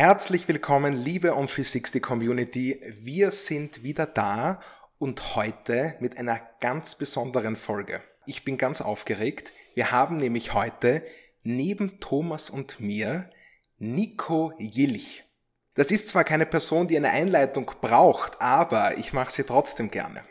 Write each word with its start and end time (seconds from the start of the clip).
Herzlich 0.00 0.46
willkommen, 0.46 0.92
liebe 0.92 1.32
On360 1.32 1.98
Community. 1.98 2.80
Wir 3.02 3.32
sind 3.32 3.82
wieder 3.82 4.06
da 4.06 4.60
und 5.00 5.34
heute 5.34 5.96
mit 5.98 6.18
einer 6.18 6.40
ganz 6.60 6.94
besonderen 6.94 7.56
Folge. 7.56 8.00
Ich 8.24 8.44
bin 8.44 8.58
ganz 8.58 8.80
aufgeregt. 8.80 9.50
Wir 9.74 9.90
haben 9.90 10.14
nämlich 10.18 10.54
heute 10.54 11.02
neben 11.42 11.98
Thomas 11.98 12.48
und 12.48 12.78
mir 12.78 13.28
Nico 13.78 14.52
Jilch. 14.60 15.24
Das 15.74 15.90
ist 15.90 16.10
zwar 16.10 16.22
keine 16.22 16.46
Person, 16.46 16.86
die 16.86 16.96
eine 16.96 17.10
Einleitung 17.10 17.68
braucht, 17.80 18.40
aber 18.40 18.98
ich 18.98 19.12
mache 19.12 19.32
sie 19.32 19.42
trotzdem 19.42 19.90
gerne. 19.90 20.22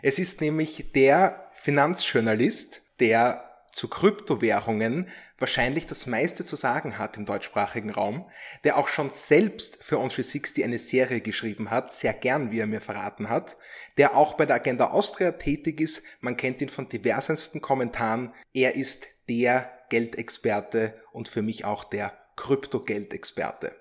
Es 0.00 0.18
ist 0.18 0.40
nämlich 0.40 0.92
der 0.92 1.50
Finanzjournalist, 1.52 2.80
der 3.00 3.49
zu 3.72 3.88
Kryptowährungen 3.88 5.08
wahrscheinlich 5.38 5.86
das 5.86 6.06
meiste 6.06 6.44
zu 6.44 6.56
sagen 6.56 6.98
hat 6.98 7.16
im 7.16 7.24
deutschsprachigen 7.24 7.90
Raum, 7.90 8.28
der 8.64 8.76
auch 8.76 8.88
schon 8.88 9.10
selbst 9.10 9.82
für 9.82 9.96
On360 9.96 10.64
eine 10.64 10.78
Serie 10.78 11.20
geschrieben 11.20 11.70
hat, 11.70 11.92
sehr 11.92 12.12
gern, 12.12 12.50
wie 12.50 12.60
er 12.60 12.66
mir 12.66 12.80
verraten 12.80 13.28
hat, 13.28 13.56
der 13.96 14.16
auch 14.16 14.34
bei 14.34 14.46
der 14.46 14.56
Agenda 14.56 14.90
Austria 14.90 15.32
tätig 15.32 15.80
ist, 15.80 16.04
man 16.20 16.36
kennt 16.36 16.60
ihn 16.60 16.68
von 16.68 16.88
diversesten 16.88 17.60
Kommentaren, 17.60 18.34
er 18.52 18.74
ist 18.74 19.06
der 19.28 19.70
Geldexperte 19.88 20.94
und 21.12 21.28
für 21.28 21.42
mich 21.42 21.64
auch 21.64 21.84
der 21.84 22.12
Kryptogeldexperte. 22.36 23.74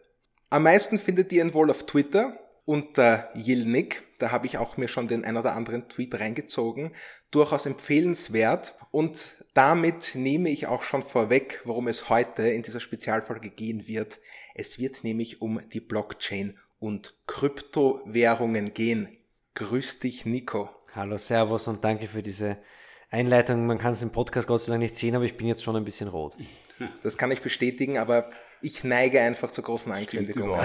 Am 0.49 0.63
meisten 0.63 0.99
findet 0.99 1.31
ihr 1.31 1.43
ihn 1.43 1.53
wohl 1.53 1.69
auf 1.69 1.85
Twitter 1.85 2.37
unter 2.65 3.29
Yilnik, 3.35 4.03
da 4.19 4.31
habe 4.31 4.45
ich 4.45 4.57
auch 4.57 4.77
mir 4.77 4.87
schon 4.87 5.07
den 5.07 5.25
ein 5.25 5.37
oder 5.37 5.55
anderen 5.55 5.87
Tweet 5.87 6.19
reingezogen, 6.19 6.91
durchaus 7.31 7.65
empfehlenswert 7.65 8.75
und 8.91 9.35
damit 9.53 10.11
nehme 10.13 10.49
ich 10.49 10.67
auch 10.67 10.83
schon 10.83 11.01
vorweg, 11.01 11.61
worum 11.63 11.87
es 11.87 12.09
heute 12.09 12.43
in 12.43 12.61
dieser 12.61 12.79
Spezialfolge 12.79 13.49
gehen 13.49 13.87
wird. 13.87 14.19
Es 14.55 14.77
wird 14.79 15.03
nämlich 15.03 15.41
um 15.41 15.61
die 15.71 15.79
Blockchain 15.79 16.57
und 16.79 17.15
Kryptowährungen 17.27 18.73
gehen. 18.73 19.17
Grüß 19.55 19.99
dich, 19.99 20.25
Nico. 20.25 20.69
Hallo, 20.93 21.17
Servus 21.17 21.67
und 21.67 21.83
danke 21.83 22.07
für 22.07 22.23
diese 22.23 22.57
Einleitung. 23.09 23.65
Man 23.65 23.77
kann 23.77 23.93
es 23.93 24.01
im 24.01 24.11
Podcast 24.11 24.47
Gott 24.47 24.61
sei 24.61 24.71
Dank 24.71 24.83
nicht 24.83 24.95
sehen, 24.95 25.15
aber 25.15 25.25
ich 25.25 25.37
bin 25.37 25.47
jetzt 25.47 25.63
schon 25.63 25.75
ein 25.75 25.85
bisschen 25.85 26.09
rot. 26.09 26.37
Das 27.03 27.17
kann 27.17 27.29
ich 27.29 27.41
bestätigen, 27.41 27.97
aber 27.97 28.29
ich 28.61 28.85
neige 28.85 29.19
einfach 29.19 29.51
zur 29.51 29.65
großen 29.65 29.91
Ankündigung. 29.91 30.57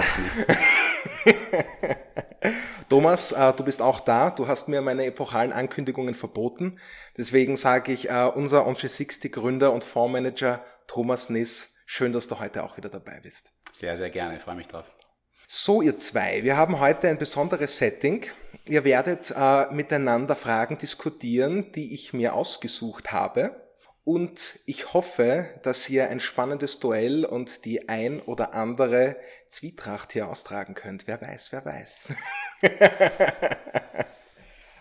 Thomas, 2.89 3.31
äh, 3.31 3.53
du 3.53 3.63
bist 3.63 3.81
auch 3.81 3.99
da. 3.99 4.29
Du 4.29 4.47
hast 4.47 4.67
mir 4.67 4.81
meine 4.81 5.05
epochalen 5.05 5.51
Ankündigungen 5.51 6.13
verboten. 6.13 6.79
Deswegen 7.17 7.57
sage 7.57 7.91
ich, 7.91 8.09
äh, 8.09 8.31
unser 8.33 8.67
On360 8.67 9.29
Gründer 9.31 9.73
und 9.73 9.83
Fondsmanager 9.83 10.63
Thomas 10.87 11.29
Niss, 11.29 11.77
schön, 11.85 12.13
dass 12.13 12.27
du 12.27 12.39
heute 12.39 12.63
auch 12.63 12.77
wieder 12.77 12.89
dabei 12.89 13.19
bist. 13.21 13.51
Sehr, 13.71 13.97
sehr 13.97 14.09
gerne. 14.09 14.35
Ich 14.35 14.41
freue 14.41 14.55
mich 14.55 14.67
drauf. 14.67 14.85
So, 15.47 15.81
ihr 15.81 15.97
zwei, 15.99 16.43
wir 16.43 16.57
haben 16.57 16.79
heute 16.79 17.07
ein 17.07 17.17
besonderes 17.17 17.77
Setting. 17.77 18.25
Ihr 18.67 18.83
werdet 18.83 19.31
äh, 19.35 19.71
miteinander 19.71 20.35
Fragen 20.35 20.77
diskutieren, 20.77 21.71
die 21.73 21.93
ich 21.93 22.13
mir 22.13 22.33
ausgesucht 22.33 23.11
habe. 23.11 23.64
Und 24.05 24.59
ich 24.67 24.93
hoffe, 24.93 25.49
dass 25.63 25.89
ihr 25.89 26.09
ein 26.09 26.19
spannendes 26.19 26.79
Duell 26.79 27.25
und 27.25 27.65
die 27.65 27.89
ein 27.89 28.21
oder 28.21 28.53
andere 28.53 29.17
Zwietracht 29.49 30.13
hier 30.13 30.29
austragen 30.29 30.75
könnt. 30.75 31.07
Wer 31.07 31.19
weiß, 31.19 31.51
wer 31.51 31.65
weiß. 31.65 32.13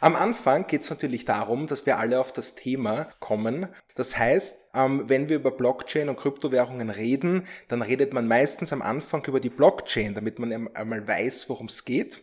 Am 0.03 0.15
Anfang 0.15 0.67
geht 0.67 0.83
es 0.83 0.91
natürlich 0.91 1.25
darum, 1.25 1.67
dass 1.67 1.87
wir 1.87 1.97
alle 1.97 2.21
auf 2.21 2.35
das 2.35 2.55
Thema 2.55 3.09
kommen. 3.21 3.69
Das 3.95 4.19
heißt, 4.19 4.73
ähm, 4.75 5.09
wenn 5.09 5.31
wir 5.31 5.37
über 5.37 5.53
Blockchain 5.53 6.11
und 6.11 6.19
Kryptowährungen 6.19 6.91
reden, 6.91 7.47
dann 7.69 7.81
redet 7.81 8.13
man 8.13 8.29
meistens 8.29 8.75
am 8.75 8.83
Anfang 8.83 9.25
über 9.25 9.41
die 9.41 9.49
Blockchain, 9.49 10.15
damit 10.15 10.39
man 10.39 10.69
einmal 10.77 11.09
weiß, 11.09 11.49
worum 11.49 11.69
es 11.69 11.87
geht. 11.87 12.21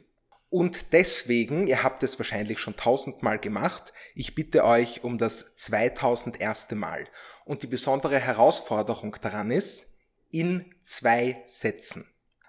Und 0.51 0.91
deswegen, 0.91 1.66
ihr 1.67 1.81
habt 1.81 2.03
es 2.03 2.19
wahrscheinlich 2.19 2.59
schon 2.59 2.75
tausendmal 2.75 3.39
gemacht, 3.39 3.94
ich 4.13 4.35
bitte 4.35 4.66
euch 4.66 5.01
um 5.01 5.17
das 5.17 5.56
2001. 5.56 6.72
Mal. 6.72 7.07
Und 7.45 7.63
die 7.63 7.67
besondere 7.67 8.19
Herausforderung 8.19 9.16
daran 9.22 9.50
ist, 9.50 9.95
in 10.29 10.75
zwei 10.81 11.41
Sätzen. 11.45 12.06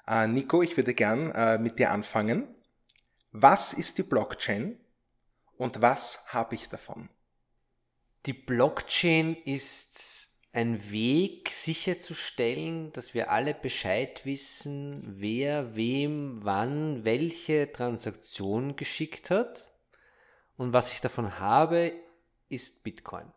Äh, 0.08 0.26
Nico, 0.26 0.62
ich 0.62 0.76
würde 0.76 0.94
gern 0.94 1.30
äh, 1.30 1.58
mit 1.58 1.78
dir 1.78 1.92
anfangen. 1.92 2.52
Was 3.30 3.72
ist 3.72 3.98
die 3.98 4.02
Blockchain 4.02 4.80
und 5.56 5.80
was 5.80 6.24
habe 6.26 6.56
ich 6.56 6.68
davon? 6.68 7.08
Die 8.26 8.32
Blockchain 8.32 9.36
ist 9.44 10.31
ein 10.52 10.90
Weg 10.90 11.50
sicherzustellen, 11.50 12.92
dass 12.92 13.14
wir 13.14 13.30
alle 13.30 13.54
Bescheid 13.54 14.24
wissen, 14.26 15.02
wer 15.18 15.74
wem 15.74 16.44
wann 16.44 17.04
welche 17.04 17.72
Transaktion 17.72 18.76
geschickt 18.76 19.30
hat. 19.30 19.72
Und 20.56 20.74
was 20.74 20.92
ich 20.92 21.00
davon 21.00 21.38
habe, 21.38 21.92
ist 22.50 22.84
Bitcoin. 22.84 23.32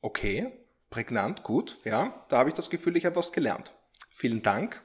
Okay, 0.00 0.50
prägnant, 0.88 1.42
gut. 1.42 1.78
Ja, 1.84 2.24
da 2.30 2.38
habe 2.38 2.48
ich 2.48 2.54
das 2.54 2.70
Gefühl, 2.70 2.96
ich 2.96 3.04
habe 3.04 3.16
was 3.16 3.32
gelernt. 3.32 3.72
Vielen 4.08 4.42
Dank. 4.42 4.82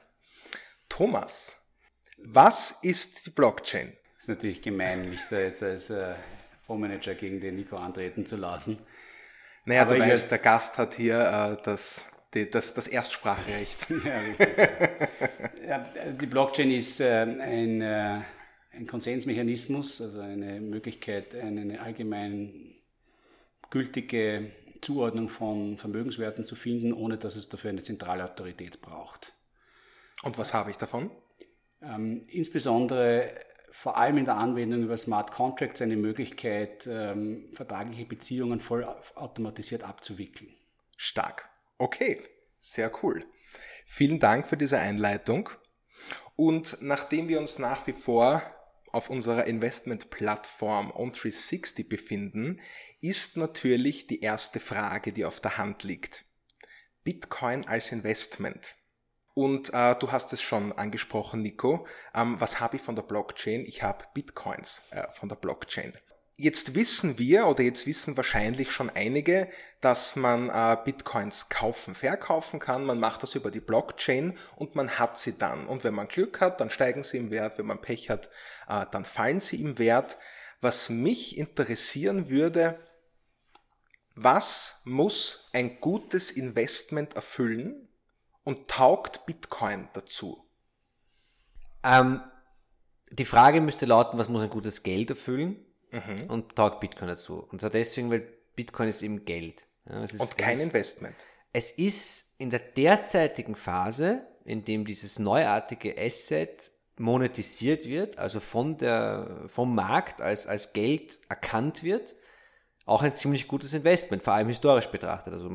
Thomas, 0.90 1.72
was 2.18 2.72
ist 2.82 3.26
die 3.26 3.30
Blockchain? 3.30 3.96
Das 4.14 4.24
ist 4.24 4.28
natürlich 4.28 4.60
gemein, 4.60 5.08
mich 5.08 5.20
da 5.30 5.38
jetzt 5.38 5.62
als 5.62 5.88
äh, 5.88 6.14
Fondsmanager 6.66 7.14
gegen 7.14 7.40
den 7.40 7.56
Nico 7.56 7.76
antreten 7.76 8.26
zu 8.26 8.36
lassen. 8.36 8.78
Naja, 9.66 9.82
Aber 9.82 9.96
du 9.96 10.00
weißt, 10.00 10.30
der 10.30 10.38
Gast 10.38 10.78
hat 10.78 10.94
hier 10.94 11.18
äh, 11.18 11.62
das, 11.64 12.28
die, 12.32 12.48
das, 12.48 12.72
das 12.74 12.86
Erstsprachrecht. 12.86 13.90
ja, 14.04 14.18
richtig. 14.20 14.48
ja, 15.68 15.78
die 16.12 16.26
Blockchain 16.26 16.70
ist 16.70 17.00
äh, 17.00 17.22
ein, 17.22 17.82
äh, 17.82 18.20
ein 18.72 18.86
Konsensmechanismus, 18.86 20.00
also 20.00 20.20
eine 20.20 20.60
Möglichkeit, 20.60 21.34
eine 21.34 21.80
allgemein 21.80 22.76
gültige 23.70 24.52
Zuordnung 24.82 25.28
von 25.28 25.78
Vermögenswerten 25.78 26.44
zu 26.44 26.54
finden, 26.54 26.92
ohne 26.92 27.18
dass 27.18 27.34
es 27.34 27.48
dafür 27.48 27.70
eine 27.70 27.82
zentrale 27.82 28.24
Autorität 28.24 28.80
braucht. 28.80 29.32
Und 30.22 30.38
was 30.38 30.54
habe 30.54 30.70
ich 30.70 30.76
davon? 30.76 31.10
Ähm, 31.82 32.24
insbesondere 32.28 33.30
vor 33.78 33.98
allem 33.98 34.16
in 34.16 34.24
der 34.24 34.36
Anwendung 34.36 34.82
über 34.82 34.96
Smart 34.96 35.32
Contracts 35.32 35.82
eine 35.82 35.96
Möglichkeit, 35.96 36.86
ähm, 36.86 37.50
vertragliche 37.52 38.06
Beziehungen 38.06 38.58
voll 38.58 38.84
automatisiert 39.14 39.84
abzuwickeln. 39.84 40.50
Stark. 40.96 41.48
Okay, 41.76 42.22
sehr 42.58 42.90
cool. 43.02 43.24
Vielen 43.84 44.18
Dank 44.18 44.48
für 44.48 44.56
diese 44.56 44.78
Einleitung. 44.78 45.50
Und 46.36 46.78
nachdem 46.80 47.28
wir 47.28 47.38
uns 47.38 47.58
nach 47.58 47.86
wie 47.86 47.92
vor 47.92 48.42
auf 48.92 49.10
unserer 49.10 49.44
Investmentplattform 49.44 50.90
On360 50.90 51.88
befinden, 51.88 52.60
ist 53.02 53.36
natürlich 53.36 54.06
die 54.06 54.22
erste 54.22 54.58
Frage, 54.58 55.12
die 55.12 55.26
auf 55.26 55.40
der 55.40 55.58
Hand 55.58 55.82
liegt. 55.82 56.24
Bitcoin 57.04 57.66
als 57.68 57.92
Investment. 57.92 58.74
Und 59.36 59.74
äh, 59.74 59.94
du 59.96 60.12
hast 60.12 60.32
es 60.32 60.40
schon 60.40 60.72
angesprochen, 60.72 61.42
Nico. 61.42 61.86
Ähm, 62.14 62.40
was 62.40 62.58
habe 62.58 62.76
ich 62.76 62.82
von 62.82 62.96
der 62.96 63.02
Blockchain? 63.02 63.66
Ich 63.66 63.82
habe 63.82 64.06
Bitcoins 64.14 64.84
äh, 64.92 65.06
von 65.12 65.28
der 65.28 65.36
Blockchain. 65.36 65.92
Jetzt 66.36 66.74
wissen 66.74 67.18
wir 67.18 67.46
oder 67.46 67.62
jetzt 67.62 67.86
wissen 67.86 68.16
wahrscheinlich 68.16 68.72
schon 68.72 68.88
einige, 68.88 69.46
dass 69.82 70.16
man 70.16 70.48
äh, 70.48 70.78
Bitcoins 70.82 71.50
kaufen, 71.50 71.94
verkaufen 71.94 72.60
kann. 72.60 72.86
Man 72.86 72.98
macht 72.98 73.22
das 73.22 73.34
über 73.34 73.50
die 73.50 73.60
Blockchain 73.60 74.38
und 74.56 74.74
man 74.74 74.98
hat 74.98 75.18
sie 75.18 75.36
dann. 75.36 75.66
Und 75.66 75.84
wenn 75.84 75.94
man 75.94 76.08
Glück 76.08 76.40
hat, 76.40 76.62
dann 76.62 76.70
steigen 76.70 77.02
sie 77.02 77.18
im 77.18 77.30
Wert. 77.30 77.58
Wenn 77.58 77.66
man 77.66 77.82
Pech 77.82 78.08
hat, 78.08 78.30
äh, 78.70 78.86
dann 78.90 79.04
fallen 79.04 79.40
sie 79.40 79.60
im 79.60 79.76
Wert. 79.76 80.16
Was 80.62 80.88
mich 80.88 81.36
interessieren 81.36 82.30
würde, 82.30 82.78
was 84.14 84.80
muss 84.84 85.50
ein 85.52 85.78
gutes 85.78 86.30
Investment 86.30 87.16
erfüllen, 87.16 87.86
und 88.46 88.68
taugt 88.68 89.26
Bitcoin 89.26 89.88
dazu? 89.92 90.48
Ähm, 91.82 92.22
die 93.10 93.24
Frage 93.24 93.60
müsste 93.60 93.86
lauten, 93.86 94.18
was 94.18 94.28
muss 94.28 94.40
ein 94.40 94.50
gutes 94.50 94.84
Geld 94.84 95.10
erfüllen 95.10 95.56
mhm. 95.90 96.26
und 96.28 96.54
taugt 96.54 96.80
Bitcoin 96.80 97.08
dazu? 97.08 97.46
Und 97.50 97.60
zwar 97.60 97.70
deswegen, 97.70 98.10
weil 98.10 98.20
Bitcoin 98.54 98.88
ist 98.88 99.02
eben 99.02 99.24
Geld. 99.24 99.66
Ja, 99.88 100.02
ist, 100.02 100.20
und 100.20 100.38
kein 100.38 100.54
es 100.54 100.60
ist, 100.60 100.66
Investment. 100.66 101.16
Es 101.52 101.70
ist 101.72 102.40
in 102.40 102.50
der 102.50 102.60
derzeitigen 102.60 103.56
Phase, 103.56 104.26
in 104.44 104.64
dem 104.64 104.84
dieses 104.84 105.18
neuartige 105.18 105.96
Asset 105.98 106.70
monetisiert 106.98 107.86
wird, 107.86 108.16
also 108.16 108.38
von 108.38 108.78
der, 108.78 109.44
vom 109.48 109.74
Markt 109.74 110.20
als, 110.20 110.46
als 110.46 110.72
Geld 110.72 111.18
erkannt 111.28 111.82
wird, 111.82 112.14
auch 112.86 113.02
ein 113.02 113.12
ziemlich 113.12 113.48
gutes 113.48 113.74
Investment, 113.74 114.22
vor 114.22 114.34
allem 114.34 114.46
historisch 114.46 114.86
betrachtet. 114.86 115.34
Also 115.34 115.50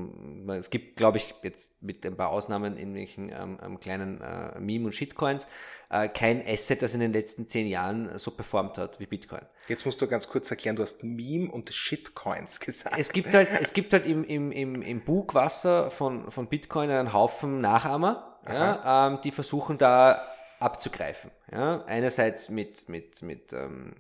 es 0.50 0.69
gibt, 0.69 0.98
glaube 0.98 1.18
ich, 1.18 1.33
jetzt 1.44 1.81
mit 1.81 2.06
ein 2.06 2.18
paar 2.18 2.30
Ausnahmen 2.30 2.75
in 2.75 2.94
welchen 2.94 3.30
ähm, 3.30 3.57
ähm, 3.63 3.80
kleinen 3.80 4.19
äh, 4.19 4.60
Meme- 4.60 4.88
und 4.88 4.92
Shitcoins, 4.92 5.48
äh, 5.89 6.10
kein 6.10 6.45
Asset, 6.45 6.81
das 6.81 6.94
in 6.94 7.00
den 7.00 7.13
letzten 7.13 7.48
zehn 7.48 7.68
Jahren 7.68 8.19
so 8.19 8.31
performt 8.31 8.78
hat 8.78 9.00
wie 9.00 9.06
Bitcoin. 9.06 9.42
Jetzt 9.69 9.86
musst 9.86 10.01
du 10.01 10.07
ganz 10.07 10.28
kurz 10.28 10.51
erklären, 10.51 10.75
du 10.75 10.83
hast 10.83 11.04
Meme 11.04 11.50
und 11.50 11.74
Shitcoins 11.74 12.60
gesagt. 12.60 12.98
Es 13.00 13.13
gibt 13.13 13.34
halt, 13.34 13.48
es 13.62 13.72
gibt 13.72 13.94
halt 13.94 14.06
im, 14.06 14.25
im, 14.25 14.51
im, 14.51 14.81
im 14.81 15.01
Bugwasser 15.01 15.89
von, 15.89 16.30
von 16.31 16.48
Bitcoin 16.48 16.89
einen 16.89 17.13
Haufen 17.13 17.62
Nachahmer, 17.62 18.39
ja, 18.45 19.07
ähm, 19.07 19.19
die 19.24 19.31
versuchen 19.31 19.77
da 19.77 20.22
abzugreifen. 20.60 21.31
Ja? 21.50 21.86
Einerseits 21.86 22.50
mit, 22.50 22.89
mit, 22.89 23.22
mit 23.22 23.54
ähm, 23.54 23.95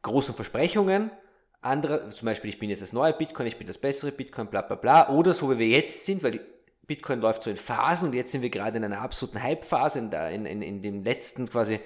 großen 0.00 0.34
Versprechungen, 0.34 1.10
andere, 1.62 2.08
zum 2.10 2.26
Beispiel, 2.26 2.50
ich 2.50 2.58
bin 2.58 2.70
jetzt 2.70 2.82
das 2.82 2.92
neue 2.92 3.12
Bitcoin, 3.12 3.46
ich 3.46 3.58
bin 3.58 3.66
das 3.66 3.78
bessere 3.78 4.12
Bitcoin, 4.12 4.46
bla 4.48 4.62
bla 4.62 4.76
bla, 4.76 5.10
oder 5.10 5.34
so 5.34 5.50
wie 5.50 5.58
wir 5.58 5.68
jetzt 5.68 6.04
sind, 6.04 6.22
weil 6.22 6.40
Bitcoin 6.86 7.20
läuft 7.20 7.42
so 7.42 7.50
in 7.50 7.56
Phasen 7.56 8.08
und 8.08 8.14
jetzt 8.14 8.32
sind 8.32 8.42
wir 8.42 8.50
gerade 8.50 8.78
in 8.78 8.84
einer 8.84 9.00
absoluten 9.00 9.42
Hype-Phase, 9.42 9.98
in, 9.98 10.12
in, 10.12 10.46
in, 10.46 10.62
in 10.62 10.82
dem 10.82 11.04
letzten 11.04 11.48
quasi 11.48 11.80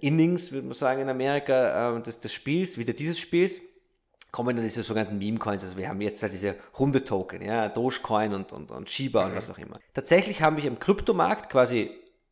Innings, 0.00 0.52
würde 0.52 0.66
man 0.66 0.74
sagen, 0.74 1.02
in 1.02 1.08
Amerika, 1.08 1.96
äh, 1.96 2.02
des, 2.02 2.20
des 2.20 2.32
Spiels, 2.32 2.78
wieder 2.78 2.92
dieses 2.92 3.18
Spiels, 3.18 3.60
kommen 4.32 4.56
dann 4.56 4.64
diese 4.64 4.82
sogenannten 4.82 5.18
Meme-Coins. 5.18 5.62
Also 5.62 5.76
wir 5.76 5.88
haben 5.88 6.00
jetzt 6.00 6.22
halt 6.22 6.32
diese 6.32 6.56
Hunde-Token, 6.78 7.42
ja, 7.42 7.68
Dogecoin 7.68 8.34
und, 8.34 8.52
und, 8.52 8.72
und 8.72 8.90
Shiba 8.90 9.22
mhm. 9.22 9.30
und 9.30 9.36
was 9.36 9.50
auch 9.50 9.58
immer. 9.58 9.78
Tatsächlich 9.92 10.42
habe 10.42 10.58
ich 10.58 10.64
im 10.64 10.80
Kryptomarkt 10.80 11.50
quasi 11.50 11.90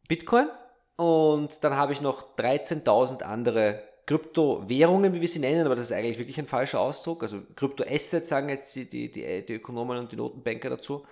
Bitcoin 0.09 0.49
und 0.97 1.63
dann 1.63 1.77
habe 1.77 1.93
ich 1.93 2.01
noch 2.01 2.37
13.000 2.37 3.23
andere 3.23 3.83
Kryptowährungen, 4.07 5.15
wie 5.15 5.21
wir 5.21 5.29
sie 5.29 5.39
nennen, 5.39 5.65
aber 5.65 5.77
das 5.77 5.87
ist 5.87 5.93
eigentlich 5.93 6.19
wirklich 6.19 6.39
ein 6.39 6.49
falscher 6.49 6.81
Ausdruck. 6.81 7.23
Also 7.23 7.43
Kryptoassets 7.55 8.29
sagen 8.29 8.49
jetzt 8.49 8.75
die, 8.75 8.89
die, 8.89 9.11
die, 9.11 9.47
die 9.47 9.55
Ökonomen 9.55 9.99
und 9.99 10.13
die 10.13 10.17
Notenbanker 10.17 10.71
dazu. 10.71 11.07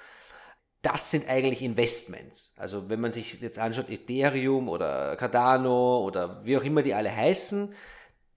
Das 0.82 1.10
sind 1.10 1.28
eigentlich 1.28 1.62
Investments. 1.62 2.54
Also 2.56 2.88
wenn 2.88 3.00
man 3.00 3.12
sich 3.12 3.40
jetzt 3.40 3.58
anschaut, 3.58 3.90
Ethereum 3.90 4.68
oder 4.68 5.14
Cardano 5.16 6.04
oder 6.04 6.44
wie 6.44 6.56
auch 6.56 6.64
immer 6.64 6.82
die 6.82 6.94
alle 6.94 7.14
heißen, 7.14 7.74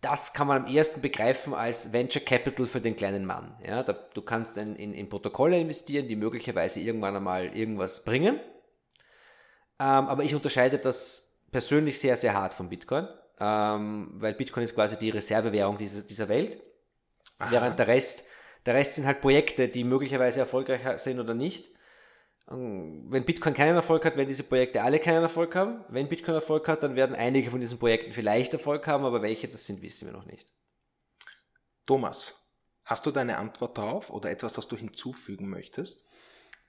das 0.04 0.34
kann 0.34 0.48
man 0.48 0.66
am 0.66 0.76
ersten 0.76 1.02
begreifen 1.02 1.54
als 1.54 1.94
Venture 1.94 2.22
Capital 2.22 2.68
für 2.68 2.82
den 2.82 2.96
kleinen 2.96 3.26
Mann. 3.26 3.56
Ja, 3.66 3.84
da, 3.84 3.94
du 3.94 4.22
kannst 4.22 4.58
in, 4.58 4.76
in, 4.76 4.94
in, 4.94 5.08
Protokolle 5.08 5.58
investieren, 5.60 6.10
die 6.10 6.18
möglicherweise 6.18 6.82
irgendwann 6.82 7.16
einmal 7.16 7.56
irgendwas 7.56 8.04
bringen. 8.04 8.36
Ähm, 9.80 10.08
aber 10.08 10.24
ich 10.24 10.36
unterscheide 10.36 10.78
das 10.78 11.46
persönlich 11.52 12.00
sehr, 12.00 12.18
sehr 12.18 12.34
hart 12.34 12.52
von 12.52 12.68
Bitcoin, 12.68 13.08
ähm, 13.44 14.10
weil 14.14 14.34
Bitcoin 14.34 14.64
ist 14.64 14.74
quasi 14.74 14.98
die 14.98 15.10
Reservewährung 15.10 15.78
dieser, 15.78 16.02
dieser 16.02 16.30
Welt. 16.30 16.62
Aha. 17.40 17.52
Während 17.52 17.78
der 17.78 17.88
Rest, 17.88 18.30
der 18.66 18.76
Rest 18.76 18.96
sind 18.96 19.06
halt 19.06 19.22
Projekte, 19.22 19.68
die 19.68 19.84
möglicherweise 19.84 20.40
erfolgreich 20.40 21.00
sind 21.00 21.20
oder 21.20 21.34
nicht. 21.34 21.74
Wenn 22.46 23.26
Bitcoin 23.26 23.54
keinen 23.54 23.76
Erfolg 23.76 24.06
hat, 24.06 24.16
werden 24.18 24.28
diese 24.28 24.44
Projekte 24.44 24.84
alle 24.84 25.00
keinen 25.00 25.24
Erfolg 25.24 25.56
haben. 25.56 25.84
Wenn 25.90 26.10
Bitcoin 26.10 26.36
Erfolg 26.36 26.68
hat, 26.68 26.84
dann 26.84 26.96
werden 26.96 27.16
einige 27.16 27.50
von 27.50 27.60
diesen 27.60 27.80
Projekten 27.80 28.12
vielleicht 28.12 28.54
Erfolg 28.54 28.86
haben, 28.86 29.06
aber 29.06 29.22
welche 29.22 29.48
das 29.48 29.66
sind, 29.66 29.82
wissen 29.82 30.08
wir 30.08 30.14
noch 30.14 30.26
nicht. 30.26 30.54
Thomas, 31.86 32.56
hast 32.86 33.06
du 33.06 33.12
deine 33.12 33.38
Antwort 33.38 33.78
darauf 33.78 34.10
oder 34.10 34.30
etwas, 34.30 34.54
das 34.54 34.68
du 34.68 34.78
hinzufügen 34.78 35.50
möchtest? 35.50 36.06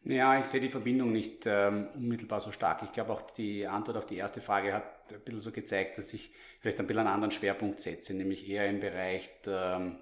Ja, 0.02 0.38
ich 0.38 0.46
sehe 0.46 0.60
die 0.60 0.68
Verbindung 0.68 1.12
nicht 1.12 1.44
ähm, 1.46 1.88
unmittelbar 1.94 2.40
so 2.40 2.52
stark. 2.52 2.82
Ich 2.82 2.92
glaube 2.92 3.12
auch 3.12 3.22
die 3.22 3.66
Antwort 3.66 3.96
auf 3.96 4.06
die 4.06 4.16
erste 4.16 4.40
Frage 4.40 4.72
hat 4.72 4.84
ein 5.12 5.20
bisschen 5.20 5.40
so 5.40 5.50
gezeigt, 5.50 5.98
dass 5.98 6.14
ich 6.14 6.32
vielleicht 6.60 6.80
ein 6.80 6.86
bisschen 6.86 7.00
einen 7.00 7.14
anderen 7.14 7.30
Schwerpunkt 7.30 7.80
setze, 7.80 8.14
nämlich 8.14 8.48
eher 8.48 8.68
im 8.68 8.80
Bereich 8.80 9.30
der 9.44 9.96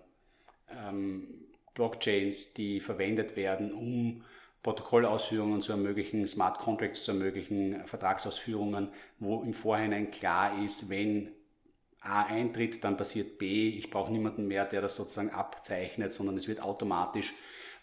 ähm, 0.70 1.28
Blockchains, 1.74 2.54
die 2.54 2.80
verwendet 2.80 3.36
werden, 3.36 3.72
um 3.72 4.24
Protokollausführungen 4.62 5.60
zu 5.60 5.72
ermöglichen, 5.72 6.26
Smart 6.28 6.58
Contracts 6.58 7.04
zu 7.04 7.12
ermöglichen, 7.12 7.84
Vertragsausführungen, 7.86 8.88
wo 9.18 9.42
im 9.42 9.54
Vorhinein 9.54 10.10
klar 10.10 10.62
ist, 10.62 10.88
wenn 10.88 11.30
A 12.00 12.24
eintritt, 12.24 12.82
dann 12.84 12.96
passiert 12.96 13.38
B. 13.38 13.68
Ich 13.70 13.90
brauche 13.90 14.12
niemanden 14.12 14.46
mehr, 14.46 14.64
der 14.64 14.80
das 14.80 14.96
sozusagen 14.96 15.30
abzeichnet, 15.30 16.12
sondern 16.12 16.36
es 16.36 16.48
wird 16.48 16.62
automatisch 16.62 17.32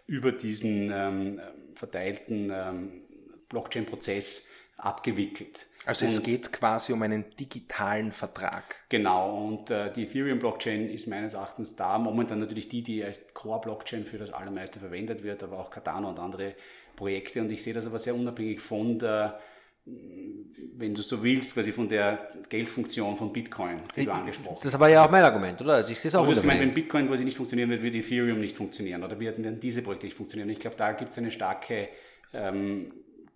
über 0.07 0.31
diesen 0.31 0.91
ähm, 0.93 1.41
verteilten 1.75 2.49
ähm, 2.53 3.01
Blockchain-Prozess 3.49 4.49
abgewickelt. 4.79 5.67
Also 5.85 6.05
und 6.05 6.11
es 6.11 6.23
geht 6.23 6.51
quasi 6.51 6.93
um 6.93 7.01
einen 7.01 7.25
digitalen 7.39 8.11
Vertrag. 8.11 8.75
Genau, 8.89 9.47
und 9.47 9.69
äh, 9.69 9.91
die 9.91 10.03
Ethereum-Blockchain 10.03 10.89
ist 10.89 11.07
meines 11.07 11.33
Erachtens 11.33 11.75
da. 11.75 11.97
Momentan 11.97 12.39
natürlich 12.39 12.67
die, 12.69 12.83
die 12.83 13.03
als 13.03 13.33
Core-Blockchain 13.33 14.05
für 14.05 14.17
das 14.17 14.31
allermeiste 14.31 14.79
verwendet 14.79 15.23
wird, 15.23 15.41
aber 15.41 15.57
auch 15.57 15.71
Cardano 15.71 16.09
und 16.09 16.19
andere 16.19 16.55
Projekte. 16.95 17.41
Und 17.41 17.51
ich 17.51 17.63
sehe 17.63 17.73
das 17.73 17.87
aber 17.87 17.97
sehr 17.97 18.13
unabhängig 18.13 18.59
von 18.59 18.99
der, 18.99 19.39
wenn 19.85 20.93
du 20.93 21.01
so 21.01 21.23
willst, 21.23 21.53
quasi 21.53 21.71
von 21.71 21.87
der 21.87 22.27
Geldfunktion 22.49 23.17
von 23.17 23.33
Bitcoin, 23.33 23.81
die 23.95 24.05
du 24.05 24.11
angesprochen 24.11 24.57
hast. 24.57 24.65
Das 24.65 24.79
war 24.79 24.89
ja 24.89 25.05
auch 25.05 25.09
mein 25.09 25.23
Argument, 25.23 25.59
oder? 25.61 25.75
Also 25.75 25.91
ich 25.91 25.99
sehe 25.99 26.09
es 26.09 26.15
auch 26.15 26.21
unabhängig. 26.21 26.45
Meine, 26.45 26.59
wenn 26.59 26.73
Bitcoin 26.73 27.07
quasi 27.07 27.23
nicht 27.23 27.37
funktionieren 27.37 27.69
wird, 27.69 27.81
wird 27.81 27.95
Ethereum 27.95 28.41
nicht 28.41 28.57
funktionieren 28.57 29.03
oder 29.03 29.19
werden 29.19 29.59
diese 29.59 29.81
Projekte 29.81 30.07
nicht 30.07 30.17
funktionieren. 30.17 30.49
Ich 30.49 30.59
glaube, 30.59 30.75
da 30.75 30.91
gibt 30.91 31.11
es 31.11 31.17
eine 31.17 31.31
starke 31.31 31.87
ähm, 32.33 32.91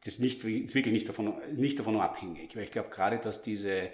das 0.05 0.19
nicht, 0.19 0.43
ist 0.43 0.75
wirklich 0.75 0.93
nicht 0.93 1.09
davon, 1.09 1.33
nicht 1.55 1.79
davon 1.79 1.99
abhängig, 1.99 2.55
weil 2.55 2.63
ich 2.63 2.71
glaube 2.71 2.89
gerade, 2.89 3.19
dass 3.19 3.41
diese 3.41 3.89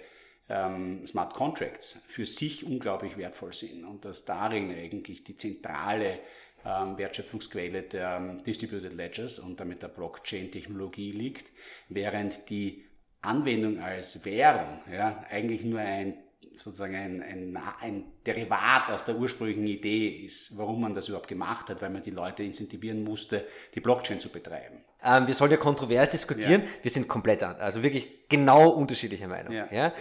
ähm, 0.48 1.06
Smart 1.06 1.34
Contracts 1.34 2.06
für 2.08 2.26
sich 2.26 2.66
unglaublich 2.66 3.16
wertvoll 3.16 3.52
sind 3.52 3.84
und 3.84 4.04
dass 4.04 4.24
darin 4.24 4.70
eigentlich 4.70 5.22
die 5.22 5.36
zentrale 5.36 6.18
ähm, 6.64 6.98
Wertschöpfungsquelle 6.98 7.82
der 7.82 8.16
ähm, 8.16 8.42
Distributed 8.42 8.92
Ledgers 8.92 9.38
und 9.38 9.60
damit 9.60 9.82
der 9.82 9.88
Blockchain-Technologie 9.88 11.12
liegt, 11.12 11.52
während 11.88 12.50
die 12.50 12.84
Anwendung 13.22 13.80
als 13.80 14.24
Währung 14.24 14.80
ja, 14.92 15.24
eigentlich 15.30 15.64
nur 15.64 15.80
ein 15.80 16.16
sozusagen 16.62 16.94
ein, 16.94 17.22
ein, 17.22 17.58
ein 17.80 18.04
Derivat 18.26 18.90
aus 18.90 19.04
der 19.04 19.16
ursprünglichen 19.16 19.66
Idee 19.66 20.08
ist, 20.26 20.56
warum 20.58 20.82
man 20.82 20.94
das 20.94 21.08
überhaupt 21.08 21.28
gemacht 21.28 21.70
hat, 21.70 21.80
weil 21.80 21.90
man 21.90 22.02
die 22.02 22.10
Leute 22.10 22.42
incentivieren 22.42 23.02
musste, 23.02 23.46
die 23.74 23.80
Blockchain 23.80 24.20
zu 24.20 24.28
betreiben. 24.28 24.76
Ähm, 25.02 25.26
wir 25.26 25.34
sollen 25.34 25.50
ja 25.50 25.56
kontrovers 25.56 26.10
diskutieren. 26.10 26.62
Ja. 26.62 26.68
Wir 26.82 26.90
sind 26.90 27.08
komplett 27.08 27.42
an, 27.42 27.56
also 27.56 27.82
wirklich 27.82 28.28
genau 28.28 28.68
unterschiedlicher 28.68 29.28
Meinung. 29.28 29.54
Ja. 29.54 29.68
ja? 29.70 29.92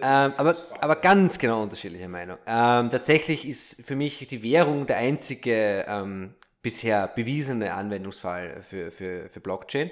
Ähm, 0.00 0.32
aber, 0.36 0.56
aber 0.80 0.96
ganz 0.96 1.38
genau 1.38 1.62
unterschiedlicher 1.62 2.08
Meinung. 2.08 2.38
Ähm, 2.46 2.88
tatsächlich 2.88 3.46
ist 3.46 3.86
für 3.86 3.94
mich 3.94 4.26
die 4.26 4.42
Währung 4.42 4.86
der 4.86 4.96
einzige 4.96 5.84
ähm, 5.86 6.34
bisher 6.62 7.08
bewiesene 7.08 7.74
Anwendungsfall 7.74 8.62
für, 8.62 8.90
für, 8.90 9.28
für 9.28 9.40
Blockchain. 9.40 9.90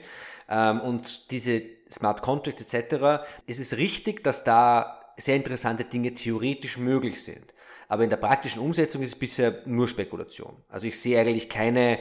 Ähm, 0.49 0.81
und 0.81 1.31
diese 1.31 1.63
Smart 1.91 2.23
Contracts 2.23 2.73
etc. 2.73 3.27
Es 3.47 3.59
ist 3.59 3.77
richtig, 3.77 4.25
dass 4.25 4.43
da 4.43 4.96
sehr 5.17 5.37
interessante 5.37 5.85
Dinge 5.85 6.15
theoretisch 6.15 6.79
möglich 6.79 7.23
sind. 7.23 7.55
Aber 7.89 8.05
in 8.05 8.11
der 8.11 8.17
praktischen 8.17 8.61
Umsetzung 8.61 9.03
ist 9.03 9.15
es 9.15 9.19
bisher 9.19 9.63
nur 9.65 9.89
Spekulation. 9.89 10.57
Also 10.69 10.87
ich 10.87 11.01
sehe 11.01 11.21
eigentlich 11.21 11.49
keine 11.49 11.99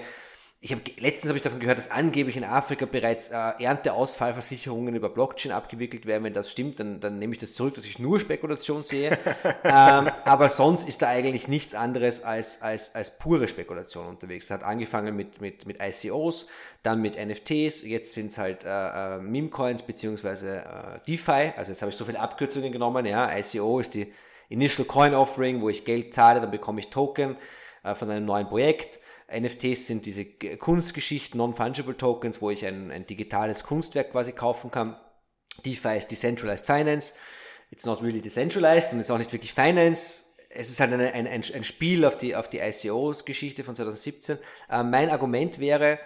ich 0.65 0.71
habe 0.71 0.81
letztens 0.97 1.29
habe 1.29 1.37
ich 1.37 1.43
davon 1.43 1.59
gehört, 1.59 1.77
dass 1.77 1.91
angeblich 1.91 2.37
in 2.37 2.43
Afrika 2.43 2.87
bereits 2.87 3.29
äh, 3.29 3.35
Ernteausfallversicherungen 3.59 4.95
über 4.95 5.09
Blockchain 5.09 5.51
abgewickelt 5.51 6.07
werden. 6.07 6.23
Wenn 6.23 6.33
das 6.33 6.51
stimmt, 6.51 6.79
dann, 6.79 6.99
dann 6.99 7.19
nehme 7.19 7.33
ich 7.33 7.39
das 7.39 7.53
zurück, 7.53 7.75
dass 7.75 7.85
ich 7.85 7.99
nur 7.99 8.19
Spekulation 8.19 8.81
sehe. 8.81 9.11
ähm, 9.63 10.09
aber 10.25 10.49
sonst 10.49 10.87
ist 10.87 11.03
da 11.03 11.09
eigentlich 11.09 11.47
nichts 11.47 11.75
anderes 11.75 12.23
als, 12.23 12.63
als, 12.63 12.95
als 12.95 13.19
pure 13.19 13.47
Spekulation 13.47 14.07
unterwegs. 14.07 14.45
Es 14.45 14.51
hat 14.51 14.63
angefangen 14.63 15.15
mit, 15.15 15.39
mit, 15.39 15.67
mit 15.67 15.77
ICOs, 15.79 16.47
dann 16.81 16.99
mit 16.99 17.15
NFTs, 17.15 17.85
jetzt 17.85 18.13
sind 18.13 18.31
es 18.31 18.39
halt 18.39 18.63
äh, 18.65 19.17
äh, 19.17 19.19
Meme-Coins 19.19 19.83
beziehungsweise 19.83 20.63
äh, 20.63 20.99
DeFi. 21.07 21.53
Also 21.57 21.69
jetzt 21.69 21.83
habe 21.83 21.91
ich 21.91 21.95
so 21.95 22.05
viele 22.05 22.19
Abkürzungen 22.19 22.71
genommen. 22.71 23.05
Ja, 23.05 23.29
ICO 23.37 23.81
ist 23.81 23.93
die 23.93 24.11
Initial 24.49 24.87
Coin 24.87 25.13
Offering, 25.13 25.61
wo 25.61 25.69
ich 25.69 25.85
Geld 25.85 26.15
zahle, 26.15 26.41
dann 26.41 26.49
bekomme 26.49 26.79
ich 26.79 26.89
Token 26.89 27.35
äh, 27.83 27.93
von 27.93 28.09
einem 28.09 28.25
neuen 28.25 28.47
Projekt. 28.47 28.99
NFTs 29.31 29.87
sind 29.87 30.05
diese 30.05 30.25
Kunstgeschichten, 30.25 31.37
Non-Fungible 31.37 31.97
Tokens, 31.97 32.41
wo 32.41 32.51
ich 32.51 32.65
ein, 32.65 32.91
ein 32.91 33.05
digitales 33.05 33.63
Kunstwerk 33.63 34.11
quasi 34.11 34.31
kaufen 34.33 34.71
kann. 34.71 34.97
DeFi 35.65 35.97
ist 35.97 36.11
Decentralized 36.11 36.65
Finance. 36.65 37.13
It's 37.71 37.85
not 37.85 38.03
really 38.03 38.21
decentralized 38.21 38.93
und 38.93 38.99
ist 38.99 39.09
auch 39.09 39.17
nicht 39.17 39.33
wirklich 39.33 39.53
Finance. 39.53 40.35
Es 40.49 40.69
ist 40.69 40.79
halt 40.79 40.93
ein, 40.93 41.01
ein, 41.01 41.27
ein 41.27 41.63
Spiel 41.63 42.05
auf 42.05 42.17
die, 42.17 42.35
auf 42.35 42.49
die 42.49 42.59
ICOs-Geschichte 42.59 43.63
von 43.63 43.75
2017. 43.75 44.37
Äh, 44.69 44.83
mein 44.83 45.09
Argument 45.09 45.59
wäre, 45.59 45.99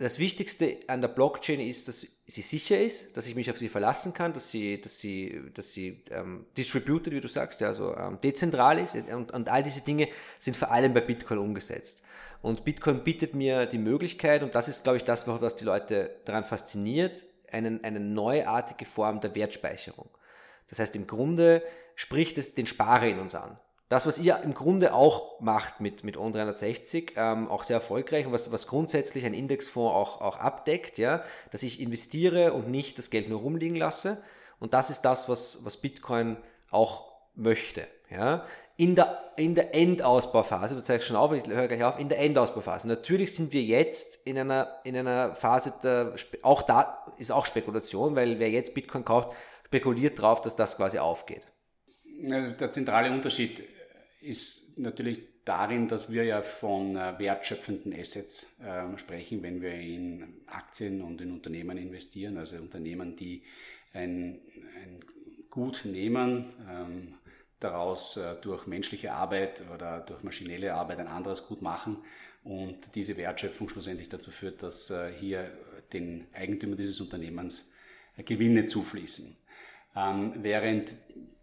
das 0.00 0.18
Wichtigste 0.18 0.78
an 0.86 1.02
der 1.02 1.08
Blockchain 1.08 1.60
ist, 1.60 1.86
dass 1.86 2.00
sie 2.26 2.40
sicher 2.40 2.80
ist, 2.80 3.18
dass 3.18 3.26
ich 3.26 3.34
mich 3.34 3.50
auf 3.50 3.58
sie 3.58 3.68
verlassen 3.68 4.14
kann, 4.14 4.32
dass 4.32 4.50
sie, 4.50 4.80
dass 4.80 4.98
sie, 4.98 5.42
dass 5.52 5.72
sie 5.72 6.02
ähm, 6.10 6.46
distributed, 6.56 7.12
wie 7.12 7.20
du 7.20 7.28
sagst, 7.28 7.60
ja, 7.60 7.68
also 7.68 7.94
ähm, 7.94 8.18
dezentral 8.22 8.78
ist 8.78 8.94
und, 8.94 9.30
und 9.30 9.48
all 9.50 9.62
diese 9.62 9.82
Dinge 9.82 10.08
sind 10.38 10.56
vor 10.56 10.70
allem 10.70 10.94
bei 10.94 11.02
Bitcoin 11.02 11.38
umgesetzt. 11.38 12.02
Und 12.42 12.64
Bitcoin 12.64 13.04
bietet 13.04 13.34
mir 13.34 13.66
die 13.66 13.78
Möglichkeit, 13.78 14.42
und 14.42 14.54
das 14.54 14.68
ist, 14.68 14.84
glaube 14.84 14.96
ich, 14.96 15.04
das, 15.04 15.28
was 15.28 15.56
die 15.56 15.64
Leute 15.64 16.16
daran 16.24 16.44
fasziniert, 16.44 17.24
einen, 17.52 17.84
eine 17.84 18.00
neuartige 18.00 18.86
Form 18.86 19.20
der 19.20 19.34
Wertspeicherung. 19.34 20.08
Das 20.68 20.78
heißt, 20.78 20.96
im 20.96 21.06
Grunde 21.06 21.62
spricht 21.96 22.38
es 22.38 22.54
den 22.54 22.66
Sparer 22.66 23.08
in 23.08 23.18
uns 23.18 23.34
an. 23.34 23.58
Das, 23.90 24.06
was 24.06 24.20
ihr 24.20 24.40
im 24.44 24.54
Grunde 24.54 24.94
auch 24.94 25.40
macht 25.40 25.80
mit, 25.80 26.04
mit 26.04 26.16
On360, 26.16 27.14
ähm, 27.16 27.48
auch 27.48 27.64
sehr 27.64 27.78
erfolgreich 27.78 28.24
und 28.24 28.32
was, 28.32 28.52
was 28.52 28.68
grundsätzlich 28.68 29.26
ein 29.26 29.34
Indexfonds 29.34 29.92
auch, 29.92 30.20
auch 30.20 30.36
abdeckt, 30.36 30.96
ja, 30.96 31.24
dass 31.50 31.64
ich 31.64 31.80
investiere 31.80 32.52
und 32.52 32.70
nicht 32.70 32.98
das 32.98 33.10
Geld 33.10 33.28
nur 33.28 33.40
rumliegen 33.40 33.76
lasse. 33.76 34.22
Und 34.60 34.74
das 34.74 34.90
ist 34.90 35.02
das, 35.02 35.28
was, 35.28 35.64
was 35.64 35.76
Bitcoin 35.76 36.36
auch 36.70 37.10
möchte. 37.34 37.86
Ja? 38.10 38.44
In 38.76 38.94
der, 38.94 39.32
in 39.36 39.54
der 39.54 39.74
Endausbauphase, 39.74 40.74
du 40.74 40.82
zeigst 40.82 41.08
schon 41.08 41.16
auf, 41.16 41.32
ich 41.32 41.46
höre 41.46 41.68
gleich 41.68 41.84
auf, 41.84 41.98
in 41.98 42.08
der 42.08 42.18
Endausbauphase. 42.20 42.88
Natürlich 42.88 43.34
sind 43.34 43.52
wir 43.52 43.62
jetzt 43.62 44.26
in 44.26 44.38
einer, 44.38 44.80
in 44.84 44.96
einer 44.96 45.34
Phase, 45.34 45.74
der, 45.82 46.14
auch 46.42 46.62
da 46.62 47.06
ist 47.18 47.30
auch 47.30 47.46
Spekulation, 47.46 48.16
weil 48.16 48.38
wer 48.38 48.50
jetzt 48.50 48.74
Bitcoin 48.74 49.04
kauft, 49.04 49.36
spekuliert 49.66 50.18
darauf, 50.18 50.40
dass 50.40 50.56
das 50.56 50.76
quasi 50.76 50.98
aufgeht. 50.98 51.42
Der 52.22 52.70
zentrale 52.70 53.12
Unterschied 53.12 53.62
ist 54.20 54.78
natürlich 54.78 55.20
darin, 55.44 55.88
dass 55.88 56.10
wir 56.10 56.24
ja 56.24 56.42
von 56.42 56.96
äh, 56.96 57.18
wertschöpfenden 57.18 57.98
Assets 57.98 58.60
äh, 58.60 58.96
sprechen, 58.98 59.42
wenn 59.42 59.62
wir 59.62 59.72
in 59.72 60.42
Aktien 60.46 61.02
und 61.02 61.20
in 61.20 61.32
Unternehmen 61.32 61.78
investieren, 61.78 62.36
also 62.36 62.56
Unternehmen, 62.56 63.16
die 63.16 63.42
ein, 63.92 64.40
ein 64.82 65.00
Gut 65.50 65.84
nehmen, 65.84 66.52
ähm, 66.70 67.14
daraus 67.60 68.16
äh, 68.16 68.34
durch 68.42 68.66
menschliche 68.66 69.12
Arbeit 69.12 69.62
oder 69.72 70.00
durch 70.00 70.22
maschinelle 70.22 70.74
Arbeit 70.74 70.98
ein 70.98 71.08
anderes 71.08 71.46
Gut 71.46 71.62
machen 71.62 71.98
und 72.42 72.94
diese 72.94 73.16
Wertschöpfung 73.16 73.68
schlussendlich 73.68 74.08
dazu 74.08 74.30
führt, 74.30 74.62
dass 74.62 74.90
äh, 74.90 75.12
hier 75.12 75.50
den 75.92 76.26
Eigentümer 76.32 76.76
dieses 76.76 77.00
Unternehmens 77.00 77.72
äh, 78.16 78.22
Gewinne 78.22 78.66
zufließen. 78.66 79.36
Ähm, 79.94 80.34
während 80.36 80.94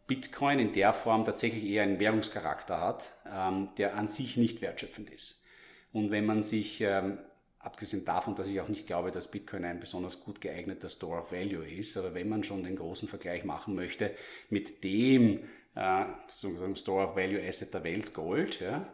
Bitcoin 0.07 0.59
in 0.59 0.71
der 0.71 0.93
Form 0.93 1.25
tatsächlich 1.25 1.65
eher 1.65 1.83
einen 1.83 1.99
Währungscharakter 1.99 2.79
hat, 2.79 3.11
ähm, 3.31 3.69
der 3.77 3.95
an 3.95 4.07
sich 4.07 4.37
nicht 4.37 4.61
wertschöpfend 4.61 5.09
ist. 5.09 5.45
Und 5.91 6.11
wenn 6.11 6.25
man 6.25 6.41
sich, 6.41 6.81
ähm, 6.81 7.19
abgesehen 7.59 8.05
davon, 8.05 8.35
dass 8.35 8.47
ich 8.47 8.61
auch 8.61 8.69
nicht 8.69 8.87
glaube, 8.87 9.11
dass 9.11 9.29
Bitcoin 9.29 9.65
ein 9.65 9.79
besonders 9.79 10.21
gut 10.21 10.39
geeigneter 10.39 10.89
Store 10.89 11.21
of 11.21 11.31
Value 11.31 11.67
ist, 11.67 11.97
aber 11.97 12.13
wenn 12.13 12.29
man 12.29 12.43
schon 12.43 12.63
den 12.63 12.77
großen 12.77 13.09
Vergleich 13.09 13.43
machen 13.43 13.75
möchte 13.75 14.11
mit 14.49 14.83
dem 14.83 15.43
äh, 15.77 16.05
sozusagen 16.27 16.75
Store 16.75 17.07
of 17.07 17.15
Value 17.15 17.41
Asset 17.47 17.73
der 17.73 17.83
Welt, 17.83 18.13
Gold, 18.13 18.59
ja, 18.59 18.91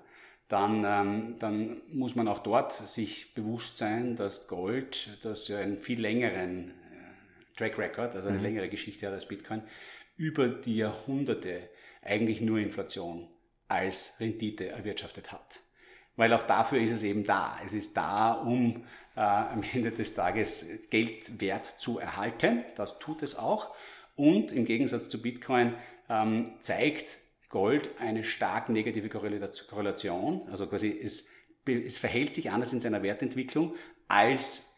dann, 0.50 0.84
ähm, 0.86 1.36
dann 1.40 1.82
muss 1.90 2.16
man 2.16 2.28
auch 2.28 2.40
dort 2.40 2.74
sich 2.74 3.34
bewusst 3.34 3.78
sein, 3.78 4.16
dass 4.16 4.48
Gold, 4.48 5.18
das 5.24 5.48
ja 5.48 5.60
einen 5.60 5.78
viel 5.78 6.02
längeren 6.02 6.72
äh, 6.72 7.58
Track 7.58 7.78
Record, 7.78 8.16
also 8.16 8.28
eine 8.28 8.38
mhm. 8.38 8.44
längere 8.44 8.70
Geschichte 8.70 9.08
hat 9.08 9.14
als 9.14 9.28
Bitcoin, 9.28 9.64
über 10.18 10.50
die 10.50 10.78
Jahrhunderte 10.78 11.70
eigentlich 12.02 12.42
nur 12.42 12.60
Inflation 12.60 13.30
als 13.70 14.20
Rendite 14.20 14.68
erwirtschaftet 14.68 15.32
hat. 15.32 15.62
Weil 16.16 16.34
auch 16.34 16.44
dafür 16.44 16.80
ist 16.80 16.92
es 16.92 17.04
eben 17.04 17.24
da. 17.24 17.58
Es 17.66 17.74
ist 17.74 17.98
da, 17.98 18.34
um 18.34 18.84
äh, 19.16 19.22
am 19.22 19.64
Ende 19.74 19.92
des 19.92 20.14
Tages 20.14 20.90
Geldwert 20.90 21.66
zu 21.78 21.98
erhalten. 21.98 22.64
Das 22.76 23.00
tut 23.00 23.24
es 23.24 23.38
auch. 23.38 23.74
Und 24.16 24.52
im 24.52 24.66
Gegensatz 24.66 25.10
zu 25.10 25.22
Bitcoin 25.22 25.74
ähm, 26.10 26.52
zeigt 26.60 27.20
Gold 27.50 27.90
eine 28.00 28.24
stark 28.24 28.70
negative 28.70 29.10
Korrelation. 29.10 30.48
Also 30.50 30.68
quasi 30.68 31.00
es, 31.04 31.30
es 31.66 31.98
verhält 31.98 32.34
sich 32.34 32.52
anders 32.52 32.74
in 32.74 32.80
seiner 32.80 33.04
Wertentwicklung 33.04 33.76
als 34.08 34.76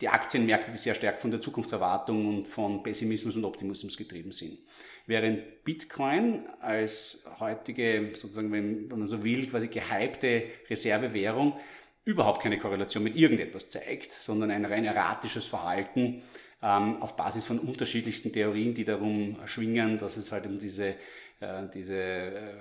die 0.00 0.08
Aktienmärkte, 0.08 0.70
die 0.70 0.78
sehr 0.78 0.94
stark 0.94 1.20
von 1.20 1.30
der 1.30 1.40
Zukunftserwartung 1.40 2.28
und 2.28 2.48
von 2.48 2.82
Pessimismus 2.82 3.36
und 3.36 3.44
Optimismus 3.44 3.96
getrieben 3.96 4.32
sind. 4.32 4.58
Während 5.06 5.64
Bitcoin 5.64 6.46
als 6.60 7.24
heutige, 7.38 8.10
sozusagen, 8.14 8.52
wenn 8.52 8.88
man 8.88 9.06
so 9.06 9.22
will, 9.22 9.48
quasi 9.48 9.68
gehypte 9.68 10.44
Reservewährung 10.68 11.58
überhaupt 12.04 12.42
keine 12.42 12.58
Korrelation 12.58 13.04
mit 13.04 13.16
irgendetwas 13.16 13.70
zeigt, 13.70 14.12
sondern 14.12 14.50
ein 14.50 14.64
rein 14.64 14.84
erratisches 14.84 15.46
Verhalten 15.46 16.22
auf 16.66 17.16
Basis 17.16 17.46
von 17.46 17.58
unterschiedlichsten 17.58 18.32
Theorien, 18.32 18.74
die 18.74 18.84
darum 18.84 19.36
schwingen, 19.46 19.98
dass 19.98 20.16
es 20.16 20.32
halt 20.32 20.46
um 20.46 20.58
diese, 20.58 20.94
äh, 21.40 21.62
diese 21.72 21.96
äh, 21.96 22.54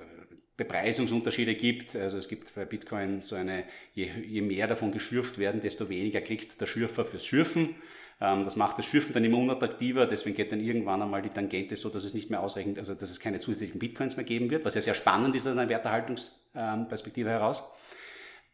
Bepreisungsunterschiede 0.58 1.56
gibt. 1.56 1.96
Also 1.96 2.18
es 2.18 2.28
gibt 2.28 2.54
bei 2.56 2.66
Bitcoin 2.66 3.22
so 3.22 3.36
eine, 3.36 3.64
je, 3.94 4.12
je 4.26 4.42
mehr 4.42 4.68
davon 4.68 4.92
geschürft 4.92 5.38
werden, 5.38 5.60
desto 5.62 5.90
weniger 5.90 6.22
kriegt 6.22 6.60
der 6.62 6.66
Schürfer 6.66 7.04
fürs 7.06 7.26
Schürfen. 7.26 7.76
Ähm, 8.22 8.44
das 8.44 8.56
macht 8.56 8.78
das 8.78 8.86
Schürfen 8.86 9.14
dann 9.14 9.26
immer 9.26 9.38
unattraktiver, 9.38 10.06
deswegen 10.06 10.36
geht 10.36 10.52
dann 10.52 10.62
irgendwann 10.62 11.02
einmal 11.02 11.22
die 11.22 11.30
Tangente 11.30 11.76
so, 11.76 11.90
dass 11.90 12.04
es 12.04 12.14
nicht 12.14 12.30
mehr 12.30 12.42
ausreichend, 12.42 12.80
also 12.80 12.94
dass 12.94 13.10
es 13.10 13.20
keine 13.20 13.40
zusätzlichen 13.40 13.80
Bitcoins 13.80 14.16
mehr 14.18 14.26
geben 14.26 14.50
wird, 14.50 14.66
was 14.66 14.76
ja 14.76 14.82
sehr 14.82 14.96
spannend 14.96 15.36
ist 15.36 15.48
aus 15.48 15.58
einer 15.58 15.68
Werterhaltungsperspektive 15.68 17.30
heraus. 17.30 17.76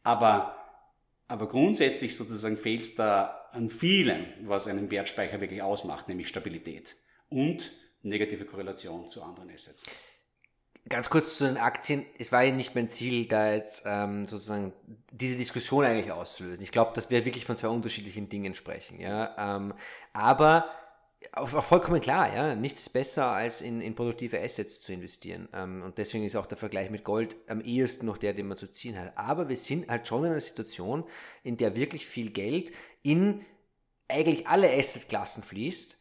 Aber, 0.04 0.56
aber 1.28 1.48
grundsätzlich 1.48 2.16
sozusagen 2.16 2.58
fehlt 2.58 2.82
es 2.82 2.96
da 2.96 3.41
an 3.54 3.70
vielem, 3.70 4.26
was 4.44 4.68
einen 4.68 4.90
Wertspeicher 4.92 5.42
wirklich 5.42 5.62
ausmacht, 5.62 6.08
nämlich 6.08 6.28
Stabilität 6.28 6.96
und 7.30 7.72
negative 8.04 8.46
Korrelation 8.46 9.08
zu 9.08 9.24
anderen 9.24 9.50
Assets. 9.50 9.84
Ganz 10.90 11.10
kurz 11.10 11.38
zu 11.38 11.46
den 11.46 11.58
Aktien. 11.58 12.06
Es 12.18 12.32
war 12.32 12.42
ja 12.44 12.52
nicht 12.52 12.74
mein 12.74 12.90
Ziel, 12.90 13.28
da 13.28 13.54
jetzt 13.54 13.84
ähm, 13.86 14.26
sozusagen 14.26 14.74
diese 15.12 15.38
Diskussion 15.38 15.86
eigentlich 15.86 16.12
auszulösen. 16.12 16.64
Ich 16.64 16.72
glaube, 16.72 16.92
dass 16.96 17.12
wir 17.12 17.24
wirklich 17.24 17.46
von 17.46 17.56
zwei 17.56 17.68
unterschiedlichen 17.68 18.30
Dingen 18.30 18.56
sprechen. 18.56 19.00
Ja? 19.00 19.58
Ähm, 19.58 19.76
aber 20.12 20.66
auch 21.34 21.48
vollkommen 21.48 22.02
klar, 22.02 22.34
ja, 22.34 22.56
nichts 22.56 22.82
ist 22.82 22.90
besser 22.90 23.28
als 23.28 23.62
in, 23.62 23.80
in 23.80 23.94
produktive 23.94 24.42
Assets 24.42 24.82
zu 24.82 24.92
investieren. 24.92 25.48
Ähm, 25.54 25.84
und 25.84 25.98
deswegen 25.98 26.26
ist 26.26 26.36
auch 26.36 26.48
der 26.48 26.58
Vergleich 26.58 26.90
mit 26.90 27.04
Gold 27.04 27.36
am 27.48 27.62
ehesten 27.62 28.08
noch 28.08 28.18
der, 28.18 28.34
den 28.34 28.48
man 28.48 28.58
zu 28.58 28.70
ziehen 28.70 29.00
hat. 29.00 29.16
Aber 29.16 29.50
wir 29.50 29.58
sind 29.58 29.88
halt 29.88 30.08
schon 30.08 30.26
in 30.26 30.32
einer 30.32 30.42
Situation, 30.42 31.04
in 31.44 31.58
der 31.58 31.76
wirklich 31.76 32.08
viel 32.08 32.32
Geld 32.32 32.72
in 33.04 33.46
eigentlich 34.08 34.48
alle 34.48 34.70
Assetklassen 34.72 35.44
fließt, 35.44 35.98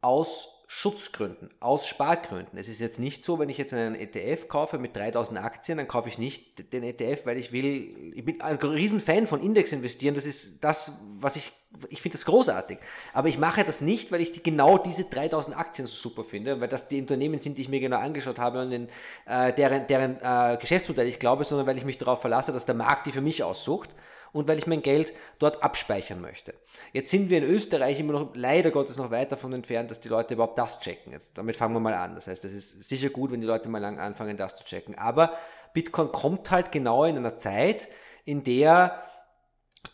aus 0.00 0.64
Schutzgründen, 0.66 1.50
aus 1.60 1.86
Spargründen. 1.86 2.58
Es 2.58 2.66
ist 2.66 2.80
jetzt 2.80 2.98
nicht 2.98 3.24
so, 3.24 3.38
wenn 3.38 3.50
ich 3.50 3.58
jetzt 3.58 3.74
einen 3.74 3.94
ETF 3.94 4.48
kaufe 4.48 4.78
mit 4.78 4.96
3000 4.96 5.38
Aktien, 5.38 5.76
dann 5.76 5.86
kaufe 5.86 6.08
ich 6.08 6.16
nicht 6.16 6.72
den 6.72 6.82
ETF, 6.82 7.26
weil 7.26 7.36
ich 7.36 7.52
will, 7.52 8.14
ich 8.14 8.24
bin 8.24 8.40
ein 8.40 8.56
Riesenfan 8.56 9.26
von 9.26 9.42
Index 9.42 9.70
investieren, 9.72 10.14
das 10.14 10.24
ist 10.24 10.64
das, 10.64 11.02
was 11.20 11.36
ich, 11.36 11.52
ich 11.90 12.00
finde 12.00 12.16
das 12.16 12.24
großartig. 12.24 12.78
Aber 13.12 13.28
ich 13.28 13.38
mache 13.38 13.64
das 13.64 13.82
nicht, 13.82 14.10
weil 14.10 14.22
ich 14.22 14.32
die, 14.32 14.42
genau 14.42 14.78
diese 14.78 15.04
3000 15.04 15.56
Aktien 15.56 15.86
so 15.86 15.94
super 15.94 16.24
finde, 16.24 16.60
weil 16.60 16.68
das 16.68 16.88
die 16.88 17.00
Unternehmen 17.00 17.38
sind, 17.38 17.58
die 17.58 17.62
ich 17.62 17.68
mir 17.68 17.80
genau 17.80 17.98
angeschaut 17.98 18.38
habe 18.38 18.62
und 18.62 18.72
in, 18.72 18.88
äh, 19.26 19.52
deren, 19.52 19.86
deren 19.86 20.16
äh, 20.22 20.56
Geschäftsmodell 20.56 21.06
ich 21.06 21.18
glaube, 21.18 21.44
sondern 21.44 21.66
weil 21.66 21.76
ich 21.76 21.84
mich 21.84 21.98
darauf 21.98 22.22
verlasse, 22.22 22.50
dass 22.50 22.64
der 22.64 22.74
Markt 22.74 23.06
die 23.06 23.12
für 23.12 23.20
mich 23.20 23.44
aussucht 23.44 23.90
und 24.32 24.48
weil 24.48 24.58
ich 24.58 24.66
mein 24.66 24.82
Geld 24.82 25.12
dort 25.38 25.62
abspeichern 25.62 26.20
möchte. 26.20 26.54
Jetzt 26.92 27.10
sind 27.10 27.30
wir 27.30 27.38
in 27.38 27.44
Österreich 27.44 28.00
immer 28.00 28.14
noch 28.14 28.30
leider 28.34 28.70
Gottes 28.70 28.96
noch 28.96 29.10
weit 29.10 29.32
davon 29.32 29.52
entfernt, 29.52 29.90
dass 29.90 30.00
die 30.00 30.08
Leute 30.08 30.34
überhaupt 30.34 30.58
das 30.58 30.80
checken. 30.80 31.12
Jetzt, 31.12 31.38
damit 31.38 31.56
fangen 31.56 31.74
wir 31.74 31.80
mal 31.80 31.94
an. 31.94 32.14
Das 32.14 32.26
heißt, 32.26 32.44
es 32.44 32.52
ist 32.52 32.84
sicher 32.84 33.10
gut, 33.10 33.30
wenn 33.30 33.40
die 33.40 33.46
Leute 33.46 33.68
mal 33.68 33.78
lang 33.78 33.98
anfangen, 33.98 34.36
das 34.36 34.56
zu 34.56 34.64
checken. 34.64 34.96
Aber 34.96 35.36
Bitcoin 35.74 36.10
kommt 36.12 36.50
halt 36.50 36.72
genau 36.72 37.04
in 37.04 37.16
einer 37.16 37.36
Zeit, 37.36 37.88
in 38.24 38.42
der 38.42 39.02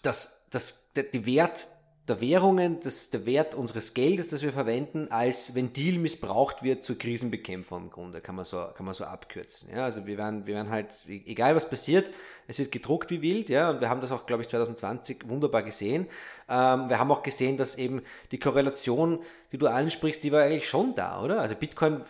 das, 0.02 0.46
das, 0.50 0.92
der, 0.92 1.04
die 1.04 1.26
Wert 1.26 1.66
der 2.08 2.20
Währungen, 2.20 2.80
das, 2.80 3.10
der 3.10 3.26
Wert 3.26 3.54
unseres 3.54 3.92
Geldes, 3.94 4.28
das 4.28 4.42
wir 4.42 4.52
verwenden, 4.52 5.08
als 5.10 5.54
Ventil 5.54 5.98
missbraucht 5.98 6.62
wird 6.62 6.84
zur 6.84 6.98
Krisenbekämpfung 6.98 7.84
im 7.84 7.90
Grunde, 7.90 8.20
kann 8.20 8.34
man 8.34 8.44
so, 8.44 8.64
kann 8.74 8.86
man 8.86 8.94
so 8.94 9.04
abkürzen. 9.04 9.70
Ja, 9.74 9.84
also 9.84 10.06
wir 10.06 10.16
werden, 10.16 10.46
wir 10.46 10.54
werden 10.54 10.70
halt, 10.70 11.04
egal 11.06 11.54
was 11.54 11.68
passiert, 11.68 12.10
es 12.46 12.58
wird 12.58 12.72
gedruckt 12.72 13.10
wie 13.10 13.20
wild, 13.20 13.50
ja, 13.50 13.68
und 13.68 13.82
wir 13.82 13.90
haben 13.90 14.00
das 14.00 14.10
auch, 14.10 14.24
glaube 14.24 14.42
ich, 14.42 14.48
2020 14.48 15.28
wunderbar 15.28 15.62
gesehen. 15.62 16.06
Ähm, 16.48 16.88
wir 16.88 16.98
haben 16.98 17.12
auch 17.12 17.22
gesehen, 17.22 17.58
dass 17.58 17.76
eben 17.76 18.02
die 18.32 18.38
Korrelation, 18.38 19.20
die 19.52 19.58
du 19.58 19.66
ansprichst, 19.66 20.24
die 20.24 20.32
war 20.32 20.42
eigentlich 20.42 20.68
schon 20.68 20.94
da, 20.94 21.22
oder? 21.22 21.40
Also 21.40 21.54
Bitcoin 21.54 22.00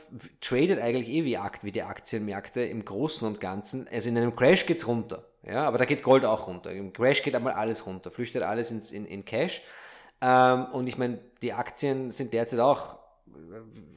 tradet 0.40 0.78
eigentlich 0.78 1.08
eh 1.08 1.24
wie, 1.24 1.38
wie 1.62 1.72
die 1.72 1.82
Aktienmärkte 1.82 2.62
im 2.62 2.84
Großen 2.84 3.26
und 3.26 3.40
Ganzen. 3.40 3.88
Also 3.92 4.10
in 4.10 4.16
einem 4.16 4.36
Crash 4.36 4.64
geht's 4.66 4.86
runter. 4.86 5.24
Ja, 5.42 5.66
aber 5.66 5.78
da 5.78 5.86
geht 5.86 6.02
Gold 6.02 6.24
auch 6.24 6.46
runter. 6.46 6.70
Im 6.70 6.92
Crash 6.92 7.22
geht 7.22 7.34
einmal 7.34 7.54
alles 7.54 7.86
runter, 7.86 8.10
flüchtet 8.10 8.42
alles 8.42 8.70
ins, 8.70 8.92
in, 8.92 9.06
in 9.06 9.24
Cash. 9.24 9.62
Ähm, 10.20 10.66
und 10.66 10.86
ich 10.86 10.98
meine, 10.98 11.18
die 11.42 11.52
Aktien 11.52 12.10
sind 12.10 12.32
derzeit 12.32 12.60
auch, 12.60 12.96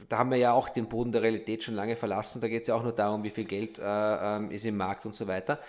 da 0.09 0.19
haben 0.19 0.31
wir 0.31 0.37
ja 0.37 0.53
auch 0.53 0.69
den 0.69 0.87
Boden 0.87 1.11
der 1.11 1.21
Realität 1.21 1.63
schon 1.63 1.75
lange 1.75 1.95
verlassen. 1.95 2.41
Da 2.41 2.47
geht 2.47 2.63
es 2.63 2.67
ja 2.67 2.75
auch 2.75 2.83
nur 2.83 2.91
darum, 2.91 3.23
wie 3.23 3.29
viel 3.29 3.45
Geld 3.45 3.79
äh, 3.79 3.83
ähm, 3.83 4.51
ist 4.51 4.65
im 4.65 4.77
Markt 4.77 5.05
und 5.05 5.15
so 5.15 5.27
weiter. 5.27 5.59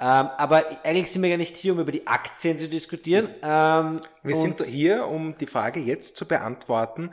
Ähm, 0.00 0.06
aber 0.36 0.64
eigentlich 0.84 1.10
sind 1.10 1.22
wir 1.22 1.28
ja 1.28 1.36
nicht 1.36 1.56
hier, 1.56 1.72
um 1.72 1.80
über 1.80 1.90
die 1.90 2.06
Aktien 2.06 2.58
zu 2.58 2.68
diskutieren. 2.68 3.28
Ähm, 3.42 3.96
wir 4.22 4.36
sind 4.36 4.62
hier, 4.62 5.08
um 5.08 5.36
die 5.36 5.46
Frage 5.46 5.80
jetzt 5.80 6.16
zu 6.16 6.26
beantworten. 6.26 7.10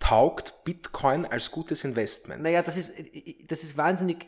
Taugt 0.00 0.64
Bitcoin 0.64 1.24
als 1.24 1.50
gutes 1.50 1.84
Investment? 1.84 2.42
Naja, 2.42 2.62
das 2.62 2.76
ist, 2.76 2.98
das 3.48 3.62
ist 3.62 3.76
wahnsinnig 3.76 4.26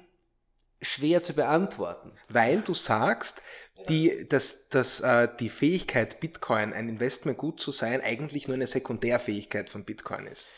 schwer 0.80 1.22
zu 1.22 1.34
beantworten. 1.34 2.12
Weil 2.28 2.60
du 2.60 2.74
sagst, 2.74 3.42
die, 3.88 4.28
dass, 4.28 4.68
dass 4.68 5.00
äh, 5.00 5.28
die 5.38 5.50
Fähigkeit, 5.50 6.20
Bitcoin 6.20 6.72
ein 6.72 6.88
Investment 6.88 7.38
gut 7.38 7.60
zu 7.60 7.70
sein, 7.70 8.00
eigentlich 8.00 8.48
nur 8.48 8.54
eine 8.54 8.66
Sekundärfähigkeit 8.66 9.70
von 9.70 9.84
Bitcoin 9.84 10.26
ist. 10.26 10.50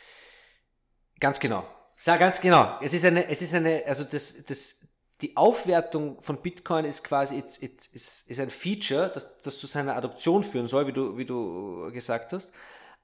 Ganz 1.21 1.39
genau. 1.39 1.67
Sag 1.97 2.19
ganz 2.19 2.41
genau. 2.41 2.79
Es 2.81 2.95
ist 2.95 3.05
eine, 3.05 3.29
es 3.29 3.43
ist 3.43 3.53
eine, 3.53 3.83
also 3.87 4.05
das, 4.05 4.47
das, 4.47 4.89
die 5.21 5.37
Aufwertung 5.37 6.21
von 6.23 6.41
Bitcoin 6.41 6.87
ist 6.87 7.05
quasi, 7.05 7.39
it's, 7.39 7.61
it's, 7.61 7.87
ist, 7.89 8.31
ist 8.31 8.41
ein 8.41 8.51
Feature, 8.51 9.11
das, 9.13 9.39
das 9.43 9.59
zu 9.59 9.67
seiner 9.67 9.97
Adoption 9.97 10.43
führen 10.43 10.67
soll, 10.67 10.87
wie 10.87 10.93
du, 10.93 11.19
wie 11.19 11.27
du 11.27 11.91
gesagt 11.93 12.33
hast. 12.33 12.53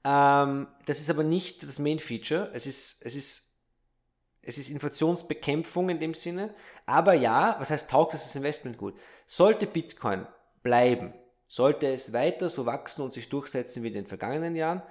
Ähm, 0.03 0.67
das 0.85 0.99
ist 0.99 1.11
aber 1.11 1.23
nicht 1.23 1.61
das 1.63 1.77
Main 1.77 1.99
Feature. 1.99 2.49
Es 2.53 2.65
ist, 2.65 3.05
es 3.05 3.15
ist 3.15 3.46
es 4.47 4.57
ist 4.57 4.69
Inflationsbekämpfung 4.69 5.89
in 5.89 5.99
dem 5.99 6.13
Sinne. 6.13 6.53
Aber 6.85 7.13
ja, 7.13 7.57
was 7.59 7.69
heißt 7.69 7.91
taugt 7.91 8.13
das 8.13 8.33
Investment 8.33 8.77
gut? 8.77 8.97
Sollte 9.27 9.67
Bitcoin 9.67 10.25
bleiben, 10.63 11.13
sollte 11.49 11.87
es 11.87 12.13
weiter 12.13 12.49
so 12.49 12.65
wachsen 12.65 13.01
und 13.01 13.11
sich 13.11 13.27
durchsetzen 13.27 13.83
wie 13.83 13.89
in 13.89 13.93
den 13.93 14.07
vergangenen 14.07 14.55
Jahren, 14.55 14.81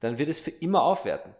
dann 0.00 0.18
wird 0.18 0.28
es 0.28 0.40
für 0.40 0.50
immer 0.50 0.82
aufwerten. 0.82 1.32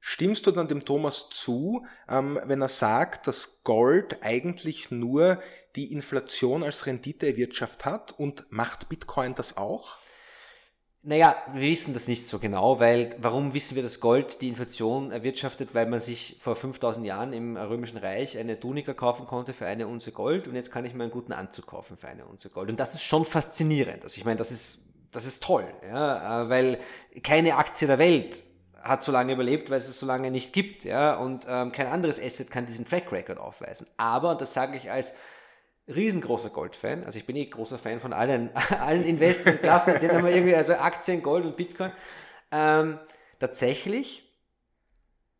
Stimmst 0.00 0.46
du 0.46 0.50
dann 0.50 0.66
dem 0.66 0.82
Thomas 0.82 1.28
zu, 1.28 1.84
ähm, 2.08 2.40
wenn 2.44 2.62
er 2.62 2.70
sagt, 2.70 3.26
dass 3.26 3.62
Gold 3.62 4.22
eigentlich 4.22 4.90
nur 4.90 5.42
die 5.76 5.92
Inflation 5.92 6.62
als 6.62 6.86
Rendite 6.86 7.26
erwirtschaftet 7.26 7.84
hat 7.84 8.18
und 8.18 8.50
macht 8.50 8.88
Bitcoin 8.88 9.34
das 9.34 9.58
auch? 9.58 9.98
Naja, 11.02 11.34
wir 11.54 11.62
wissen 11.62 11.94
das 11.94 12.08
nicht 12.08 12.26
so 12.26 12.38
genau, 12.38 12.78
weil 12.78 13.16
warum 13.18 13.54
wissen 13.54 13.74
wir, 13.74 13.82
dass 13.82 14.00
Gold 14.00 14.42
die 14.42 14.48
Inflation 14.48 15.12
erwirtschaftet? 15.12 15.74
Weil 15.74 15.86
man 15.86 15.98
sich 15.98 16.36
vor 16.40 16.56
5000 16.56 17.06
Jahren 17.06 17.32
im 17.32 17.56
Römischen 17.56 17.96
Reich 17.96 18.36
eine 18.36 18.60
Tunika 18.60 18.92
kaufen 18.92 19.26
konnte 19.26 19.54
für 19.54 19.64
eine 19.64 19.86
Unze 19.86 20.12
Gold 20.12 20.46
und 20.46 20.56
jetzt 20.56 20.70
kann 20.70 20.84
ich 20.84 20.92
mir 20.92 21.04
einen 21.04 21.12
guten 21.12 21.32
Anzug 21.32 21.68
kaufen 21.68 21.96
für 21.96 22.08
eine 22.08 22.26
Unze 22.26 22.50
Gold. 22.50 22.68
Und 22.68 22.78
das 22.78 22.94
ist 22.94 23.02
schon 23.02 23.24
faszinierend. 23.24 24.02
Also 24.02 24.18
ich 24.18 24.26
meine, 24.26 24.36
das 24.36 24.50
ist, 24.50 24.90
das 25.10 25.24
ist 25.24 25.42
toll, 25.42 25.64
ja, 25.88 26.50
weil 26.50 26.78
keine 27.22 27.56
Aktie 27.56 27.86
der 27.86 27.98
Welt 27.98 28.44
hat 28.82 29.02
so 29.02 29.10
lange 29.10 29.32
überlebt, 29.32 29.70
weil 29.70 29.78
es 29.78 29.88
es 29.88 29.98
so 29.98 30.06
lange 30.06 30.30
nicht 30.30 30.52
gibt, 30.52 30.84
ja, 30.84 31.14
und 31.14 31.46
ähm, 31.48 31.72
kein 31.72 31.86
anderes 31.86 32.22
Asset 32.22 32.50
kann 32.50 32.66
diesen 32.66 32.86
Track 32.86 33.10
Record 33.10 33.38
aufweisen. 33.38 33.86
Aber, 33.96 34.34
das 34.34 34.52
sage 34.52 34.76
ich 34.76 34.90
als 34.90 35.16
riesengroßer 35.94 36.50
Goldfan, 36.50 37.04
also 37.04 37.18
ich 37.18 37.26
bin 37.26 37.36
eh 37.36 37.46
großer 37.46 37.78
Fan 37.78 38.00
von 38.00 38.12
allen, 38.12 38.50
allen 38.80 39.04
Investmentklassen, 39.04 40.00
den 40.00 40.12
haben 40.12 40.24
wir 40.24 40.34
irgendwie, 40.34 40.54
also 40.54 40.74
Aktien, 40.74 41.22
Gold 41.22 41.44
und 41.44 41.56
Bitcoin, 41.56 41.92
ähm, 42.52 42.98
tatsächlich, 43.38 44.28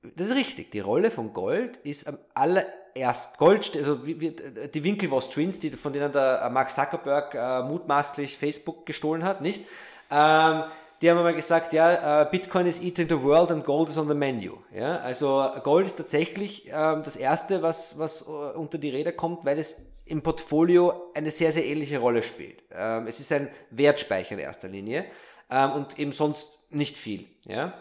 das 0.02 0.28
ist 0.28 0.34
richtig, 0.34 0.70
die 0.70 0.80
Rolle 0.80 1.10
von 1.10 1.32
Gold 1.32 1.76
ist 1.78 2.08
am 2.08 2.18
allererst 2.34 3.38
Gold, 3.38 3.76
also 3.76 3.96
die 3.96 4.84
Winklevoss 4.84 5.30
Twins, 5.30 5.60
die, 5.60 5.70
von 5.70 5.92
denen 5.92 6.12
der 6.12 6.48
Mark 6.50 6.70
Zuckerberg 6.70 7.34
äh, 7.34 7.62
mutmaßlich 7.62 8.38
Facebook 8.38 8.86
gestohlen 8.86 9.24
hat, 9.24 9.40
nicht? 9.40 9.64
Ähm, 10.10 10.64
die 11.00 11.10
haben 11.10 11.16
mal 11.22 11.34
gesagt, 11.34 11.72
ja, 11.72 12.26
uh, 12.26 12.30
Bitcoin 12.30 12.66
is 12.66 12.82
eating 12.82 13.08
the 13.08 13.22
world 13.22 13.50
and 13.50 13.64
gold 13.64 13.88
is 13.88 13.96
on 13.96 14.06
the 14.06 14.14
menu. 14.14 14.58
Ja, 14.74 14.98
also 14.98 15.48
Gold 15.64 15.86
ist 15.86 15.96
tatsächlich 15.96 16.68
ähm, 16.68 17.02
das 17.04 17.16
erste, 17.16 17.62
was, 17.62 17.98
was 17.98 18.28
uh, 18.28 18.58
unter 18.58 18.76
die 18.76 18.90
Räder 18.90 19.12
kommt, 19.12 19.46
weil 19.46 19.58
es 19.58 19.92
im 20.10 20.22
Portfolio 20.22 21.12
eine 21.14 21.30
sehr, 21.30 21.52
sehr 21.52 21.64
ähnliche 21.64 21.98
Rolle 21.98 22.22
spielt. 22.22 22.62
Ähm, 22.72 23.06
es 23.06 23.20
ist 23.20 23.32
ein 23.32 23.48
Wertspeicher 23.70 24.32
in 24.32 24.40
erster 24.40 24.68
Linie 24.68 25.04
ähm, 25.50 25.72
und 25.72 25.98
eben 25.98 26.12
sonst 26.12 26.58
nicht 26.70 26.96
viel. 26.96 27.26
Ja? 27.46 27.74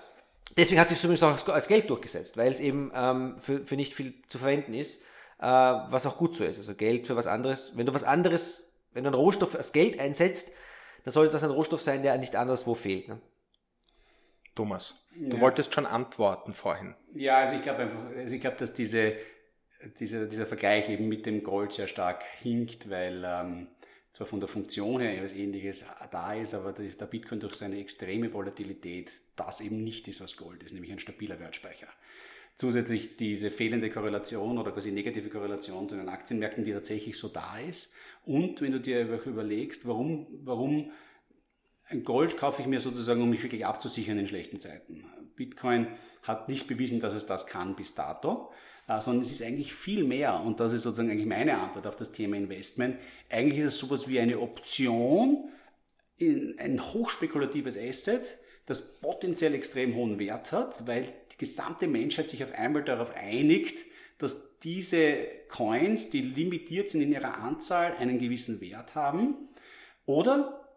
Deswegen 0.58 0.80
hat 0.80 0.90
sich 0.90 1.00
zumindest 1.00 1.24
auch 1.24 1.54
als 1.54 1.68
Geld 1.68 1.90
durchgesetzt, 1.90 2.38
weil 2.38 2.52
es 2.52 2.60
eben 2.60 2.92
ähm, 2.96 3.36
für, 3.40 3.66
für 3.66 3.76
nicht 3.76 3.94
viel 3.94 4.14
zu 4.30 4.38
verwenden 4.38 4.74
ist, 4.74 5.04
äh, 5.40 5.46
was 5.46 6.06
auch 6.06 6.18
gut 6.18 6.36
so 6.36 6.44
ist. 6.44 6.58
Also 6.58 6.76
Geld 6.76 7.08
für 7.08 7.16
was 7.16 7.28
anderes. 7.28 7.78
Wenn 7.78 7.86
du 7.86 7.94
was 7.94 8.04
anderes, 8.04 8.88
wenn 8.94 9.04
du 9.04 9.10
einen 9.10 9.20
Rohstoff 9.20 9.56
als 9.56 9.72
Geld 9.74 10.00
einsetzt, 10.00 10.54
dann 11.04 11.14
sollte 11.14 11.34
das 11.34 11.44
ein 11.44 11.52
Rohstoff 11.52 11.82
sein, 11.82 12.04
der 12.04 12.18
nicht 12.18 12.36
anderswo 12.36 12.76
fehlt. 12.76 13.08
Ne? 13.08 13.20
Thomas, 14.56 15.08
du 15.16 15.38
ja. 15.38 15.42
wolltest 15.42 15.74
schon 15.74 15.86
antworten 15.86 16.54
vorhin. 16.54 16.94
Ja, 17.14 17.38
also 17.38 17.56
ich 17.56 17.62
glaube 17.62 17.90
also 18.18 18.36
ich 18.36 18.42
glaube, 18.42 18.58
dass 18.58 18.74
diese, 18.74 19.14
diese, 20.00 20.28
dieser 20.28 20.46
Vergleich 20.46 20.90
eben 20.90 21.08
mit 21.08 21.26
dem 21.26 21.44
Gold 21.44 21.74
sehr 21.74 21.88
stark 21.88 22.24
hinkt, 22.38 22.90
weil 22.90 23.24
ähm, 23.26 23.68
zwar 24.12 24.28
von 24.28 24.40
der 24.40 24.50
Funktion 24.50 25.00
her 25.00 25.16
etwas 25.16 25.34
ähnliches 25.34 25.88
da 26.12 26.34
ist, 26.34 26.54
aber 26.54 26.74
der 26.74 27.06
Bitcoin 27.06 27.40
durch 27.40 27.56
seine 27.56 27.80
extreme 27.80 28.34
Volatilität 28.34 29.12
das 29.36 29.62
eben 29.62 29.84
nicht 29.84 30.08
ist, 30.08 30.22
was 30.22 30.38
Gold 30.38 30.64
ist, 30.64 30.74
nämlich 30.74 30.92
ein 30.92 31.00
stabiler 31.00 31.40
Wertspeicher. 31.40 31.88
Zusätzlich 32.56 33.16
diese 33.16 33.52
fehlende 33.52 33.90
Korrelation 33.90 34.58
oder 34.58 34.74
quasi 34.74 34.92
negative 34.92 35.30
Korrelation 35.30 35.88
zu 35.88 35.96
den 35.96 36.10
Aktienmärkten, 36.10 36.66
die 36.66 36.74
tatsächlich 36.74 37.18
so 37.18 37.30
da 37.30 37.58
ist, 37.60 37.96
und 38.26 38.62
wenn 38.62 38.74
du 38.74 38.80
dir 38.80 39.24
überlegst, 39.26 39.88
warum, 39.88 40.28
warum 40.44 40.92
Gold 42.04 42.38
kaufe 42.38 42.62
ich 42.62 42.68
mir 42.68 42.80
sozusagen, 42.80 43.22
um 43.22 43.30
mich 43.30 43.42
wirklich 43.42 43.66
abzusichern 43.66 44.20
in 44.20 44.28
schlechten 44.28 44.60
Zeiten. 44.60 45.06
Bitcoin 45.36 45.88
hat 46.22 46.50
nicht 46.50 46.68
bewiesen, 46.68 47.00
dass 47.00 47.14
es 47.16 47.26
das 47.26 47.48
kann 47.48 47.76
bis 47.76 47.96
dato, 47.96 48.52
sondern 49.00 49.22
es 49.22 49.32
ist 49.32 49.44
eigentlich 49.44 49.74
viel 49.74 50.04
mehr. 50.04 50.42
Und 50.42 50.60
das 50.60 50.74
ist 50.74 50.82
sozusagen 50.82 51.12
eigentlich 51.12 51.28
meine 51.28 51.58
Antwort 51.58 51.86
auf 51.86 51.96
das 51.96 52.12
Thema 52.12 52.38
Investment. 52.38 52.98
Eigentlich 53.30 53.60
ist 53.60 53.74
es 53.74 53.80
sowas 53.80 54.08
wie 54.08 54.20
eine 54.20 54.40
Option 54.40 55.50
in 56.18 56.58
ein 56.60 56.82
hochspekulatives 56.82 57.78
Asset, 57.78 58.22
das 58.66 59.00
potenziell 59.00 59.54
extrem 59.54 59.96
hohen 59.96 60.20
Wert 60.20 60.52
hat, 60.52 60.88
weil 60.88 61.06
die 61.32 61.38
gesamte 61.38 61.88
Menschheit 61.88 62.30
sich 62.30 62.44
auf 62.44 62.54
einmal 62.54 62.84
darauf 62.84 63.16
einigt, 63.16 63.80
dass 64.18 64.60
diese 64.60 65.26
Coins, 65.48 66.10
die 66.10 66.22
limitiert 66.22 66.90
sind 66.90 67.02
in 67.02 67.14
ihrer 67.14 67.38
Anzahl, 67.38 67.96
einen 67.98 68.20
gewissen 68.20 68.60
Wert 68.60 68.96
haben 68.96 69.36
oder 70.06 70.68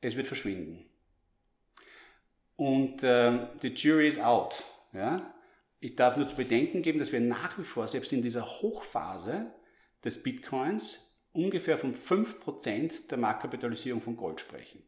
es 0.00 0.16
wird 0.16 0.26
verschwinden. 0.26 0.84
Und 2.56 3.02
äh, 3.02 3.48
the 3.60 3.68
jury 3.68 4.08
is 4.08 4.18
out. 4.18 4.54
Ja? 4.92 5.34
Ich 5.80 5.96
darf 5.96 6.16
nur 6.16 6.26
zu 6.26 6.36
bedenken 6.36 6.82
geben, 6.82 6.98
dass 6.98 7.12
wir 7.12 7.20
nach 7.20 7.58
wie 7.58 7.64
vor, 7.64 7.86
selbst 7.86 8.12
in 8.12 8.22
dieser 8.22 8.46
Hochphase 8.46 9.52
des 10.04 10.22
Bitcoins, 10.22 11.24
ungefähr 11.32 11.78
von 11.78 11.94
5% 11.94 13.08
der 13.08 13.18
Marktkapitalisierung 13.18 14.00
von 14.00 14.16
Gold 14.16 14.40
sprechen. 14.40 14.82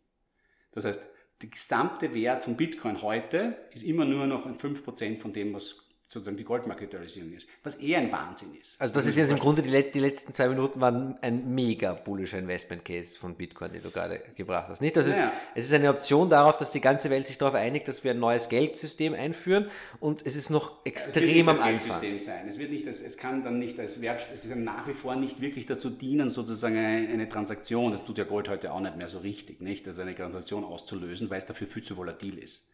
Das 0.73 0.85
heißt, 0.85 1.03
der 1.43 1.51
gesamte 1.51 2.15
Wert 2.15 2.45
von 2.45 2.57
Bitcoin 2.57 3.03
heute 3.03 3.69
ist 3.73 3.85
immer 3.85 4.05
nur 4.05 4.27
noch 4.27 4.47
ein 4.47 4.57
5% 4.57 5.19
von 5.19 5.33
dem, 5.33 5.55
was 5.55 5.88
sozusagen 6.09 6.39
die 6.39 6.45
Goldmarketalisierung 6.45 7.35
ist, 7.35 7.51
was 7.63 7.77
eher 7.77 7.99
ein 7.99 8.11
Wahnsinn 8.11 8.57
ist. 8.59 8.81
Also 8.81 8.95
das 8.95 9.05
ist 9.05 9.17
jetzt 9.17 9.31
im 9.31 9.39
Grunde, 9.39 9.61
die, 9.61 9.91
die, 9.93 10.01
letzten 10.01 10.33
zwei 10.33 10.49
Minuten 10.49 10.81
waren 10.81 11.19
ein 11.21 11.55
mega 11.55 11.93
bullischer 11.93 12.39
Investment 12.39 12.83
Case 12.83 13.19
von 13.19 13.35
Bitcoin, 13.35 13.73
den 13.73 13.83
du 13.83 13.91
gerade 13.91 14.23
gebracht 14.35 14.69
hast. 14.69 14.81
Nicht, 14.81 14.97
dass 14.97 15.07
ja. 15.07 15.31
es, 15.55 15.65
es 15.65 15.65
ist 15.67 15.75
eine 15.75 15.91
Option 15.91 16.31
darauf, 16.31 16.57
dass 16.57 16.73
die 16.73 16.81
ganze 16.81 17.11
Welt 17.11 17.27
sich 17.27 17.37
darauf 17.37 17.55
einigt, 17.55 17.89
dass 17.89 18.05
wir 18.05 18.13
ein 18.13 18.21
neues 18.21 18.49
Geldsystem 18.49 19.13
einführen 19.13 19.71
und 20.01 20.25
es 20.25 20.35
ist 20.35 20.49
noch 20.49 20.85
extrem 20.87 21.51
am 21.51 21.61
Anfang. 21.61 21.77
Es 21.77 21.83
wird 21.83 21.83
nicht 21.83 21.91
das 21.91 22.01
Geldsystem 22.01 22.19
sein. 22.19 22.49
Es 22.49 22.59
wird 22.59 22.71
nicht, 22.71 22.87
das, 22.87 23.03
es 23.03 23.17
kann 23.19 23.45
dann 23.45 23.59
nicht 23.59 23.79
als 23.79 24.01
Wert, 24.01 24.27
es 24.33 24.49
kann 24.49 24.65
nach 24.65 24.89
wie 24.89 24.95
vor 24.95 25.15
nicht 25.15 25.43
wirklich 25.43 25.67
dazu 25.67 25.91
dienen, 25.91 26.31
sozusagen 26.31 26.79
eine, 26.79 27.07
eine 27.07 27.29
Transaktion, 27.29 27.93
das 27.93 28.03
tut 28.07 28.17
ja 28.17 28.25
Gold 28.25 28.49
heute 28.49 28.73
auch 28.73 28.81
nicht 28.81 28.97
mehr 28.97 29.09
so 29.09 29.19
richtig, 29.19 29.61
nicht, 29.61 29.87
also 29.87 30.01
eine 30.01 30.15
Transaktion 30.15 30.65
auszulösen, 30.65 31.29
weil 31.29 31.37
es 31.37 31.47
dafür 31.47 31.67
viel 31.67 31.83
zu 31.83 31.99
volatil 31.99 32.39
ist. 32.39 32.73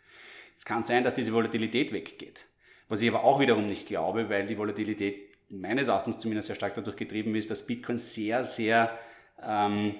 Es 0.56 0.64
kann 0.64 0.84
sein, 0.84 1.02
dass 1.02 1.16
diese 1.16 1.32
Volatilität 1.32 1.92
weggeht. 1.92 2.44
Was 2.88 3.02
ich 3.02 3.08
aber 3.08 3.24
auch 3.24 3.40
wiederum 3.40 3.66
nicht 3.66 3.86
glaube, 3.86 4.28
weil 4.28 4.46
die 4.46 4.58
Volatilität 4.58 5.34
meines 5.50 5.88
Erachtens 5.88 6.18
zumindest 6.18 6.48
sehr 6.48 6.56
stark 6.56 6.74
dadurch 6.74 6.96
getrieben 6.96 7.34
ist, 7.34 7.50
dass 7.50 7.66
Bitcoin 7.66 7.98
sehr, 7.98 8.44
sehr 8.44 8.98
ähm, 9.42 9.94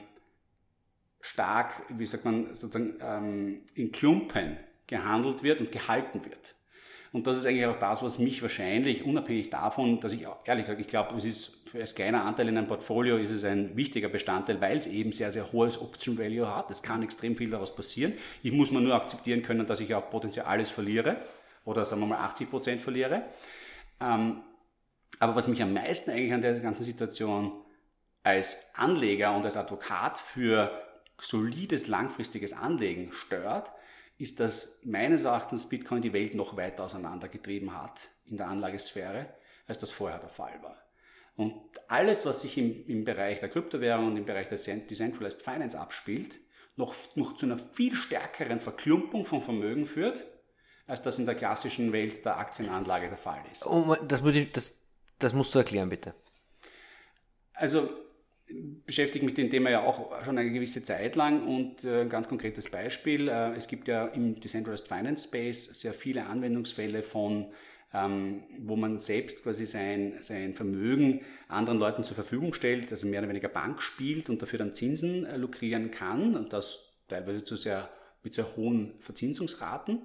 stark, 1.20 1.82
wie 1.88 2.06
sagt 2.06 2.24
man, 2.24 2.54
sozusagen 2.54 2.94
ähm, 3.00 3.62
in 3.74 3.92
Klumpen 3.92 4.58
gehandelt 4.86 5.42
wird 5.42 5.60
und 5.60 5.72
gehalten 5.72 6.24
wird. 6.24 6.54
Und 7.12 7.26
das 7.28 7.38
ist 7.38 7.46
eigentlich 7.46 7.66
auch 7.66 7.78
das, 7.78 8.02
was 8.02 8.18
mich 8.18 8.42
wahrscheinlich, 8.42 9.04
unabhängig 9.04 9.48
davon, 9.48 10.00
dass 10.00 10.12
ich 10.12 10.26
ehrlich 10.44 10.64
gesagt, 10.64 10.80
ich 10.80 10.88
glaube, 10.88 11.16
es 11.16 11.24
ist 11.24 11.68
für 11.68 11.80
als 11.80 11.94
kleiner 11.94 12.24
Anteil 12.24 12.48
in 12.48 12.58
einem 12.58 12.66
Portfolio 12.66 13.16
ist 13.16 13.30
es 13.30 13.44
ein 13.44 13.76
wichtiger 13.76 14.08
Bestandteil, 14.08 14.60
weil 14.60 14.76
es 14.76 14.88
eben 14.88 15.12
sehr, 15.12 15.30
sehr 15.30 15.52
hohes 15.52 15.80
Option 15.80 16.18
Value 16.18 16.52
hat. 16.52 16.70
Es 16.70 16.82
kann 16.82 17.02
extrem 17.02 17.36
viel 17.36 17.50
daraus 17.50 17.74
passieren. 17.74 18.12
Ich 18.42 18.52
muss 18.52 18.72
mir 18.72 18.80
nur 18.80 18.94
akzeptieren 18.94 19.42
können, 19.42 19.66
dass 19.66 19.80
ich 19.80 19.94
auch 19.94 20.10
potenziell 20.10 20.46
alles 20.46 20.70
verliere 20.70 21.16
oder 21.64 21.84
sagen 21.84 22.02
wir 22.02 22.06
mal 22.06 22.18
80 22.18 22.50
Prozent 22.50 22.82
verliere. 22.82 23.24
Ähm, 24.00 24.42
aber 25.18 25.36
was 25.36 25.48
mich 25.48 25.62
am 25.62 25.72
meisten 25.72 26.10
eigentlich 26.10 26.32
an 26.32 26.40
der 26.40 26.58
ganzen 26.60 26.84
Situation 26.84 27.52
als 28.22 28.74
Anleger 28.74 29.34
und 29.36 29.44
als 29.44 29.56
Advokat 29.56 30.18
für 30.18 30.70
solides 31.18 31.86
langfristiges 31.86 32.52
Anlegen 32.52 33.12
stört, 33.12 33.70
ist, 34.18 34.40
dass 34.40 34.84
meines 34.84 35.24
Erachtens 35.24 35.68
Bitcoin 35.68 36.02
die 36.02 36.12
Welt 36.12 36.34
noch 36.34 36.56
weiter 36.56 36.84
auseinandergetrieben 36.84 37.80
hat 37.80 38.08
in 38.26 38.36
der 38.36 38.48
Anlagesphäre, 38.48 39.26
als 39.66 39.78
das 39.78 39.90
vorher 39.90 40.18
der 40.18 40.28
Fall 40.28 40.62
war. 40.62 40.76
Und 41.36 41.60
alles, 41.88 42.24
was 42.24 42.42
sich 42.42 42.56
im, 42.58 42.86
im 42.86 43.04
Bereich 43.04 43.40
der 43.40 43.48
Kryptowährung 43.48 44.06
und 44.06 44.16
im 44.16 44.24
Bereich 44.24 44.48
der 44.48 44.58
Decentralized 44.58 45.42
Finance 45.42 45.78
abspielt, 45.78 46.38
noch, 46.76 46.94
noch 47.16 47.36
zu 47.36 47.46
einer 47.46 47.58
viel 47.58 47.94
stärkeren 47.94 48.60
Verklumpung 48.60 49.24
von 49.24 49.42
Vermögen 49.42 49.86
führt, 49.86 50.24
als 50.86 51.02
das 51.02 51.18
in 51.18 51.26
der 51.26 51.34
klassischen 51.34 51.92
Welt 51.92 52.24
der 52.24 52.38
Aktienanlage 52.38 53.08
der 53.08 53.16
Fall 53.16 53.40
ist. 53.50 53.66
Oh, 53.66 53.96
das, 54.06 54.22
das, 54.52 54.88
das 55.18 55.32
musst 55.32 55.54
du 55.54 55.60
erklären, 55.60 55.88
bitte. 55.88 56.14
Also 57.54 57.88
beschäftige 58.84 59.24
mich 59.24 59.36
mit 59.36 59.38
dem 59.38 59.50
Thema 59.50 59.70
ja 59.70 59.82
auch 59.82 60.22
schon 60.24 60.36
eine 60.36 60.50
gewisse 60.50 60.82
Zeit 60.84 61.16
lang 61.16 61.46
und 61.46 61.84
äh, 61.84 62.02
ein 62.02 62.08
ganz 62.08 62.28
konkretes 62.28 62.70
Beispiel. 62.70 63.28
Äh, 63.28 63.52
es 63.52 63.68
gibt 63.68 63.88
ja 63.88 64.06
im 64.08 64.38
Decentralized 64.38 64.86
Finance 64.86 65.28
Space 65.28 65.80
sehr 65.80 65.94
viele 65.94 66.26
Anwendungsfälle 66.26 67.02
von 67.02 67.46
ähm, 67.94 68.42
wo 68.58 68.74
man 68.74 68.98
selbst 68.98 69.44
quasi 69.44 69.66
sein, 69.66 70.18
sein 70.20 70.52
Vermögen 70.52 71.20
anderen 71.46 71.78
Leuten 71.78 72.02
zur 72.02 72.16
Verfügung 72.16 72.52
stellt, 72.52 72.90
also 72.90 73.06
mehr 73.06 73.20
oder 73.20 73.28
weniger 73.28 73.48
Bank 73.48 73.80
spielt 73.80 74.28
und 74.28 74.42
dafür 74.42 74.58
dann 74.58 74.74
Zinsen 74.74 75.24
äh, 75.24 75.36
lukrieren 75.36 75.92
kann 75.92 76.34
und 76.34 76.52
das 76.52 76.96
teilweise 77.08 77.44
zu 77.44 77.56
sehr 77.56 77.88
mit 78.24 78.34
sehr 78.34 78.56
hohen 78.56 78.94
Verzinsungsraten. 79.00 80.02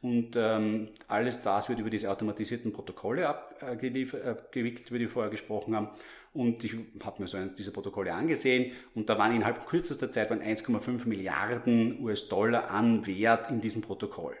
Und 0.00 0.36
ähm, 0.36 0.90
alles 1.08 1.42
das 1.42 1.68
wird 1.68 1.80
über 1.80 1.90
diese 1.90 2.10
automatisierten 2.10 2.72
Protokolle 2.72 3.28
abgewickelt, 3.28 4.14
äh, 4.14 4.88
über 4.88 4.98
die 4.98 5.04
wir 5.04 5.10
vorher 5.10 5.30
gesprochen 5.30 5.74
haben. 5.74 5.88
Und 6.32 6.62
ich 6.62 6.76
habe 7.02 7.22
mir 7.22 7.26
so 7.26 7.38
diese 7.46 7.72
Protokolle 7.72 8.12
angesehen 8.12 8.72
und 8.94 9.08
da 9.08 9.18
waren 9.18 9.34
innerhalb 9.34 9.66
kürzester 9.66 10.10
Zeit 10.10 10.30
1,5 10.30 11.08
Milliarden 11.08 12.00
US-Dollar 12.00 12.70
an 12.70 13.06
Wert 13.06 13.50
in 13.50 13.60
diesem 13.60 13.82
Protokoll. 13.82 14.36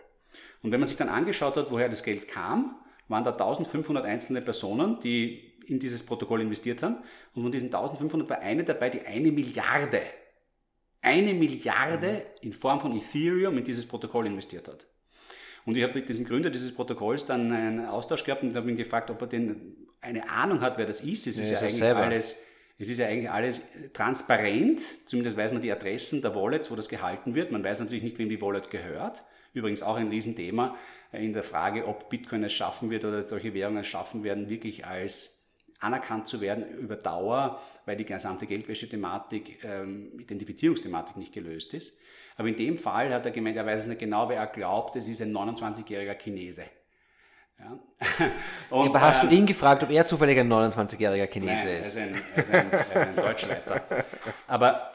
Und 0.62 0.70
wenn 0.70 0.78
man 0.78 0.86
sich 0.86 0.96
dann 0.96 1.08
angeschaut 1.08 1.56
hat, 1.56 1.72
woher 1.72 1.88
das 1.88 2.04
Geld 2.04 2.28
kam, 2.28 2.76
waren 3.08 3.24
da 3.24 3.32
1500 3.32 4.04
einzelne 4.04 4.42
Personen, 4.42 5.00
die 5.00 5.54
in 5.66 5.78
dieses 5.78 6.04
Protokoll 6.04 6.42
investiert 6.42 6.82
haben. 6.82 6.98
Und 7.34 7.42
von 7.42 7.52
diesen 7.52 7.66
1500 7.66 8.28
war 8.28 8.38
eine 8.40 8.64
dabei, 8.64 8.90
die 8.90 9.00
eine 9.00 9.32
Milliarde, 9.32 10.02
eine 11.02 11.34
Milliarde 11.34 12.24
in 12.42 12.52
Form 12.52 12.80
von 12.80 12.96
Ethereum 12.96 13.58
in 13.58 13.64
dieses 13.64 13.86
Protokoll 13.86 14.26
investiert 14.26 14.68
hat. 14.68 14.86
Und 15.68 15.76
ich 15.76 15.82
habe 15.82 15.92
mit 15.92 16.08
diesem 16.08 16.24
Gründer 16.24 16.48
dieses 16.48 16.74
Protokolls 16.74 17.26
dann 17.26 17.52
einen 17.52 17.84
Austausch 17.84 18.24
gehabt 18.24 18.42
und 18.42 18.56
habe 18.56 18.70
ihn 18.70 18.78
gefragt, 18.78 19.10
ob 19.10 19.20
er 19.20 19.26
denn 19.26 19.76
eine 20.00 20.30
Ahnung 20.30 20.62
hat, 20.62 20.78
wer 20.78 20.86
das 20.86 21.02
ist. 21.02 21.26
Es 21.26 21.36
ist 21.36 21.50
ja, 21.50 21.56
ja 21.56 21.58
eigentlich 21.58 21.74
selber. 21.74 22.00
alles, 22.00 22.46
es 22.78 22.88
ist 22.88 22.96
ja 22.96 23.06
eigentlich 23.06 23.30
alles 23.30 23.68
transparent. 23.92 24.80
Zumindest 25.06 25.36
weiß 25.36 25.52
man 25.52 25.60
die 25.60 25.70
Adressen 25.70 26.22
der 26.22 26.34
Wallets, 26.34 26.70
wo 26.70 26.74
das 26.74 26.88
gehalten 26.88 27.34
wird. 27.34 27.52
Man 27.52 27.62
weiß 27.62 27.80
natürlich 27.80 28.02
nicht, 28.02 28.18
wem 28.18 28.30
die 28.30 28.40
Wallet 28.40 28.70
gehört. 28.70 29.22
Übrigens 29.52 29.82
auch 29.82 29.96
ein 29.96 30.08
Riesenthema 30.08 30.74
in 31.12 31.34
der 31.34 31.42
Frage, 31.42 31.86
ob 31.86 32.08
Bitcoin 32.08 32.44
es 32.44 32.54
schaffen 32.54 32.88
wird 32.88 33.04
oder 33.04 33.22
solche 33.22 33.52
Währungen 33.52 33.82
es 33.82 33.88
schaffen 33.88 34.24
werden, 34.24 34.48
wirklich 34.48 34.86
als 34.86 35.50
anerkannt 35.80 36.26
zu 36.28 36.40
werden 36.40 36.66
über 36.78 36.96
Dauer, 36.96 37.60
weil 37.84 37.98
die 37.98 38.06
gesamte 38.06 38.46
Geldwäsche-Thematik, 38.46 39.62
ähm, 39.64 40.18
Identifizierungsthematik 40.18 41.18
nicht 41.18 41.34
gelöst 41.34 41.74
ist. 41.74 42.00
Aber 42.38 42.48
in 42.48 42.56
dem 42.56 42.78
Fall 42.78 43.12
hat 43.12 43.26
er 43.26 43.32
gemeint, 43.32 43.56
er 43.56 43.66
weiß 43.66 43.80
es 43.80 43.86
nicht 43.88 43.98
genau, 43.98 44.28
wer 44.28 44.36
er 44.38 44.46
glaubt, 44.46 44.94
es 44.94 45.08
ist 45.08 45.20
ein 45.20 45.32
29-jähriger 45.32 46.14
Chinese. 46.14 46.66
Ja. 47.58 47.76
Und, 48.70 48.90
Aber 48.90 49.00
hast 49.00 49.24
ähm, 49.24 49.30
du 49.30 49.34
ihn 49.34 49.44
gefragt, 49.44 49.82
ob 49.82 49.90
er 49.90 50.06
zufällig 50.06 50.38
ein 50.38 50.48
29-jähriger 50.48 51.26
Chinese 51.26 51.66
nein, 51.66 51.80
ist? 51.80 51.96
Er 51.96 52.06
ist 52.06 52.14
ein, 52.14 52.22
er 52.34 52.42
ist 52.42 52.54
ein, 52.54 52.70
er 52.70 52.80
ist 52.80 52.96
ein 52.96 53.16
Deutschschweizer. 53.16 53.82
Aber 54.46 54.92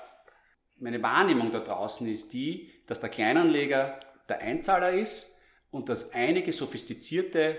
meine 0.80 1.04
Wahrnehmung 1.04 1.52
da 1.52 1.60
draußen 1.60 2.08
ist 2.08 2.32
die, 2.32 2.72
dass 2.88 3.02
der 3.02 3.10
Kleinanleger 3.10 4.00
der 4.30 4.40
Einzahler 4.40 4.92
ist 4.92 5.38
und 5.70 5.90
dass 5.90 6.14
einige 6.14 6.54
sophistizierte, 6.54 7.58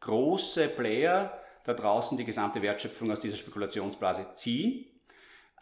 große 0.00 0.68
Player 0.70 1.38
da 1.62 1.74
draußen 1.74 2.18
die 2.18 2.24
gesamte 2.24 2.62
Wertschöpfung 2.62 3.12
aus 3.12 3.20
dieser 3.20 3.36
Spekulationsblase 3.36 4.34
ziehen. 4.34 4.86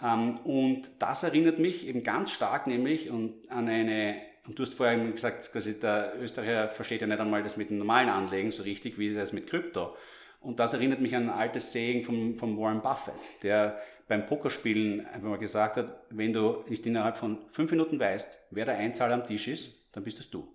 Ähm, 0.03 0.39
und 0.45 0.89
das 0.99 1.23
erinnert 1.23 1.59
mich 1.59 1.87
eben 1.87 2.03
ganz 2.03 2.33
stark 2.33 2.67
nämlich 2.67 3.11
an 3.11 3.35
eine, 3.49 4.21
und 4.47 4.59
du 4.59 4.63
hast 4.63 4.75
vorher 4.75 4.99
gesagt, 5.11 5.51
quasi 5.53 5.79
der 5.81 6.15
Österreicher 6.21 6.69
versteht 6.69 7.01
ja 7.01 7.07
nicht 7.07 7.21
einmal 7.21 7.43
das 7.43 7.57
mit 7.57 7.71
dem 7.71 7.79
normalen 7.79 8.09
Anlegen 8.09 8.51
so 8.51 8.63
richtig, 8.63 8.99
wie 8.99 9.09
es 9.09 9.33
mit 9.33 9.47
Krypto. 9.47 9.95
Und 10.41 10.61
das 10.61 10.73
erinnert 10.73 11.01
mich 11.01 11.15
an 11.17 11.25
ein 11.25 11.37
altes 11.37 11.73
Saying 11.73 12.05
von, 12.05 12.39
von 12.39 12.57
Warren 12.59 12.81
Buffett, 12.81 13.15
der 13.43 13.81
beim 14.07 14.25
Pokerspielen 14.25 15.07
einfach 15.07 15.29
mal 15.29 15.39
gesagt 15.39 15.77
hat, 15.77 16.01
wenn 16.11 16.33
du 16.33 16.65
nicht 16.69 16.87
innerhalb 16.87 17.19
von 17.19 17.39
fünf 17.51 17.71
Minuten 17.71 18.01
weißt, 18.01 18.49
wer 18.53 18.65
der 18.65 18.77
Einzahler 18.77 19.15
am 19.15 19.25
Tisch 19.25 19.49
ist, 19.49 19.95
dann 19.95 20.05
bist 20.05 20.21
es 20.21 20.31
du. 20.31 20.49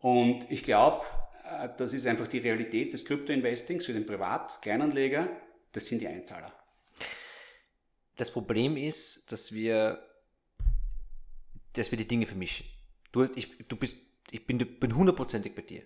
Und 0.00 0.50
ich 0.50 0.64
glaube, 0.64 1.04
äh, 1.48 1.68
das 1.76 1.92
ist 1.92 2.06
einfach 2.06 2.26
die 2.26 2.38
Realität 2.38 2.92
des 2.92 3.04
Krypto-Investings 3.04 3.86
für 3.86 3.92
den 3.92 4.06
Privat-Kleinanleger. 4.06 5.28
Das 5.72 5.86
sind 5.86 6.00
die 6.00 6.08
Einzahler. 6.08 6.52
Das 8.16 8.30
Problem 8.30 8.76
ist, 8.76 9.32
dass 9.32 9.52
wir, 9.52 10.02
dass 11.72 11.90
wir 11.90 11.98
die 11.98 12.06
Dinge 12.06 12.26
vermischen. 12.26 12.66
Du, 13.12 13.24
ich, 13.34 13.56
du 13.68 13.76
bist, 13.76 13.98
ich 14.30 14.46
bin, 14.46 14.58
bin 14.58 14.94
hundertprozentig 14.94 15.54
bei 15.54 15.62
dir. 15.62 15.82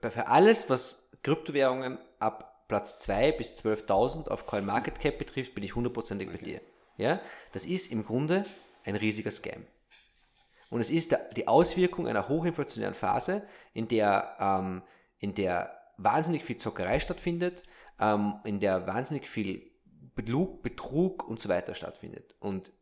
Für 0.00 0.28
alles, 0.28 0.70
was 0.70 1.12
Kryptowährungen 1.22 1.98
ab 2.18 2.66
Platz 2.68 3.00
2 3.00 3.32
bis 3.32 3.62
12.000 3.64 4.28
auf 4.28 4.46
CoinMarketCap 4.46 5.18
betrifft, 5.18 5.54
bin 5.54 5.64
ich 5.64 5.74
hundertprozentig 5.74 6.28
okay. 6.28 6.38
bei 6.38 6.44
dir. 6.44 6.60
Ja? 6.96 7.20
Das 7.52 7.64
ist 7.64 7.92
im 7.92 8.04
Grunde 8.04 8.44
ein 8.84 8.96
riesiger 8.96 9.30
Scam. 9.30 9.64
Und 10.70 10.80
es 10.80 10.90
ist 10.90 11.16
die 11.36 11.48
Auswirkung 11.48 12.08
einer 12.08 12.28
hochinflationären 12.28 12.94
Phase, 12.94 13.46
in 13.74 13.88
der, 13.88 14.36
ähm, 14.40 14.82
in 15.18 15.34
der 15.34 15.78
wahnsinnig 15.98 16.44
viel 16.44 16.56
Zockerei 16.56 16.98
stattfindet, 16.98 17.64
ähm, 18.00 18.34
in 18.44 18.58
der 18.58 18.86
wahnsinnig 18.86 19.28
viel 19.28 19.71
Betrug, 20.14 20.62
Betrug 20.62 21.26
und 21.28 21.40
so 21.40 21.48
weiter 21.48 21.74
stattfindet. 21.74 22.34
Und 22.40 22.72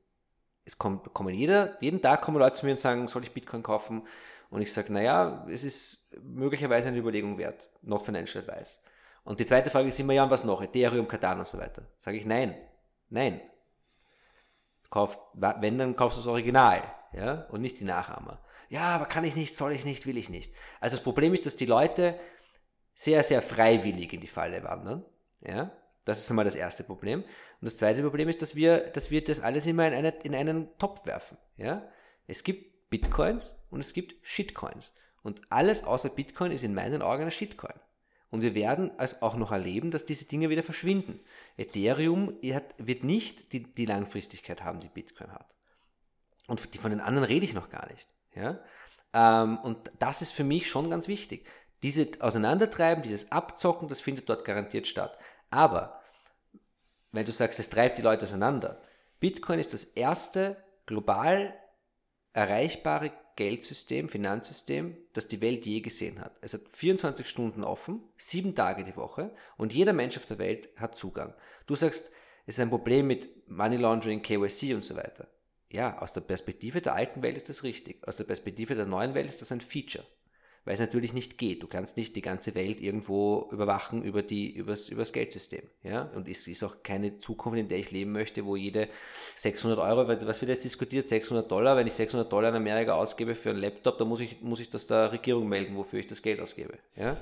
es 0.65 0.79
kommt, 0.79 1.13
kommen 1.15 1.35
jeder, 1.35 1.77
jeden 1.81 2.03
Tag 2.03 2.23
kommen 2.23 2.39
Leute 2.39 2.57
zu 2.57 2.67
mir 2.67 2.73
und 2.73 2.79
sagen, 2.79 3.07
soll 3.09 3.23
ich 3.23 3.33
Bitcoin 3.33 3.63
kaufen? 3.63 4.07
Und 4.51 4.63
ich 4.63 4.73
sage, 4.73 4.93
naja, 4.93 5.47
es 5.49 5.65
ist 5.65 6.17
möglicherweise 6.23 6.89
eine 6.89 6.99
Überlegung 6.99 7.39
wert, 7.39 7.71
not 7.83 8.03
financial 8.03 8.43
advice. 8.43 8.83
Und 9.23 9.39
die 9.39 9.47
zweite 9.47 9.71
Frage 9.71 9.89
ist 9.89 10.01
immer, 10.01 10.13
ja, 10.13 10.25
und 10.25 10.31
was 10.31 10.45
noch? 10.45 10.63
Ethereum, 10.63 11.07
Cardano 11.07 11.41
und 11.41 11.49
so 11.49 11.59
weiter. 11.59 11.83
Sage 11.99 12.17
ich, 12.17 12.27
nein, 12.27 12.55
nein. 13.11 13.41
Kauf, 14.89 15.21
wenn, 15.35 15.79
dann 15.79 15.95
kaufst 15.95 16.19
du 16.19 16.23
das 16.23 16.29
Original, 16.29 16.83
ja, 17.13 17.47
und 17.51 17.61
nicht 17.61 17.79
die 17.79 17.85
Nachahmer 17.85 18.41
ja, 18.71 18.95
aber 18.95 19.07
kann 19.07 19.25
ich 19.25 19.37
nicht, 19.37 19.57
soll 19.57 19.73
ich 19.73 19.85
nicht, 19.85 20.07
will 20.07 20.17
ich 20.17 20.31
nicht. 20.31 20.55
Also 20.81 20.97
das 20.97 21.05
Problem 21.05 21.35
ist, 21.35 21.45
dass 21.45 21.57
die 21.57 21.67
Leute 21.67 22.19
sehr, 22.95 23.23
sehr 23.25 23.43
freiwillig 23.43 24.13
in 24.13 24.21
die 24.21 24.29
Falle 24.29 24.63
wandern. 24.63 25.05
Ja, 25.41 25.73
das 26.05 26.21
ist 26.21 26.31
einmal 26.31 26.45
das 26.45 26.55
erste 26.55 26.85
Problem. 26.85 27.21
Und 27.23 27.65
das 27.65 27.77
zweite 27.77 28.03
Problem 28.03 28.29
ist, 28.29 28.43
dass 28.43 28.55
wir, 28.55 28.79
dass 28.79 29.11
wir 29.11 29.23
das 29.23 29.41
alles 29.41 29.67
immer 29.67 29.87
in, 29.87 29.95
eine, 29.95 30.11
in 30.23 30.35
einen 30.35 30.77
Topf 30.79 31.05
werfen. 31.07 31.37
Ja, 31.57 31.87
es 32.27 32.43
gibt 32.43 32.91
Bitcoins 32.91 33.67
und 33.71 33.81
es 33.81 33.93
gibt 33.93 34.15
Shitcoins. 34.27 34.95
Und 35.23 35.43
alles 35.51 35.85
außer 35.85 36.09
Bitcoin 36.09 36.53
ist 36.53 36.65
in 36.65 36.75
meinen 36.75 37.03
Augen 37.03 37.25
ein 37.25 37.31
Shitcoin. 37.31 37.79
Und 38.31 38.43
wir 38.43 38.55
werden 38.55 38.93
es 38.99 39.23
auch 39.23 39.37
noch 39.37 39.51
erleben, 39.51 39.91
dass 39.91 40.07
diese 40.07 40.27
Dinge 40.27 40.51
wieder 40.51 40.63
verschwinden. 40.63 41.21
Ethereum 41.57 42.39
wird 42.79 43.05
nicht 43.05 43.53
die, 43.53 43.65
die 43.65 43.87
Langfristigkeit 43.87 44.63
haben, 44.63 44.81
die 44.81 44.89
Bitcoin 44.89 45.33
hat. 45.33 45.57
Und 46.47 46.75
die, 46.75 46.79
von 46.79 46.91
den 46.91 47.01
anderen 47.01 47.25
rede 47.25 47.45
ich 47.45 47.55
noch 47.55 47.71
gar 47.71 47.91
nicht. 47.91 48.15
Ja? 48.35 48.61
Ähm, 49.13 49.59
und 49.59 49.91
das 49.99 50.23
ist 50.23 50.31
für 50.31 50.45
mich 50.45 50.69
schon 50.69 50.91
ganz 50.91 51.09
wichtig. 51.09 51.47
Diese 51.83 52.09
Auseinandertreiben, 52.21 53.03
dieses 53.03 53.33
Abzocken, 53.33 53.89
das 53.89 54.01
findet 54.01 54.29
dort 54.29 54.45
garantiert 54.45 54.87
statt. 54.87 55.19
Aber, 55.51 56.01
wenn 57.13 57.27
du 57.27 57.33
sagst, 57.33 57.59
es 57.59 57.71
treibt 57.71 57.99
die 57.99 58.03
Leute 58.03 58.25
auseinander, 58.25 58.81
Bitcoin 59.19 59.59
ist 59.59 59.73
das 59.75 59.85
erste 59.85 60.57
global 60.87 61.55
erreichbare 62.33 63.13
Geldsystem, 63.37 64.09
Finanzsystem, 64.09 64.97
das 65.13 65.29
die 65.29 65.41
Welt 65.41 65.67
je 65.67 65.81
gesehen 65.81 66.21
hat. 66.21 66.37
Es 66.41 66.55
hat 66.55 66.63
24 66.73 67.29
Stunden 67.29 67.65
offen, 67.65 68.03
sieben 68.17 68.55
Tage 68.55 68.85
die 68.85 68.97
Woche 68.97 69.35
und 69.57 69.73
jeder 69.73 69.93
Mensch 69.93 70.17
auf 70.17 70.27
der 70.27 70.39
Welt 70.39 70.69
hat 70.77 70.97
Zugang. 70.97 71.35
Du 71.67 71.75
sagst, 71.75 72.13
es 72.47 72.57
ist 72.57 72.61
ein 72.61 72.71
Problem 72.71 73.07
mit 73.07 73.49
Money 73.49 73.77
Laundering, 73.77 74.23
KYC 74.23 74.75
und 74.75 74.85
so 74.85 74.97
weiter 74.97 75.27
ja, 75.73 75.99
aus 75.99 76.13
der 76.13 76.21
Perspektive 76.21 76.81
der 76.81 76.95
alten 76.95 77.23
Welt 77.23 77.37
ist 77.37 77.49
das 77.49 77.63
richtig. 77.63 78.07
Aus 78.07 78.17
der 78.17 78.25
Perspektive 78.25 78.75
der 78.75 78.87
neuen 78.87 79.15
Welt 79.15 79.29
ist 79.29 79.41
das 79.41 79.53
ein 79.53 79.61
Feature. 79.61 80.05
Weil 80.65 80.75
es 80.75 80.81
natürlich 80.81 81.15
nicht 81.15 81.39
geht. 81.39 81.63
Du 81.63 81.67
kannst 81.67 81.97
nicht 81.97 82.17
die 82.17 82.23
ganze 82.23 82.55
Welt 82.55 82.81
irgendwo 82.81 83.49
überwachen 83.51 84.03
über 84.03 84.23
die, 84.23 84.55
übers, 84.55 84.91
übers 84.91 85.13
Geldsystem. 85.13 85.63
Ja? 85.83 86.03
Und 86.15 86.29
es 86.29 86.47
ist 86.47 86.63
auch 86.63 86.83
keine 86.83 87.19
Zukunft, 87.19 87.59
in 87.59 87.69
der 87.69 87.79
ich 87.79 87.91
leben 87.91 88.13
möchte, 88.13 88.45
wo 88.45 88.57
jede 88.57 88.89
600 89.37 89.79
Euro, 89.79 90.07
was 90.07 90.41
wird 90.41 90.51
jetzt 90.51 90.65
diskutiert, 90.65 91.09
600 91.09 91.51
Dollar, 91.51 91.77
wenn 91.77 91.87
ich 91.87 91.95
600 91.95 92.31
Dollar 92.31 92.51
in 92.51 92.57
Amerika 92.57 92.93
ausgebe 92.93 93.35
für 93.35 93.51
einen 93.51 93.61
Laptop, 93.61 93.97
dann 93.97 94.09
muss 94.09 94.21
ich, 94.21 94.43
muss 94.43 94.61
ich 94.61 94.69
das 94.69 94.87
der 94.87 95.13
Regierung 95.13 95.49
melden, 95.49 95.77
wofür 95.77 95.99
ich 95.99 96.07
das 96.07 96.21
Geld 96.21 96.41
ausgebe. 96.41 96.79
Ja? 96.95 97.17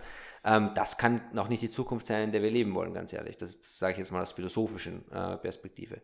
Ähm, 0.44 0.72
das 0.74 0.98
kann 0.98 1.20
auch 1.36 1.48
nicht 1.48 1.62
die 1.62 1.70
Zukunft 1.70 2.06
sein, 2.06 2.24
in 2.24 2.32
der 2.32 2.42
wir 2.42 2.50
leben 2.50 2.74
wollen, 2.74 2.94
ganz 2.94 3.12
ehrlich. 3.12 3.36
Das, 3.36 3.60
das 3.60 3.78
sage 3.78 3.92
ich 3.92 3.98
jetzt 3.98 4.10
mal 4.10 4.22
aus 4.22 4.32
philosophischen 4.32 5.10
äh, 5.12 5.36
Perspektive. 5.36 6.00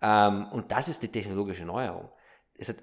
Ähm, 0.00 0.46
und 0.52 0.70
das 0.70 0.88
ist 0.88 1.02
die 1.02 1.12
technologische 1.12 1.64
Neuerung. 1.64 2.08
Es, 2.54 2.68
hat, 2.68 2.76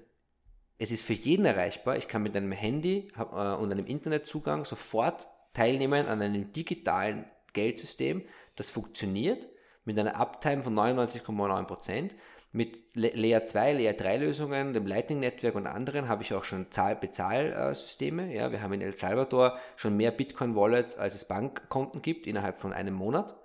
es 0.78 0.90
ist 0.90 1.02
für 1.02 1.14
jeden 1.14 1.46
erreichbar. 1.46 1.96
Ich 1.96 2.08
kann 2.08 2.22
mit 2.22 2.36
einem 2.36 2.52
Handy 2.52 3.08
äh, 3.16 3.22
und 3.22 3.72
einem 3.72 3.86
Internetzugang 3.86 4.64
sofort 4.64 5.26
teilnehmen 5.54 6.06
an 6.06 6.20
einem 6.20 6.52
digitalen 6.52 7.24
Geldsystem, 7.54 8.22
das 8.56 8.70
funktioniert 8.70 9.48
mit 9.84 9.98
einer 9.98 10.16
Uptime 10.16 10.62
von 10.62 10.74
99,9%. 10.74 12.10
Mit 12.52 12.94
Layer 12.94 13.44
2, 13.44 13.72
Layer 13.74 13.92
3 13.92 14.16
Lösungen, 14.16 14.72
dem 14.72 14.86
Lightning 14.86 15.20
Netzwerk 15.20 15.56
und 15.56 15.66
anderen 15.66 16.08
habe 16.08 16.22
ich 16.22 16.32
auch 16.32 16.44
schon 16.44 16.70
Zahl 16.70 16.96
Bezahlsysteme. 16.96 18.34
Ja, 18.34 18.50
wir 18.50 18.62
haben 18.62 18.72
in 18.72 18.80
El 18.80 18.96
Salvador 18.96 19.58
schon 19.76 19.96
mehr 19.96 20.10
Bitcoin 20.10 20.56
Wallets, 20.56 20.96
als 20.96 21.14
es 21.14 21.28
Bankkonten 21.28 22.00
gibt, 22.00 22.26
innerhalb 22.26 22.58
von 22.58 22.72
einem 22.72 22.94
Monat. 22.94 23.36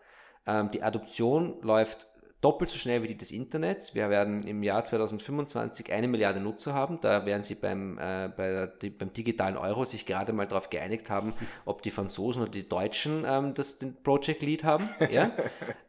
Ähm, 0.48 0.72
die 0.72 0.82
Adoption 0.82 1.62
läuft 1.62 2.08
doppelt 2.41 2.71
so 2.71 2.77
schnell 2.77 3.04
wie 3.04 3.08
die 3.08 3.17
des 3.17 3.32
Internets. 3.32 3.93
Wir 3.93 4.10
werden 4.10 4.43
im 4.43 4.63
Jahr 4.63 4.84
2025 4.84 5.93
eine 5.93 6.08
Milliarde 6.08 6.39
Nutzer 6.39 6.73
haben. 6.73 6.99
Da 6.99 7.25
werden 7.25 7.43
sie 7.43 7.56
beim, 7.56 7.97
äh, 7.99 8.30
bei 8.36 8.67
die, 8.82 8.89
beim 8.89 9.13
digitalen 9.13 9.58
Euro 9.58 9.86
sich 9.86 10.06
gerade 10.08 10.34
mal 10.34 10.47
darauf 10.47 10.69
geeinigt 10.69 11.10
haben, 11.10 11.34
ob 11.65 11.84
die 11.84 11.91
Franzosen 11.91 12.41
oder 12.41 12.51
die 12.51 12.67
Deutschen 12.67 13.25
ähm, 13.27 13.54
das 13.54 13.77
den 13.77 14.01
Project 14.04 14.41
Lead 14.41 14.63
haben. 14.63 14.89
Ja? 15.12 15.32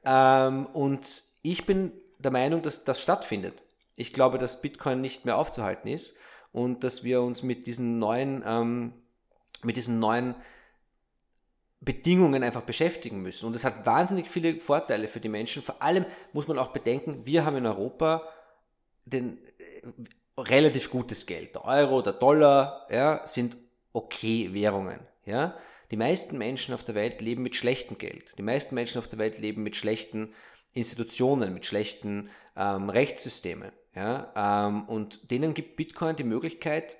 ähm, 0.04 0.66
und 0.66 1.08
ich 1.42 1.64
bin 1.64 1.92
der 2.18 2.32
Meinung, 2.32 2.62
dass 2.62 2.84
das 2.84 3.00
stattfindet. 3.00 3.62
Ich 3.94 4.12
glaube, 4.12 4.38
dass 4.38 4.60
Bitcoin 4.60 5.00
nicht 5.00 5.24
mehr 5.24 5.38
aufzuhalten 5.38 5.88
ist. 5.88 6.18
und 6.52 6.84
dass 6.84 7.02
wir 7.02 7.22
uns 7.22 7.42
mit 7.42 7.66
diesen 7.66 7.98
neuen, 7.98 8.44
ähm, 8.46 8.92
mit 9.62 9.76
diesen 9.76 9.98
neuen 9.98 10.34
Bedingungen 11.84 12.44
einfach 12.44 12.62
beschäftigen 12.62 13.22
müssen. 13.22 13.46
Und 13.46 13.56
es 13.56 13.64
hat 13.64 13.84
wahnsinnig 13.84 14.28
viele 14.28 14.60
Vorteile 14.60 15.08
für 15.08 15.20
die 15.20 15.28
Menschen. 15.28 15.62
Vor 15.62 15.82
allem 15.82 16.06
muss 16.32 16.46
man 16.46 16.58
auch 16.58 16.68
bedenken, 16.68 17.22
wir 17.24 17.44
haben 17.44 17.56
in 17.56 17.66
Europa 17.66 18.22
den 19.04 19.38
äh, 19.58 20.40
relativ 20.40 20.90
gutes 20.90 21.26
Geld. 21.26 21.56
Der 21.56 21.64
Euro, 21.64 22.00
der 22.00 22.12
Dollar 22.12 22.86
ja, 22.90 23.26
sind 23.26 23.56
okay 23.92 24.50
Währungen. 24.52 25.00
Ja. 25.26 25.56
Die 25.90 25.96
meisten 25.96 26.38
Menschen 26.38 26.72
auf 26.72 26.84
der 26.84 26.94
Welt 26.94 27.20
leben 27.20 27.42
mit 27.42 27.56
schlechtem 27.56 27.98
Geld. 27.98 28.32
Die 28.38 28.42
meisten 28.42 28.74
Menschen 28.74 28.98
auf 28.98 29.08
der 29.08 29.18
Welt 29.18 29.38
leben 29.38 29.62
mit 29.62 29.76
schlechten 29.76 30.32
Institutionen, 30.72 31.52
mit 31.52 31.66
schlechten 31.66 32.30
ähm, 32.56 32.90
Rechtssystemen. 32.90 33.72
Ja. 33.94 34.68
Ähm, 34.68 34.88
und 34.88 35.30
denen 35.32 35.52
gibt 35.52 35.76
Bitcoin 35.76 36.16
die 36.16 36.24
Möglichkeit, 36.24 36.96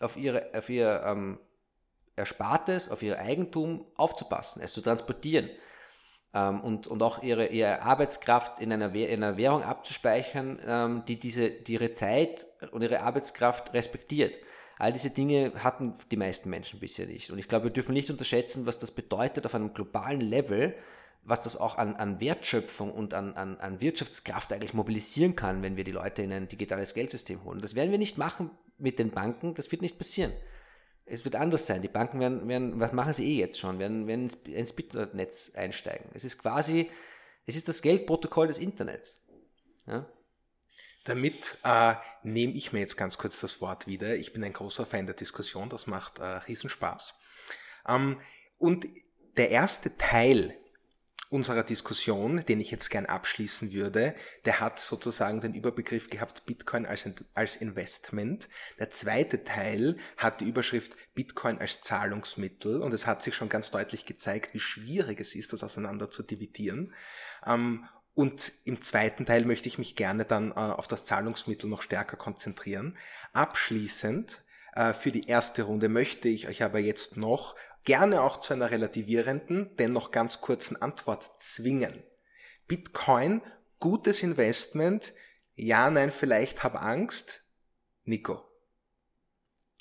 auf 0.00 0.16
ihre, 0.16 0.50
auf 0.54 0.68
ihr 0.68 1.02
ähm, 1.06 1.38
Erspartes, 2.16 2.90
auf 2.90 3.02
ihr 3.02 3.18
Eigentum 3.18 3.84
aufzupassen, 3.96 4.62
es 4.62 4.72
zu 4.72 4.80
transportieren 4.80 5.50
ähm, 6.32 6.60
und, 6.60 6.86
und 6.86 7.02
auch 7.02 7.22
ihre, 7.22 7.46
ihre 7.46 7.82
Arbeitskraft 7.82 8.60
in 8.60 8.72
einer, 8.72 8.94
in 8.94 9.22
einer 9.22 9.36
Währung 9.36 9.62
abzuspeichern, 9.62 10.60
ähm, 10.64 11.02
die, 11.06 11.18
diese, 11.18 11.50
die 11.50 11.74
ihre 11.74 11.92
Zeit 11.92 12.46
und 12.70 12.82
ihre 12.82 13.02
Arbeitskraft 13.02 13.72
respektiert. 13.72 14.38
All 14.78 14.92
diese 14.92 15.10
Dinge 15.10 15.52
hatten 15.62 15.94
die 16.10 16.16
meisten 16.16 16.50
Menschen 16.50 16.80
bisher 16.80 17.06
nicht. 17.06 17.30
Und 17.30 17.38
ich 17.38 17.48
glaube, 17.48 17.66
wir 17.66 17.72
dürfen 17.72 17.92
nicht 17.92 18.10
unterschätzen, 18.10 18.66
was 18.66 18.78
das 18.78 18.90
bedeutet 18.90 19.46
auf 19.46 19.54
einem 19.54 19.72
globalen 19.72 20.20
Level, 20.20 20.74
was 21.22 21.42
das 21.42 21.56
auch 21.56 21.78
an, 21.78 21.96
an 21.96 22.20
Wertschöpfung 22.20 22.92
und 22.92 23.14
an, 23.14 23.34
an, 23.34 23.56
an 23.58 23.80
Wirtschaftskraft 23.80 24.52
eigentlich 24.52 24.74
mobilisieren 24.74 25.36
kann, 25.36 25.62
wenn 25.62 25.76
wir 25.76 25.84
die 25.84 25.92
Leute 25.92 26.22
in 26.22 26.32
ein 26.32 26.48
digitales 26.48 26.92
Geldsystem 26.92 27.44
holen. 27.44 27.60
Das 27.60 27.76
werden 27.76 27.92
wir 27.92 27.98
nicht 27.98 28.18
machen 28.18 28.50
mit 28.76 28.98
den 28.98 29.10
Banken, 29.10 29.54
das 29.54 29.70
wird 29.70 29.80
nicht 29.80 29.96
passieren 29.96 30.32
es 31.06 31.24
wird 31.24 31.36
anders 31.36 31.66
sein. 31.66 31.82
Die 31.82 31.88
Banken 31.88 32.20
werden, 32.20 32.48
werden 32.48 32.80
was 32.80 32.92
machen 32.92 33.12
sie 33.12 33.26
eh 33.26 33.38
jetzt 33.38 33.58
schon, 33.58 33.78
werden, 33.78 34.06
werden 34.06 34.30
ins, 34.46 34.72
Bitcoin-Netz 34.72 35.54
einsteigen. 35.54 36.10
Es 36.14 36.24
ist 36.24 36.38
quasi, 36.38 36.90
es 37.46 37.56
ist 37.56 37.68
das 37.68 37.82
Geldprotokoll 37.82 38.48
des 38.48 38.58
Internets. 38.58 39.24
Ja? 39.86 40.06
Damit 41.04 41.58
äh, 41.64 41.94
nehme 42.22 42.54
ich 42.54 42.72
mir 42.72 42.80
jetzt 42.80 42.96
ganz 42.96 43.18
kurz 43.18 43.40
das 43.40 43.60
Wort 43.60 43.86
wieder. 43.86 44.16
Ich 44.16 44.32
bin 44.32 44.42
ein 44.42 44.54
großer 44.54 44.86
Fan 44.86 45.06
der 45.06 45.14
Diskussion, 45.14 45.68
das 45.68 45.86
macht 45.86 46.18
äh, 46.18 46.24
Riesenspaß. 46.24 47.20
Ähm, 47.86 48.18
und 48.58 48.86
der 49.36 49.50
erste 49.50 49.96
Teil 49.98 50.56
unserer 51.30 51.62
Diskussion, 51.62 52.44
den 52.46 52.60
ich 52.60 52.70
jetzt 52.70 52.90
gern 52.90 53.06
abschließen 53.06 53.72
würde, 53.72 54.14
der 54.44 54.60
hat 54.60 54.78
sozusagen 54.78 55.40
den 55.40 55.54
Überbegriff 55.54 56.10
gehabt 56.10 56.46
Bitcoin 56.46 56.86
als, 56.86 57.08
als 57.34 57.56
Investment. 57.56 58.48
Der 58.78 58.90
zweite 58.90 59.44
Teil 59.44 59.96
hat 60.16 60.40
die 60.40 60.48
Überschrift 60.48 60.92
Bitcoin 61.14 61.58
als 61.58 61.80
Zahlungsmittel 61.80 62.82
und 62.82 62.94
es 62.94 63.06
hat 63.06 63.22
sich 63.22 63.34
schon 63.34 63.48
ganz 63.48 63.70
deutlich 63.70 64.06
gezeigt, 64.06 64.54
wie 64.54 64.60
schwierig 64.60 65.20
es 65.20 65.34
ist, 65.34 65.52
das 65.52 65.64
auseinander 65.64 66.10
zu 66.10 66.22
dividieren. 66.22 66.92
Ähm, 67.46 67.86
und 68.14 68.52
im 68.64 68.80
zweiten 68.80 69.26
Teil 69.26 69.44
möchte 69.44 69.68
ich 69.68 69.78
mich 69.78 69.96
gerne 69.96 70.24
dann 70.24 70.52
äh, 70.52 70.54
auf 70.54 70.86
das 70.86 71.04
Zahlungsmittel 71.04 71.68
noch 71.68 71.82
stärker 71.82 72.16
konzentrieren. 72.16 72.96
Abschließend 73.32 74.38
äh, 74.74 74.92
für 74.92 75.10
die 75.10 75.26
erste 75.26 75.64
Runde 75.64 75.88
möchte 75.88 76.28
ich 76.28 76.48
euch 76.48 76.62
aber 76.62 76.78
jetzt 76.78 77.16
noch 77.16 77.56
gerne 77.84 78.22
auch 78.22 78.38
zu 78.38 78.54
einer 78.54 78.70
relativierenden, 78.70 79.76
dennoch 79.76 80.10
ganz 80.10 80.40
kurzen 80.40 80.80
Antwort 80.80 81.30
zwingen. 81.40 82.02
Bitcoin, 82.66 83.42
gutes 83.78 84.22
Investment, 84.22 85.12
ja, 85.54 85.90
nein, 85.90 86.10
vielleicht 86.10 86.64
hab 86.64 86.82
Angst. 86.82 87.42
Nico. 88.04 88.42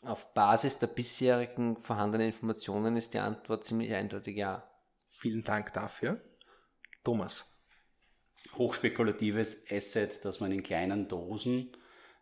Auf 0.04 0.34
Basis 0.34 0.80
der 0.80 0.88
bisherigen 0.88 1.82
vorhandenen 1.82 2.28
Informationen 2.28 2.98
ist 2.98 3.14
die 3.14 3.20
Antwort 3.20 3.66
ziemlich 3.66 3.94
eindeutig 3.94 4.36
ja. 4.36 4.70
Vielen 5.08 5.44
Dank 5.44 5.74
dafür. 5.74 6.22
Thomas. 7.04 7.68
Hochspekulatives 8.58 9.66
Asset, 9.72 10.24
das 10.26 10.40
man 10.40 10.52
in 10.52 10.62
kleinen 10.62 11.08
Dosen 11.08 11.76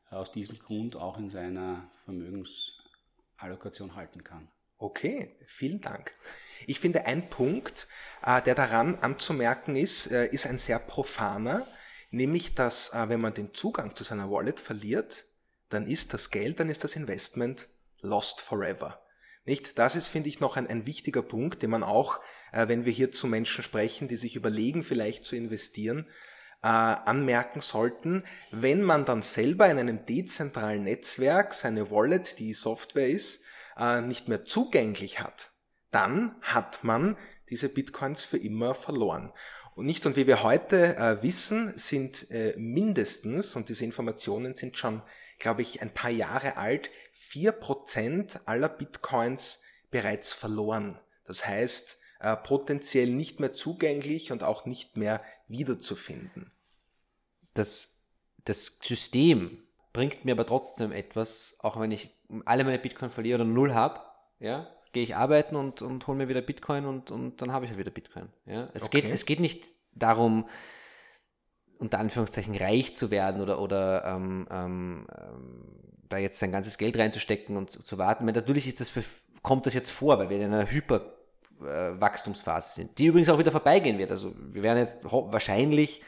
aus 0.09 0.31
diesem 0.31 0.59
Grund 0.59 0.95
auch 0.95 1.17
in 1.17 1.29
seiner 1.29 1.89
Vermögensallokation 2.05 3.95
halten 3.95 4.23
kann. 4.23 4.49
Okay, 4.81 5.37
vielen 5.45 5.79
Dank. 5.79 6.15
Ich 6.65 6.79
finde, 6.79 7.05
ein 7.05 7.29
Punkt, 7.29 7.87
äh, 8.25 8.41
der 8.41 8.55
daran 8.55 8.95
anzumerken 8.95 9.75
ist, 9.75 10.11
äh, 10.11 10.25
ist 10.25 10.47
ein 10.47 10.57
sehr 10.57 10.79
profaner, 10.79 11.67
nämlich, 12.09 12.55
dass 12.55 12.91
äh, 12.91 13.07
wenn 13.07 13.21
man 13.21 13.35
den 13.35 13.53
Zugang 13.53 13.95
zu 13.95 14.03
seiner 14.03 14.31
Wallet 14.31 14.59
verliert, 14.59 15.25
dann 15.69 15.85
ist 15.85 16.15
das 16.15 16.31
Geld, 16.31 16.59
dann 16.59 16.67
ist 16.67 16.83
das 16.83 16.95
Investment 16.95 17.67
lost 17.99 18.41
forever. 18.41 19.05
Nicht? 19.45 19.77
Das 19.77 19.95
ist, 19.95 20.07
finde 20.07 20.29
ich, 20.29 20.39
noch 20.39 20.57
ein, 20.57 20.65
ein 20.65 20.87
wichtiger 20.87 21.21
Punkt, 21.21 21.61
den 21.61 21.69
man 21.69 21.83
auch, 21.83 22.19
wenn 22.51 22.83
wir 22.83 22.91
hier 22.91 23.11
zu 23.11 23.27
Menschen 23.27 23.63
sprechen, 23.63 24.07
die 24.07 24.17
sich 24.17 24.35
überlegen, 24.35 24.83
vielleicht 24.83 25.25
zu 25.25 25.35
investieren, 25.35 26.07
anmerken 26.61 27.61
sollten. 27.61 28.23
Wenn 28.51 28.83
man 28.83 29.05
dann 29.05 29.23
selber 29.23 29.69
in 29.69 29.79
einem 29.79 30.05
dezentralen 30.05 30.83
Netzwerk 30.83 31.53
seine 31.53 31.89
Wallet, 31.89 32.37
die 32.37 32.53
Software 32.53 33.09
ist, 33.09 33.45
äh, 33.77 34.01
nicht 34.01 34.27
mehr 34.27 34.45
zugänglich 34.45 35.19
hat, 35.19 35.51
dann 35.91 36.35
hat 36.41 36.83
man 36.83 37.17
diese 37.49 37.69
Bitcoins 37.69 38.23
für 38.23 38.37
immer 38.37 38.73
verloren. 38.73 39.31
Und 39.75 39.85
nicht, 39.85 40.05
und 40.05 40.15
wie 40.15 40.27
wir 40.27 40.43
heute 40.43 40.97
äh, 40.97 41.23
wissen, 41.23 41.73
sind 41.77 42.29
äh, 42.31 42.53
mindestens, 42.57 43.55
und 43.55 43.69
diese 43.69 43.85
Informationen 43.85 44.53
sind 44.53 44.77
schon, 44.77 45.01
glaube 45.39 45.61
ich, 45.61 45.81
ein 45.81 45.93
paar 45.93 46.11
Jahre 46.11 46.57
alt, 46.57 46.89
vier 47.11 47.51
Prozent 47.51 48.41
aller 48.45 48.69
Bitcoins 48.69 49.63
bereits 49.89 50.33
verloren. 50.33 50.99
Das 51.25 51.47
heißt, 51.47 51.99
äh, 52.19 52.35
potenziell 52.37 53.09
nicht 53.09 53.39
mehr 53.39 53.53
zugänglich 53.53 54.31
und 54.31 54.43
auch 54.43 54.65
nicht 54.65 54.97
mehr 54.97 55.23
wiederzufinden. 55.47 56.51
Das, 57.53 58.07
das 58.45 58.79
System 58.83 59.63
bringt 59.93 60.25
mir 60.25 60.33
aber 60.33 60.45
trotzdem 60.45 60.91
etwas, 60.91 61.55
auch 61.59 61.79
wenn 61.79 61.91
ich 61.91 62.15
alle 62.45 62.63
meine 62.63 62.79
Bitcoin 62.79 63.09
verliere 63.09 63.41
oder 63.41 63.49
null 63.49 63.73
habe, 63.73 63.99
ja, 64.39 64.67
gehe 64.93 65.03
ich 65.03 65.15
arbeiten 65.15 65.55
und, 65.55 65.81
und 65.81 66.05
hole 66.07 66.17
mir 66.17 66.27
wieder 66.27 66.41
Bitcoin 66.41 66.85
und, 66.85 67.11
und 67.11 67.41
dann 67.41 67.51
habe 67.51 67.65
ich 67.65 67.71
ja 67.71 67.77
wieder 67.77 67.91
Bitcoin. 67.91 68.29
Ja. 68.45 68.69
Es, 68.73 68.83
okay. 68.83 69.01
geht, 69.01 69.11
es 69.11 69.25
geht 69.25 69.39
nicht 69.39 69.65
darum, 69.93 70.47
unter 71.79 71.99
Anführungszeichen 71.99 72.55
reich 72.55 72.95
zu 72.95 73.09
werden 73.09 73.41
oder, 73.41 73.59
oder 73.59 74.05
ähm, 74.05 74.47
ähm, 74.51 75.07
da 76.09 76.17
jetzt 76.17 76.39
sein 76.39 76.51
ganzes 76.51 76.77
Geld 76.77 76.97
reinzustecken 76.97 77.57
und 77.57 77.71
zu, 77.71 77.83
zu 77.83 77.97
warten. 77.97 78.27
Weil 78.27 78.33
natürlich 78.33 78.67
ist 78.67 78.81
das 78.81 78.89
für, 78.89 79.03
kommt 79.41 79.65
das 79.65 79.73
jetzt 79.73 79.89
vor, 79.89 80.19
weil 80.19 80.29
wir 80.29 80.37
in 80.37 80.53
einer 80.53 80.69
Hyperwachstumsphase 80.69 82.73
sind, 82.73 82.99
die 82.99 83.07
übrigens 83.07 83.29
auch 83.29 83.39
wieder 83.39 83.51
vorbeigehen 83.51 83.97
wird. 83.97 84.11
Also 84.11 84.33
wir 84.37 84.61
werden 84.61 84.77
jetzt 84.77 85.03
wahrscheinlich 85.03 86.03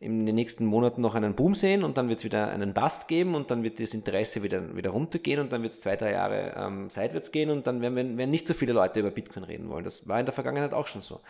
in 0.00 0.24
den 0.24 0.34
nächsten 0.34 0.64
Monaten 0.64 1.02
noch 1.02 1.14
einen 1.14 1.34
Boom 1.34 1.54
sehen 1.54 1.84
und 1.84 1.98
dann 1.98 2.08
wird 2.08 2.20
es 2.20 2.24
wieder 2.24 2.48
einen 2.48 2.72
Bust 2.72 3.06
geben 3.06 3.34
und 3.34 3.50
dann 3.50 3.62
wird 3.62 3.78
das 3.78 3.92
Interesse 3.92 4.42
wieder, 4.42 4.74
wieder 4.74 4.90
runtergehen 4.90 5.40
und 5.40 5.52
dann 5.52 5.62
wird 5.62 5.74
es 5.74 5.80
zwei, 5.82 5.94
drei 5.94 6.12
Jahre 6.12 6.54
ähm, 6.56 6.88
seitwärts 6.88 7.30
gehen 7.32 7.50
und 7.50 7.66
dann 7.66 7.82
werden, 7.82 8.16
werden 8.16 8.30
nicht 8.30 8.46
so 8.46 8.54
viele 8.54 8.72
Leute 8.72 9.00
über 9.00 9.10
Bitcoin 9.10 9.44
reden 9.44 9.68
wollen. 9.68 9.84
Das 9.84 10.08
war 10.08 10.18
in 10.18 10.24
der 10.24 10.32
Vergangenheit 10.32 10.72
auch 10.72 10.86
schon 10.86 11.02
so. 11.02 11.20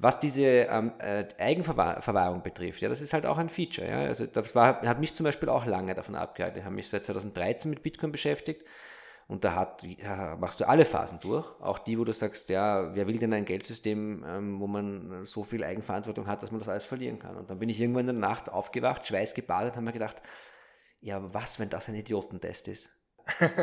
Was 0.00 0.18
diese 0.18 0.42
ähm, 0.42 0.92
äh, 0.98 1.26
Eigenverwahrung 1.38 2.42
betrifft, 2.42 2.80
ja, 2.80 2.88
das 2.88 3.00
ist 3.00 3.12
halt 3.12 3.24
auch 3.24 3.38
ein 3.38 3.48
Feature. 3.48 3.88
Ja. 3.88 4.00
Also 4.00 4.26
das 4.26 4.54
war, 4.56 4.82
hat 4.82 4.98
mich 4.98 5.14
zum 5.14 5.22
Beispiel 5.22 5.48
auch 5.48 5.64
lange 5.64 5.94
davon 5.94 6.16
abgehalten. 6.16 6.58
Ich 6.58 6.64
habe 6.64 6.74
mich 6.74 6.88
seit 6.88 7.04
2013 7.04 7.70
mit 7.70 7.84
Bitcoin 7.84 8.10
beschäftigt 8.10 8.62
und 9.28 9.44
da 9.44 9.54
hat, 9.54 9.82
ja, 9.82 10.36
machst 10.40 10.58
du 10.58 10.66
alle 10.66 10.86
Phasen 10.86 11.20
durch, 11.20 11.44
auch 11.60 11.78
die, 11.78 11.98
wo 11.98 12.04
du 12.04 12.14
sagst, 12.14 12.48
ja, 12.48 12.94
wer 12.94 13.06
will 13.06 13.18
denn 13.18 13.34
ein 13.34 13.44
Geldsystem, 13.44 14.24
ähm, 14.26 14.58
wo 14.58 14.66
man 14.66 15.26
so 15.26 15.44
viel 15.44 15.62
Eigenverantwortung 15.62 16.26
hat, 16.26 16.42
dass 16.42 16.50
man 16.50 16.60
das 16.60 16.68
alles 16.70 16.86
verlieren 16.86 17.18
kann. 17.18 17.36
Und 17.36 17.50
dann 17.50 17.58
bin 17.58 17.68
ich 17.68 17.78
irgendwann 17.78 18.08
in 18.08 18.20
der 18.20 18.28
Nacht 18.28 18.50
aufgewacht, 18.50 19.06
schweißgebadet, 19.06 19.74
habe 19.74 19.84
mir 19.84 19.92
gedacht, 19.92 20.22
ja, 21.00 21.22
was, 21.34 21.60
wenn 21.60 21.68
das 21.68 21.88
ein 21.88 21.94
Idiotentest 21.94 22.68
ist? 22.68 22.94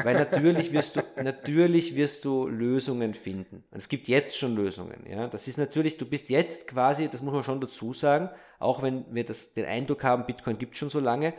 Weil 0.04 0.14
natürlich 0.14 0.72
wirst 0.72 0.98
du, 0.98 1.02
natürlich 1.24 1.96
wirst 1.96 2.24
du 2.26 2.48
Lösungen 2.48 3.16
finden. 3.16 3.64
Und 3.72 3.78
es 3.80 3.90
gibt 3.90 4.08
jetzt 4.08 4.38
schon 4.38 4.56
Lösungen, 4.56 5.04
ja. 5.10 5.28
Das 5.28 5.48
ist 5.48 5.58
natürlich, 5.58 5.98
du 5.98 6.06
bist 6.06 6.30
jetzt 6.30 6.68
quasi, 6.68 7.10
das 7.10 7.24
muss 7.24 7.34
man 7.34 7.44
schon 7.44 7.60
dazu 7.60 7.92
sagen, 7.92 8.30
auch 8.60 8.84
wenn 8.84 9.06
wir 9.14 9.26
das, 9.26 9.56
den 9.56 9.66
Eindruck 9.66 10.04
haben, 10.04 10.28
Bitcoin 10.28 10.60
gibt 10.60 10.78
schon 10.78 10.92
so 10.92 11.00
lange. 11.00 11.34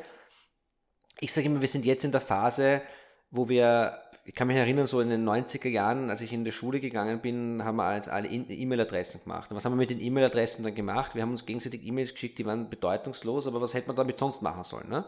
Ich 1.20 1.32
sage 1.32 1.46
immer, 1.46 1.60
wir 1.60 1.68
sind 1.68 1.84
jetzt 1.84 2.04
in 2.04 2.10
der 2.12 2.20
Phase, 2.20 2.82
wo 3.30 3.48
wir 3.48 3.98
ich 4.26 4.34
kann 4.34 4.48
mich 4.48 4.56
erinnern, 4.56 4.88
so 4.88 5.00
in 5.00 5.08
den 5.08 5.26
90er 5.26 5.68
Jahren, 5.68 6.10
als 6.10 6.20
ich 6.20 6.32
in 6.32 6.44
die 6.44 6.50
Schule 6.50 6.80
gegangen 6.80 7.20
bin, 7.20 7.64
haben 7.64 7.76
wir 7.76 7.84
als 7.84 8.08
alle 8.08 8.26
E-Mail-Adressen 8.28 9.22
gemacht. 9.22 9.50
Und 9.50 9.56
was 9.56 9.64
haben 9.64 9.72
wir 9.72 9.76
mit 9.76 9.90
den 9.90 10.00
E-Mail-Adressen 10.00 10.64
dann 10.64 10.74
gemacht? 10.74 11.14
Wir 11.14 11.22
haben 11.22 11.30
uns 11.30 11.46
gegenseitig 11.46 11.84
E-Mails 11.84 12.12
geschickt, 12.12 12.38
die 12.38 12.44
waren 12.44 12.68
bedeutungslos, 12.68 13.46
aber 13.46 13.60
was 13.60 13.74
hätte 13.74 13.86
man 13.86 13.94
damit 13.94 14.18
sonst 14.18 14.42
machen 14.42 14.64
sollen? 14.64 14.88
Ne? 14.88 15.04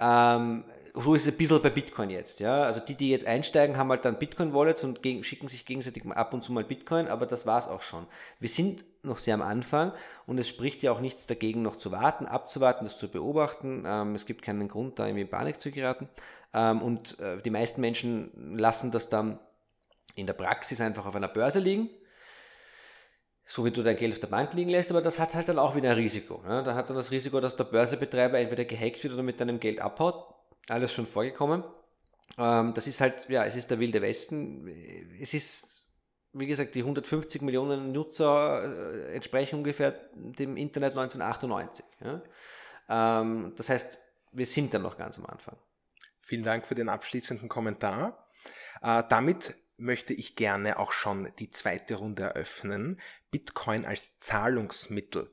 Ähm, 0.00 0.64
so 0.94 1.14
ist 1.14 1.26
es 1.26 1.34
ein 1.34 1.36
bisschen 1.36 1.60
bei 1.60 1.68
Bitcoin 1.68 2.08
jetzt, 2.08 2.40
ja. 2.40 2.62
Also 2.62 2.80
die, 2.80 2.94
die 2.94 3.10
jetzt 3.10 3.26
einsteigen, 3.26 3.76
haben 3.76 3.90
halt 3.90 4.06
dann 4.06 4.18
Bitcoin-Wallets 4.18 4.82
und 4.84 5.00
schicken 5.22 5.48
sich 5.48 5.66
gegenseitig 5.66 6.06
ab 6.06 6.32
und 6.32 6.42
zu 6.42 6.52
mal 6.52 6.64
Bitcoin, 6.64 7.08
aber 7.08 7.26
das 7.26 7.46
war 7.46 7.58
es 7.58 7.68
auch 7.68 7.82
schon. 7.82 8.06
Wir 8.40 8.48
sind 8.48 8.84
noch 9.02 9.18
sehr 9.18 9.34
am 9.34 9.42
Anfang 9.42 9.92
und 10.26 10.38
es 10.38 10.48
spricht 10.48 10.82
ja 10.82 10.90
auch 10.92 11.00
nichts 11.00 11.26
dagegen, 11.26 11.60
noch 11.60 11.76
zu 11.76 11.92
warten, 11.92 12.24
abzuwarten, 12.24 12.86
das 12.86 12.96
zu 12.96 13.10
beobachten. 13.10 13.84
Ähm, 13.86 14.14
es 14.14 14.24
gibt 14.24 14.40
keinen 14.40 14.68
Grund, 14.68 14.98
da 14.98 15.06
irgendwie 15.06 15.22
in 15.22 15.28
Panik 15.28 15.60
zu 15.60 15.70
geraten. 15.70 16.08
Ähm, 16.54 16.80
und 16.80 17.18
äh, 17.20 17.42
die 17.42 17.50
meisten 17.50 17.80
Menschen 17.80 18.56
lassen 18.56 18.90
das 18.90 19.08
dann 19.10 19.38
in 20.14 20.26
der 20.26 20.34
Praxis 20.34 20.80
einfach 20.80 21.04
auf 21.06 21.14
einer 21.14 21.28
Börse 21.28 21.58
liegen 21.58 21.90
so 23.46 23.64
wie 23.64 23.70
du 23.70 23.82
dein 23.82 23.96
Geld 23.96 24.14
auf 24.14 24.20
der 24.20 24.28
Bank 24.28 24.54
liegen 24.54 24.70
lässt, 24.70 24.90
aber 24.90 25.02
das 25.02 25.18
hat 25.18 25.34
halt 25.34 25.48
dann 25.48 25.58
auch 25.58 25.76
wieder 25.76 25.90
ein 25.90 25.96
Risiko. 25.96 26.42
Ne? 26.46 26.62
Da 26.62 26.74
hat 26.74 26.88
dann 26.88 26.96
das 26.96 27.10
Risiko, 27.10 27.40
dass 27.40 27.56
der 27.56 27.64
Börsebetreiber 27.64 28.38
entweder 28.38 28.64
gehackt 28.64 29.04
wird 29.04 29.12
oder 29.12 29.22
mit 29.22 29.38
deinem 29.38 29.60
Geld 29.60 29.80
abhaut 29.80 30.34
alles 30.68 30.92
schon 30.92 31.06
vorgekommen. 31.06 31.64
Ähm, 32.38 32.72
das 32.74 32.86
ist 32.86 33.00
halt, 33.00 33.28
ja, 33.28 33.44
es 33.44 33.56
ist 33.56 33.70
der 33.70 33.78
wilde 33.78 34.00
Westen. 34.00 34.66
Es 35.20 35.34
ist, 35.34 35.90
wie 36.32 36.46
gesagt, 36.46 36.74
die 36.74 36.80
150 36.80 37.42
Millionen 37.42 37.92
Nutzer 37.92 38.62
äh, 38.62 39.14
entsprechen 39.14 39.56
ungefähr 39.56 39.92
dem 40.14 40.56
Internet 40.56 40.96
1998. 40.96 41.84
Ja? 42.02 43.20
Ähm, 43.20 43.52
das 43.56 43.68
heißt, 43.68 43.98
wir 44.32 44.46
sind 44.46 44.72
dann 44.72 44.82
noch 44.82 44.96
ganz 44.96 45.18
am 45.18 45.26
Anfang. 45.26 45.56
Vielen 46.26 46.42
Dank 46.42 46.66
für 46.66 46.74
den 46.74 46.88
abschließenden 46.88 47.50
Kommentar. 47.50 48.26
Äh, 48.80 49.02
damit 49.10 49.56
möchte 49.76 50.14
ich 50.14 50.36
gerne 50.36 50.78
auch 50.78 50.90
schon 50.90 51.30
die 51.38 51.50
zweite 51.50 51.96
Runde 51.96 52.22
eröffnen. 52.22 52.98
Bitcoin 53.30 53.84
als 53.84 54.20
Zahlungsmittel. 54.20 55.30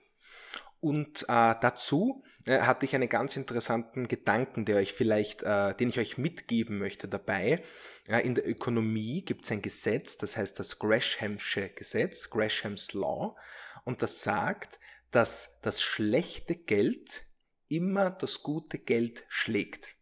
Und 0.82 1.24
äh, 1.30 1.56
dazu 1.62 2.26
äh, 2.46 2.60
hatte 2.60 2.86
ich 2.86 2.94
einen 2.94 3.08
ganz 3.08 3.38
interessanten 3.38 4.10
Gedanken, 4.10 4.66
der 4.66 4.76
euch 4.76 4.92
vielleicht, 4.92 5.44
äh, 5.44 5.74
den 5.76 5.88
ich 5.88 5.98
euch 5.98 6.18
mitgeben 6.18 6.78
möchte 6.78 7.08
dabei. 7.08 7.64
In 8.08 8.36
der 8.36 8.46
Ökonomie 8.46 9.24
gibt 9.24 9.46
es 9.46 9.52
ein 9.52 9.62
Gesetz, 9.62 10.18
das 10.18 10.36
heißt 10.36 10.60
das 10.60 10.78
Greshamsche 10.78 11.70
Gesetz, 11.70 12.30
Gresham's 12.30 12.92
Law, 12.92 13.38
und 13.86 14.02
das 14.02 14.24
sagt, 14.24 14.82
dass 15.12 15.62
das 15.62 15.82
schlechte 15.82 16.56
Geld 16.56 17.28
immer 17.70 18.10
das 18.10 18.44
gute 18.44 18.78
Geld 18.78 19.24
schlägt. 19.30 19.96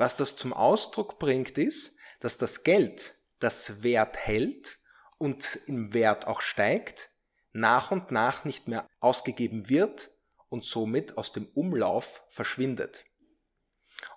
Was 0.00 0.16
das 0.16 0.34
zum 0.34 0.54
Ausdruck 0.54 1.18
bringt, 1.18 1.58
ist, 1.58 1.98
dass 2.20 2.38
das 2.38 2.64
Geld, 2.64 3.16
das 3.38 3.82
Wert 3.82 4.16
hält 4.16 4.78
und 5.18 5.58
im 5.66 5.92
Wert 5.92 6.26
auch 6.26 6.40
steigt, 6.40 7.10
nach 7.52 7.90
und 7.90 8.10
nach 8.10 8.46
nicht 8.46 8.66
mehr 8.66 8.88
ausgegeben 9.00 9.68
wird 9.68 10.08
und 10.48 10.64
somit 10.64 11.18
aus 11.18 11.34
dem 11.34 11.48
Umlauf 11.48 12.22
verschwindet. 12.30 13.04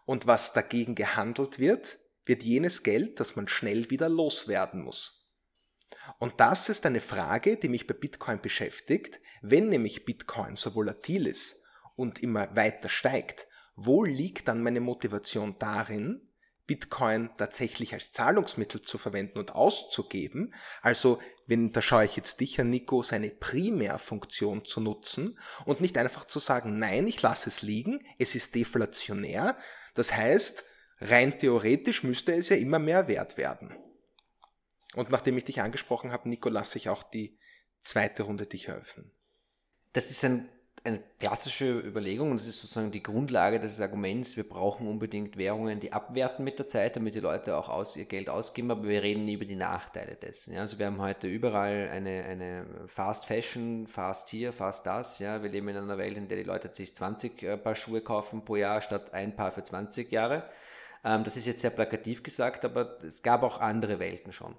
Und 0.05 0.25
was 0.25 0.53
dagegen 0.53 0.95
gehandelt 0.95 1.59
wird, 1.59 1.97
wird 2.23 2.43
jenes 2.43 2.83
Geld, 2.83 3.19
das 3.19 3.35
man 3.35 3.49
schnell 3.49 3.89
wieder 3.89 4.07
loswerden 4.07 4.83
muss. 4.83 5.35
Und 6.17 6.39
das 6.39 6.69
ist 6.69 6.85
eine 6.85 7.01
Frage, 7.01 7.57
die 7.57 7.67
mich 7.67 7.87
bei 7.87 7.93
Bitcoin 7.93 8.39
beschäftigt. 8.39 9.19
Wenn 9.41 9.67
nämlich 9.67 10.05
Bitcoin 10.05 10.55
so 10.55 10.75
volatil 10.75 11.27
ist 11.27 11.65
und 11.97 12.23
immer 12.23 12.55
weiter 12.55 12.87
steigt, 12.87 13.47
wo 13.75 14.03
liegt 14.03 14.47
dann 14.47 14.63
meine 14.63 14.81
Motivation 14.81 15.55
darin, 15.59 16.21
Bitcoin 16.65 17.29
tatsächlich 17.37 17.93
als 17.93 18.13
Zahlungsmittel 18.13 18.81
zu 18.81 18.97
verwenden 18.97 19.37
und 19.37 19.53
auszugeben. 19.53 20.53
Also, 20.81 21.19
wenn, 21.45 21.73
da 21.73 21.81
schaue 21.81 22.05
ich 22.05 22.15
jetzt 22.15 22.39
dich 22.39 22.59
an, 22.59 22.69
Nico, 22.69 23.03
seine 23.03 23.31
Primärfunktion 23.31 24.63
zu 24.63 24.79
nutzen 24.79 25.37
und 25.65 25.81
nicht 25.81 25.97
einfach 25.97 26.25
zu 26.25 26.39
sagen, 26.39 26.79
nein, 26.79 27.05
ich 27.07 27.21
lasse 27.21 27.49
es 27.49 27.63
liegen, 27.63 27.99
es 28.17 28.33
ist 28.35 28.55
deflationär. 28.55 29.57
Das 29.93 30.13
heißt, 30.13 30.63
rein 31.01 31.37
theoretisch 31.37 32.03
müsste 32.03 32.33
es 32.33 32.47
ja 32.47 32.55
immer 32.55 32.79
mehr 32.79 33.09
wert 33.09 33.37
werden. 33.37 33.75
Und 34.95 35.09
nachdem 35.09 35.37
ich 35.37 35.43
dich 35.43 35.59
angesprochen 35.59 36.13
habe, 36.13 36.29
Nico, 36.29 36.47
lasse 36.49 36.77
ich 36.77 36.87
auch 36.87 37.03
die 37.03 37.37
zweite 37.81 38.23
Runde 38.23 38.45
dich 38.45 38.69
eröffnen. 38.69 39.11
Das 39.91 40.09
ist 40.11 40.23
ein 40.23 40.47
eine 40.85 40.99
klassische 41.17 41.79
Überlegung 41.79 42.31
und 42.31 42.39
das 42.39 42.47
ist 42.47 42.59
sozusagen 42.59 42.91
die 42.91 43.01
Grundlage 43.01 43.59
des 43.59 43.79
Arguments, 43.79 44.35
wir 44.35 44.47
brauchen 44.47 44.87
unbedingt 44.87 45.37
Währungen, 45.37 45.79
die 45.79 45.93
abwerten 45.93 46.43
mit 46.43 46.59
der 46.59 46.67
Zeit, 46.67 46.97
damit 46.97 47.15
die 47.15 47.21
Leute 47.21 47.55
auch 47.55 47.69
aus, 47.69 47.95
ihr 47.95 48.03
Geld 48.03 48.29
ausgeben, 48.29 48.69
aber 48.69 48.83
wir 48.83 49.01
reden 49.01 49.23
nie 49.23 49.35
über 49.35 49.45
die 49.45 49.55
Nachteile 49.55 50.15
dessen. 50.15 50.53
Ja, 50.53 50.59
also 50.59 50.79
wir 50.79 50.87
haben 50.87 50.99
heute 50.99 51.27
überall 51.27 51.87
eine, 51.89 52.25
eine 52.25 52.65
Fast 52.87 53.25
Fashion, 53.25 53.87
Fast 53.87 54.27
hier, 54.27 54.51
Fast 54.51 54.85
das. 54.85 55.19
Ja, 55.19 55.41
wir 55.41 55.49
leben 55.49 55.69
in 55.69 55.77
einer 55.77 55.97
Welt, 55.97 56.17
in 56.17 56.27
der 56.27 56.37
die 56.37 56.43
Leute 56.43 56.73
sich 56.73 56.93
20 56.93 57.41
äh, 57.43 57.57
Paar 57.57 57.77
Schuhe 57.77 58.01
kaufen 58.01 58.43
pro 58.43 58.57
Jahr 58.57 58.81
statt 58.81 59.13
ein 59.13 59.37
Paar 59.37 59.53
für 59.53 59.63
20 59.63 60.11
Jahre. 60.11 60.43
Ähm, 61.05 61.23
das 61.23 61.37
ist 61.37 61.45
jetzt 61.45 61.59
sehr 61.59 61.71
plakativ 61.71 62.23
gesagt, 62.23 62.65
aber 62.65 62.97
es 63.03 63.23
gab 63.23 63.43
auch 63.43 63.61
andere 63.61 63.99
Welten 63.99 64.33
schon. 64.33 64.55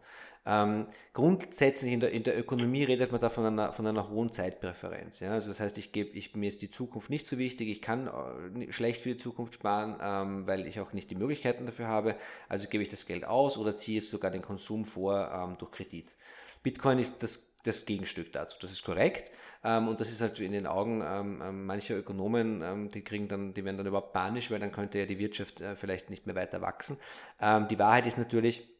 Ähm, 0.47 0.87
grundsätzlich 1.15 1.93
in 1.93 2.01
der, 2.01 2.11
in 2.11 2.23
der 2.23 2.39
Ökonomie 2.39 2.85
redet 2.85 3.13
man 3.13 3.21
da 3.21 3.31
von 3.31 3.47
einer, 3.47 3.73
von 3.73 3.87
einer 3.87 4.11
hohen 4.11 4.31
Zeitpräferenz. 4.31 5.21
Ja? 5.21 5.33
Also 5.33 5.49
das 5.49 5.61
heißt, 5.61 5.79
ich 5.79 5.93
gebe, 5.93 6.11
ich, 6.11 6.35
mir 6.35 6.49
ist 6.49 6.61
die 6.61 6.71
Zukunft 6.71 7.09
nicht 7.09 7.27
so 7.27 7.39
wichtig, 7.39 7.69
ich 7.69 7.81
kann 7.81 8.09
äh, 8.09 8.71
schlecht 8.71 9.03
für 9.03 9.11
die 9.11 9.19
Zukunft 9.19 9.55
sparen, 9.55 9.97
ähm, 10.03 10.47
weil 10.47 10.67
ich 10.67 10.81
auch 10.81 10.93
nicht 10.93 11.11
die 11.11 11.15
Möglichkeiten 11.15 11.65
dafür 11.65 11.89
habe. 11.89 12.17
Also 12.49 12.69
gebe 12.69 12.83
ich 12.83 12.91
das 12.91 13.07
Geld 13.07 13.25
aus 13.25 13.57
oder 13.57 13.77
ziehe 13.77 13.99
es 13.99 14.11
sogar 14.11 14.31
den 14.31 14.43
Konsum 14.43 14.85
vor 14.85 15.31
ähm, 15.33 15.57
durch 15.59 15.73
Kredit. 15.73 16.15
Bitcoin 16.63 16.99
ist 16.99 17.23
das, 17.23 17.57
das 17.65 17.87
Gegenstück 17.87 18.33
dazu. 18.33 18.59
Das 18.61 18.71
ist 18.71 18.85
korrekt. 18.85 19.31
Ähm, 19.63 19.89
und 19.89 20.01
das 20.01 20.11
ist 20.11 20.21
halt 20.21 20.41
in 20.41 20.53
den 20.53 20.67
Augen 20.67 21.03
ähm, 21.03 21.43
ähm 21.43 21.65
mancher 21.65 21.97
Ökonomen, 21.97 22.61
ähm, 22.61 22.89
die 22.91 23.03
kriegen 23.03 23.29
dann, 23.29 23.55
die 23.55 23.65
werden 23.65 23.79
dann 23.79 23.87
überhaupt 23.87 24.13
panisch, 24.13 24.51
weil 24.51 24.61
dann 24.61 24.73
könnte 24.73 24.99
ja 24.99 25.07
die 25.07 25.19
Wirtschaft 25.19 25.63
äh, 25.63 25.75
vielleicht 25.75 26.11
nicht 26.11 26.27
mehr 26.27 26.35
weiter 26.35 26.61
wachsen. 26.61 26.99
Ähm, 27.41 27.67
die 27.69 27.79
Wahrheit 27.79 28.07
ist 28.07 28.19
natürlich, 28.19 28.74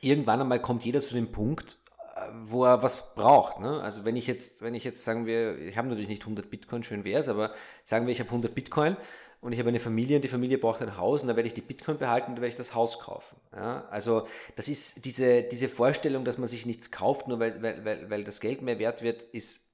irgendwann 0.00 0.40
einmal 0.40 0.60
kommt 0.60 0.84
jeder 0.84 1.00
zu 1.00 1.14
dem 1.14 1.32
Punkt, 1.32 1.78
äh, 2.16 2.20
wo 2.44 2.64
er 2.64 2.82
was 2.82 3.14
braucht. 3.14 3.60
Ne? 3.60 3.80
Also 3.82 4.04
wenn 4.04 4.16
ich 4.16 4.26
jetzt, 4.26 4.62
wenn 4.62 4.74
ich 4.74 4.84
jetzt 4.84 5.04
sagen 5.04 5.26
wir, 5.26 5.58
ich 5.58 5.76
habe 5.76 5.88
natürlich 5.88 6.08
nicht 6.08 6.22
100 6.22 6.50
Bitcoin, 6.50 6.82
schön 6.82 7.04
wäre 7.04 7.20
es, 7.20 7.28
aber 7.28 7.52
sagen 7.84 8.06
wir, 8.06 8.12
ich 8.12 8.20
habe 8.20 8.30
100 8.30 8.54
Bitcoin 8.54 8.96
und 9.40 9.52
ich 9.52 9.58
habe 9.58 9.68
eine 9.68 9.80
Familie 9.80 10.16
und 10.16 10.22
die 10.22 10.28
Familie 10.28 10.58
braucht 10.58 10.82
ein 10.82 10.96
Haus 10.96 11.22
und 11.22 11.28
da 11.28 11.36
werde 11.36 11.46
ich 11.46 11.54
die 11.54 11.60
Bitcoin 11.60 11.98
behalten 11.98 12.30
und 12.30 12.36
da 12.36 12.42
werde 12.42 12.50
ich 12.50 12.56
das 12.56 12.74
Haus 12.74 12.98
kaufen. 12.98 13.36
Ja? 13.52 13.86
Also 13.90 14.26
das 14.56 14.68
ist 14.68 15.04
diese, 15.04 15.42
diese 15.42 15.68
Vorstellung, 15.68 16.24
dass 16.24 16.38
man 16.38 16.48
sich 16.48 16.66
nichts 16.66 16.90
kauft, 16.90 17.28
nur 17.28 17.38
weil, 17.38 17.62
weil, 17.62 17.84
weil, 17.84 18.10
weil 18.10 18.24
das 18.24 18.40
Geld 18.40 18.62
mehr 18.62 18.78
wert 18.78 19.02
wird, 19.02 19.22
ist 19.22 19.68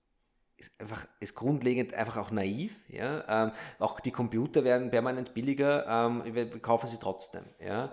ist 0.57 0.81
einfach 0.81 1.07
ist 1.21 1.35
grundlegend 1.35 1.95
einfach 1.95 2.17
auch 2.17 2.31
naiv. 2.31 2.73
Ja? 2.89 3.25
Ähm, 3.47 3.53
auch 3.79 4.01
die 4.01 4.11
Computer 4.11 4.65
werden 4.65 4.91
permanent 4.91 5.35
billiger, 5.35 5.87
ähm, 5.87 6.23
wir 6.35 6.51
kaufen 6.61 6.89
sie 6.89 6.99
trotzdem. 6.99 7.45
Ja? 7.61 7.93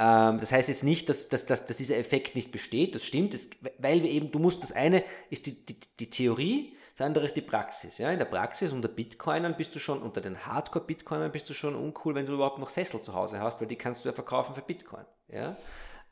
Ähm, 0.00 0.40
das 0.40 0.50
heißt 0.50 0.70
jetzt 0.70 0.82
nicht, 0.82 1.10
dass, 1.10 1.28
dass, 1.28 1.44
dass, 1.44 1.66
dass 1.66 1.76
dieser 1.76 1.98
Effekt 1.98 2.34
nicht 2.34 2.50
besteht, 2.50 2.94
das 2.94 3.04
stimmt, 3.04 3.34
das, 3.34 3.50
weil 3.78 4.02
wir 4.02 4.10
eben, 4.10 4.32
du 4.32 4.38
musst, 4.38 4.62
das 4.62 4.72
eine 4.72 5.04
ist 5.28 5.44
die, 5.44 5.66
die, 5.66 5.76
die 5.98 6.08
Theorie, 6.08 6.74
das 6.96 7.06
andere 7.06 7.26
ist 7.26 7.36
die 7.36 7.42
Praxis. 7.42 7.98
Ja? 7.98 8.10
In 8.10 8.18
der 8.18 8.24
Praxis 8.24 8.72
unter 8.72 8.88
Bitcoinern 8.88 9.58
bist 9.58 9.74
du 9.74 9.78
schon, 9.78 10.00
unter 10.00 10.22
den 10.22 10.46
Hardcore-Bitcoinern 10.46 11.30
bist 11.30 11.50
du 11.50 11.54
schon 11.54 11.74
uncool, 11.74 12.14
wenn 12.14 12.24
du 12.24 12.32
überhaupt 12.32 12.58
noch 12.58 12.70
Sessel 12.70 13.02
zu 13.02 13.12
Hause 13.12 13.40
hast, 13.40 13.60
weil 13.60 13.68
die 13.68 13.76
kannst 13.76 14.02
du 14.04 14.08
ja 14.08 14.14
verkaufen 14.14 14.54
für 14.54 14.62
Bitcoin. 14.62 15.04
Ja? 15.28 15.50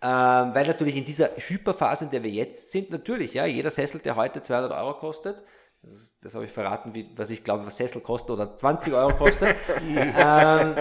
Ähm, 0.03 0.55
weil 0.55 0.67
natürlich 0.67 0.97
in 0.97 1.07
dieser 1.07 1.31
Hyperphase, 1.37 2.05
in 2.05 2.11
der 2.11 2.23
wir 2.23 2.31
jetzt 2.31 2.71
sind, 2.71 2.91
natürlich, 2.91 3.33
ja, 3.35 3.47
jeder 3.47 3.71
Sessel, 3.71 4.01
der 4.03 4.17
heute 4.17 4.43
200 4.43 4.71
Euro 4.73 4.99
kostet, 4.99 5.43
das, 5.83 6.19
das 6.21 6.35
habe 6.35 6.45
ich 6.45 6.53
verraten, 6.53 6.95
wie, 6.95 7.11
was 7.17 7.31
ich 7.31 7.43
glaube, 7.43 7.65
was 7.65 7.79
Sessel 7.79 8.03
kostet 8.03 8.31
oder 8.31 8.55
20 8.55 8.93
Euro 8.93 9.15
kostet, 9.15 9.57
ähm, 9.89 10.75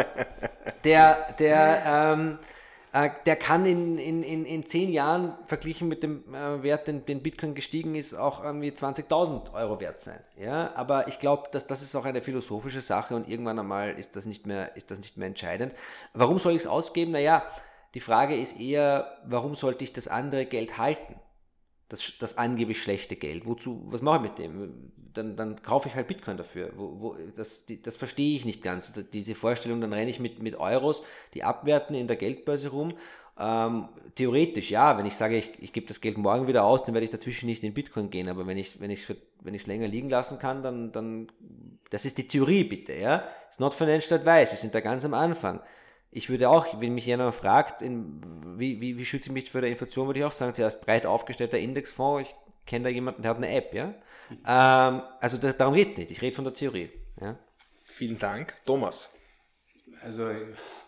der, 0.84 1.34
der, 1.40 1.84
ähm, 1.86 2.40
äh, 2.98 3.12
der 3.26 3.36
kann 3.36 3.66
in, 3.66 3.98
in, 3.98 4.24
in, 4.24 4.46
in 4.46 4.66
zehn 4.66 4.92
Jahren 4.92 5.38
verglichen 5.46 5.88
mit 5.88 6.04
dem 6.04 6.34
äh, 6.34 6.64
Wert, 6.64 6.88
den, 6.88 7.06
den 7.06 7.22
Bitcoin 7.22 7.54
gestiegen 7.54 7.96
ist, 7.96 8.14
auch 8.14 8.44
irgendwie 8.44 8.72
20.000 8.72 9.54
Euro 9.54 9.80
wert 9.80 10.02
sein. 10.02 10.20
Ja, 10.40 10.74
aber 10.76 11.08
ich 11.08 11.20
glaube, 11.20 11.50
dass 11.52 11.68
das 11.68 11.82
ist 11.82 11.96
auch 11.96 12.06
eine 12.06 12.22
philosophische 12.22 12.82
Sache 12.82 13.16
und 13.16 13.28
irgendwann 13.28 13.60
einmal 13.60 13.92
ist 13.92 14.16
das 14.16 14.26
nicht 14.26 14.48
mehr, 14.48 14.76
ist 14.76 14.90
das 14.90 15.00
nicht 15.00 15.18
mehr 15.18 15.28
entscheidend. 15.28 15.74
Warum 16.14 16.40
soll 16.40 16.54
ich 16.54 16.60
es 16.60 16.68
ausgeben? 16.68 17.12
Naja, 17.12 17.44
die 17.94 18.00
Frage 18.00 18.36
ist 18.36 18.60
eher, 18.60 19.18
warum 19.26 19.56
sollte 19.56 19.84
ich 19.84 19.94
das 19.94 20.08
andere 20.08 20.46
Geld 20.46 20.78
halten? 20.78 21.20
Das, 21.90 22.18
das 22.20 22.38
angeblich 22.38 22.82
schlechte 22.82 23.16
Geld. 23.16 23.46
Wozu, 23.46 23.86
was 23.88 24.02
mache 24.02 24.18
ich 24.18 24.22
mit 24.24 24.38
dem? 24.40 24.92
Dann, 25.18 25.36
dann 25.36 25.62
kaufe 25.62 25.90
ich 25.90 25.96
halt 25.96 26.08
Bitcoin 26.08 26.38
dafür. 26.38 26.72
Wo, 26.76 27.00
wo, 27.00 27.16
das, 27.36 27.66
die, 27.66 27.82
das 27.82 27.98
verstehe 27.98 28.36
ich 28.36 28.46
nicht 28.46 28.64
ganz. 28.64 28.94
Diese 29.12 29.36
Vorstellung, 29.36 29.82
dann 29.82 29.94
renne 29.94 30.10
ich 30.10 30.20
mit, 30.20 30.42
mit 30.42 30.56
Euros, 30.56 31.06
die 31.34 31.44
abwerten 31.44 31.96
in 31.96 32.08
der 32.08 32.16
Geldbörse 32.16 32.70
rum. 32.70 32.94
Ähm, 33.40 33.90
theoretisch, 34.16 34.72
ja, 34.72 34.98
wenn 34.98 35.06
ich 35.06 35.16
sage, 35.16 35.38
ich, 35.38 35.52
ich 35.62 35.74
gebe 35.74 35.88
das 35.88 36.02
Geld 36.02 36.18
morgen 36.18 36.48
wieder 36.48 36.64
aus, 36.64 36.86
dann 36.86 36.96
werde 36.96 37.06
ich 37.06 37.12
dazwischen 37.12 37.48
nicht 37.48 37.64
in 37.64 37.74
Bitcoin 37.74 38.10
gehen. 38.10 38.30
Aber 38.30 38.48
wenn 38.48 38.58
ich 38.58 38.80
wenn 38.80 38.90
ich 38.90 39.08
wenn 39.42 39.54
ich 39.54 39.62
es 39.62 39.68
länger 39.68 39.88
liegen 39.88 40.10
lassen 40.10 40.40
kann, 40.40 40.64
dann 40.64 40.92
dann 40.92 41.28
das 41.90 42.06
ist 42.06 42.18
die 42.18 42.28
Theorie 42.28 42.64
bitte, 42.64 42.94
ja. 42.94 43.24
It's 43.48 43.60
not 43.60 43.74
financial 43.74 44.20
advice. 44.20 44.52
Wir 44.52 44.58
sind 44.58 44.74
da 44.74 44.80
ganz 44.80 45.06
am 45.06 45.14
Anfang 45.14 45.62
ich 46.12 46.30
würde 46.30 46.50
auch, 46.50 46.80
wenn 46.80 46.94
mich 46.94 47.06
jemand 47.06 47.36
fragt, 47.36 47.82
in, 47.82 48.22
wie, 48.58 48.82
wie, 48.82 48.98
wie 48.98 49.06
schütze 49.06 49.30
ich 49.30 49.34
mich 49.34 49.52
vor 49.52 49.62
der 49.62 49.70
Inflation, 49.70 50.08
würde 50.08 50.20
ich 50.20 50.26
auch 50.26 50.32
sagen, 50.32 50.54
zuerst 50.54 50.86
breit 50.86 51.06
aufgestellter 51.06 51.60
Indexfonds, 51.60 52.30
ich 52.30 52.36
kenne 52.68 52.86
da 52.86 52.90
jemanden, 52.90 53.22
der 53.24 53.32
hat 53.32 53.38
eine 53.38 53.50
App, 53.50 53.74
ja. 53.74 53.94
Ähm, 54.30 55.04
also 55.22 55.38
das, 55.38 55.56
darum 55.56 55.74
geht 55.74 55.92
es 55.92 55.98
nicht, 55.98 56.12
ich 56.12 56.22
rede 56.22 56.36
von 56.36 56.44
der 56.44 56.54
Theorie. 56.54 56.90
Ja? 57.22 57.40
Vielen 57.86 58.20
Dank. 58.20 58.56
Thomas. 58.66 59.18
Also 60.04 60.30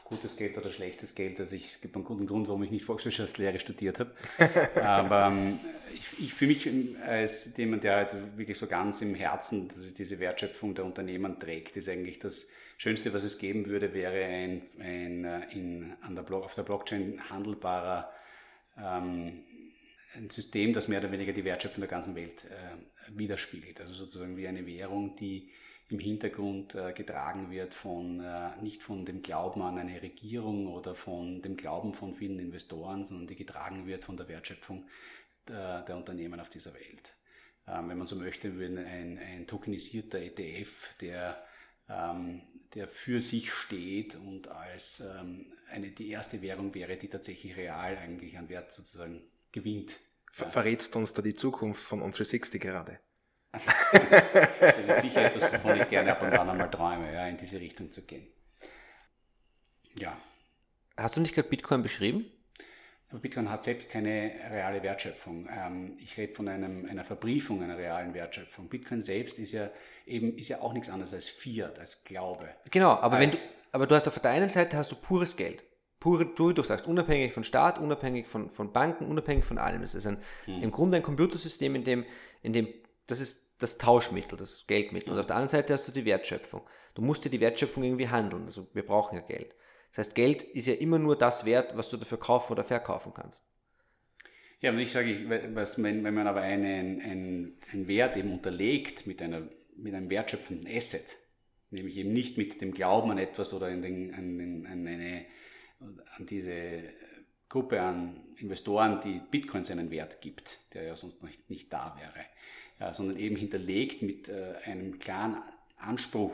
gutes 0.10 0.36
Geld 0.36 0.58
oder 0.58 0.72
schlechtes 0.72 1.16
Geld. 1.16 1.40
Also 1.40 1.56
ich, 1.56 1.74
es 1.74 1.82
gibt 1.82 1.96
einen 1.96 2.04
guten 2.04 2.28
Grund, 2.28 2.48
warum 2.48 2.64
ich 2.64 2.72
nicht 2.72 2.84
Volkswirtschaftslehre 2.84 3.60
studiert 3.60 4.00
habe. 4.00 4.12
Aber 4.84 5.28
ähm, 5.28 5.60
ich, 5.94 6.26
ich 6.26 6.34
für 6.34 6.48
mich 6.48 6.70
als 7.06 7.56
jemand, 7.56 7.84
der 7.84 7.98
also 7.98 8.18
wirklich 8.36 8.58
so 8.58 8.68
ganz 8.68 9.02
im 9.02 9.16
Herzen 9.16 9.70
diese 9.70 10.20
Wertschöpfung 10.20 10.76
der 10.76 10.86
Unternehmen 10.86 11.40
trägt, 11.40 11.78
ist 11.78 11.88
eigentlich 11.88 12.20
das 12.20 12.52
Schönste, 12.78 13.14
was 13.14 13.24
es 13.24 13.38
geben 13.38 13.68
würde, 13.68 13.94
wäre 13.94 14.26
ein, 14.26 14.64
ein 14.80 15.26
äh, 15.26 15.52
in, 15.52 15.94
an 16.02 16.16
der 16.16 16.24
Block, 16.24 16.46
auf 16.46 16.56
der 16.56 16.64
Blockchain 16.64 17.30
handelbarer 17.30 18.12
ähm, 18.82 19.44
ein 20.16 20.30
System, 20.30 20.74
das 20.74 20.88
mehr 20.88 21.00
oder 21.00 21.12
weniger 21.12 21.34
die 21.34 21.46
Wertschöpfung 21.46 21.82
der 21.82 21.90
ganzen 21.90 22.16
Welt 22.16 22.46
äh, 22.46 23.18
widerspiegelt. 23.18 23.80
Also 23.80 23.94
sozusagen 23.94 24.38
wie 24.38 24.48
eine 24.48 24.66
Währung, 24.66 25.16
die 25.16 25.52
im 25.90 26.00
Hintergrund 26.00 26.76
äh, 26.76 26.94
getragen 26.94 27.50
wird 27.50 27.74
von 27.74 28.20
äh, 28.24 28.56
nicht 28.62 28.84
von 28.84 29.06
dem 29.06 29.22
Glauben 29.22 29.62
an 29.62 29.78
eine 29.78 30.02
Regierung 30.02 30.68
oder 30.68 30.94
von 30.94 31.42
dem 31.42 31.58
Glauben 31.58 31.94
von 31.94 32.14
vielen 32.14 32.40
Investoren, 32.40 33.04
sondern 33.04 33.28
die 33.28 33.36
getragen 33.36 33.88
wird 33.88 34.04
von 34.04 34.16
der 34.16 34.28
Wertschöpfung 34.28 34.86
der, 35.48 35.82
der 35.82 35.98
Unternehmen 35.98 36.40
auf 36.40 36.50
dieser 36.50 36.74
Welt. 36.76 37.16
Ähm, 37.68 37.90
wenn 37.90 37.98
man 37.98 38.08
so 38.08 38.16
möchte, 38.16 38.56
würde 38.56 38.86
ein, 38.86 39.18
ein 39.18 39.48
tokenisierter 39.48 40.20
ETF, 40.20 40.96
der, 41.02 41.44
ähm, 41.90 42.42
der 42.76 42.88
für 42.88 43.20
sich 43.20 43.52
steht 43.52 44.16
und 44.16 44.48
als 44.48 45.02
ähm, 45.20 45.52
eine, 45.72 45.90
die 45.90 46.10
erste 46.10 46.42
Währung 46.44 46.74
wäre, 46.76 46.98
die 46.98 47.10
tatsächlich 47.10 47.58
real 47.58 47.98
eigentlich 47.98 48.38
an 48.38 48.50
Wert 48.50 48.72
sozusagen 48.72 49.24
gewinnt. 49.52 49.98
Ver 50.32 50.50
verrätst 50.50 50.96
uns 50.96 51.14
da 51.14 51.22
die 51.22 51.36
Zukunft 51.36 51.82
von 51.82 52.02
On360 52.02 52.60
gerade? 52.60 53.00
das 53.52 54.88
ist 54.88 55.02
sicher 55.02 55.26
etwas, 55.26 55.52
wovon 55.54 55.80
ich 55.80 55.90
gerne 55.90 56.12
ab 56.12 56.22
und 56.22 56.32
an 56.32 56.50
einmal 56.50 56.70
träume, 56.70 57.12
ja, 57.12 57.28
in 57.28 57.38
diese 57.38 57.60
Richtung 57.60 57.92
zu 57.92 58.06
gehen. 58.06 58.28
Ja. 59.98 60.16
Hast 60.96 61.16
du 61.18 61.22
nicht 61.22 61.34
gerade 61.34 61.50
Bitcoin 61.50 61.82
beschrieben? 61.82 62.26
Aber 63.10 63.20
Bitcoin 63.20 63.50
hat 63.50 63.64
selbst 63.64 63.90
keine 63.90 64.32
reale 64.52 64.84
Wertschöpfung. 64.84 65.50
Ähm, 65.52 65.98
ich 66.00 66.16
rede 66.18 66.36
von 66.36 66.48
einem, 66.48 66.86
einer 66.86 67.04
Verbriefung 67.04 67.64
einer 67.64 67.78
realen 67.78 68.14
Wertschöpfung. 68.14 68.70
Bitcoin 68.70 69.02
selbst 69.02 69.40
ist 69.40 69.54
ja 69.54 69.72
eben 70.06 70.38
ist 70.38 70.50
ja 70.50 70.62
auch 70.62 70.74
nichts 70.74 70.90
anderes 70.90 71.14
als 71.14 71.28
Fiat, 71.28 71.80
als 71.80 72.04
Glaube. 72.04 72.48
Genau, 72.70 72.92
aber 72.92 73.18
als, 73.18 73.22
wenn 73.22 73.30
du, 73.30 73.38
aber 73.72 73.88
du 73.88 73.96
hast 73.96 74.08
auf 74.08 74.20
der 74.20 74.32
einen 74.32 74.50
Seite 74.50 74.78
hast 74.78 74.92
du 74.92 74.96
pures 74.96 75.36
Geld. 75.38 75.64
Pure, 76.00 76.26
du, 76.26 76.54
du 76.54 76.64
sagst, 76.64 76.88
unabhängig 76.88 77.34
von 77.34 77.44
Staat, 77.44 77.78
unabhängig 77.78 78.28
von, 78.28 78.50
von 78.52 78.72
Banken, 78.72 79.06
unabhängig 79.06 79.44
von 79.44 79.58
allem. 79.58 79.84
Es 79.84 79.96
ist 79.96 80.06
ein, 80.06 80.18
hm. 80.46 80.64
im 80.64 80.72
Grunde 80.72 80.98
ein 80.98 81.04
Computersystem, 81.04 81.76
in 81.76 81.84
dem, 81.84 82.06
in 82.42 82.54
dem 82.54 82.68
das 83.08 83.20
ist 83.20 83.62
das 83.62 83.78
Tauschmittel, 83.78 84.38
das 84.38 84.66
Geldmittel. 84.68 85.12
Und 85.12 85.20
auf 85.20 85.26
der 85.26 85.36
anderen 85.36 85.50
Seite 85.50 85.74
hast 85.74 85.88
du 85.88 85.92
die 85.92 86.06
Wertschöpfung. 86.06 86.62
Du 86.94 87.02
musst 87.02 87.26
dir 87.26 87.30
die 87.30 87.40
Wertschöpfung 87.40 87.84
irgendwie 87.84 88.08
handeln. 88.08 88.46
Also 88.46 88.68
wir 88.74 88.86
brauchen 88.86 89.16
ja 89.16 89.22
Geld. 89.22 89.56
Das 89.92 90.06
heißt, 90.06 90.16
Geld 90.16 90.44
ist 90.44 90.68
ja 90.68 90.76
immer 90.76 91.00
nur 91.00 91.18
das 91.18 91.46
wert, 91.46 91.76
was 91.76 91.90
du 91.90 91.98
dafür 91.98 92.20
kaufen 92.20 92.54
oder 92.54 92.64
verkaufen 92.64 93.12
kannst. 93.14 93.44
Ja, 94.62 94.72
und 94.72 94.80
ich 94.80 94.92
sage, 94.92 95.50
was, 95.54 95.82
wenn, 95.82 96.04
wenn 96.04 96.14
man 96.14 96.28
aber 96.28 96.42
einen, 96.42 97.02
einen, 97.02 97.58
einen 97.72 97.88
Wert 97.88 98.18
eben 98.18 98.34
unterlegt 98.34 99.08
mit, 99.08 99.22
einer, 99.22 99.50
mit 99.76 99.94
einem 99.96 100.10
wertschöpfenden 100.10 100.68
Asset, 100.68 101.18
nämlich 101.72 101.98
eben 101.98 102.12
nicht 102.12 102.38
mit 102.38 102.62
dem 102.62 102.74
Glauben 102.74 103.10
an 103.10 103.18
etwas 103.18 103.54
oder 103.54 103.68
an, 103.68 103.82
den, 103.82 104.14
an, 104.14 104.66
an, 104.70 104.88
eine, 104.88 105.26
an 105.80 106.26
diese 106.26 106.84
Gruppe 107.48 107.82
an 107.82 108.22
Investoren, 108.38 109.02
die 109.02 109.22
Bitcoin 109.32 109.64
seinen 109.64 109.92
Wert 109.92 110.22
gibt, 110.22 110.74
der 110.74 110.84
ja 110.84 110.96
sonst 110.96 111.24
nicht, 111.24 111.50
nicht 111.50 111.74
da 111.74 111.98
wäre, 112.00 112.26
ja, 112.80 112.94
sondern 112.94 113.18
eben 113.18 113.36
hinterlegt 113.36 114.02
mit 114.02 114.30
äh, 114.30 114.56
einem 114.66 115.00
klaren 115.00 115.42
Anspruch 115.78 116.34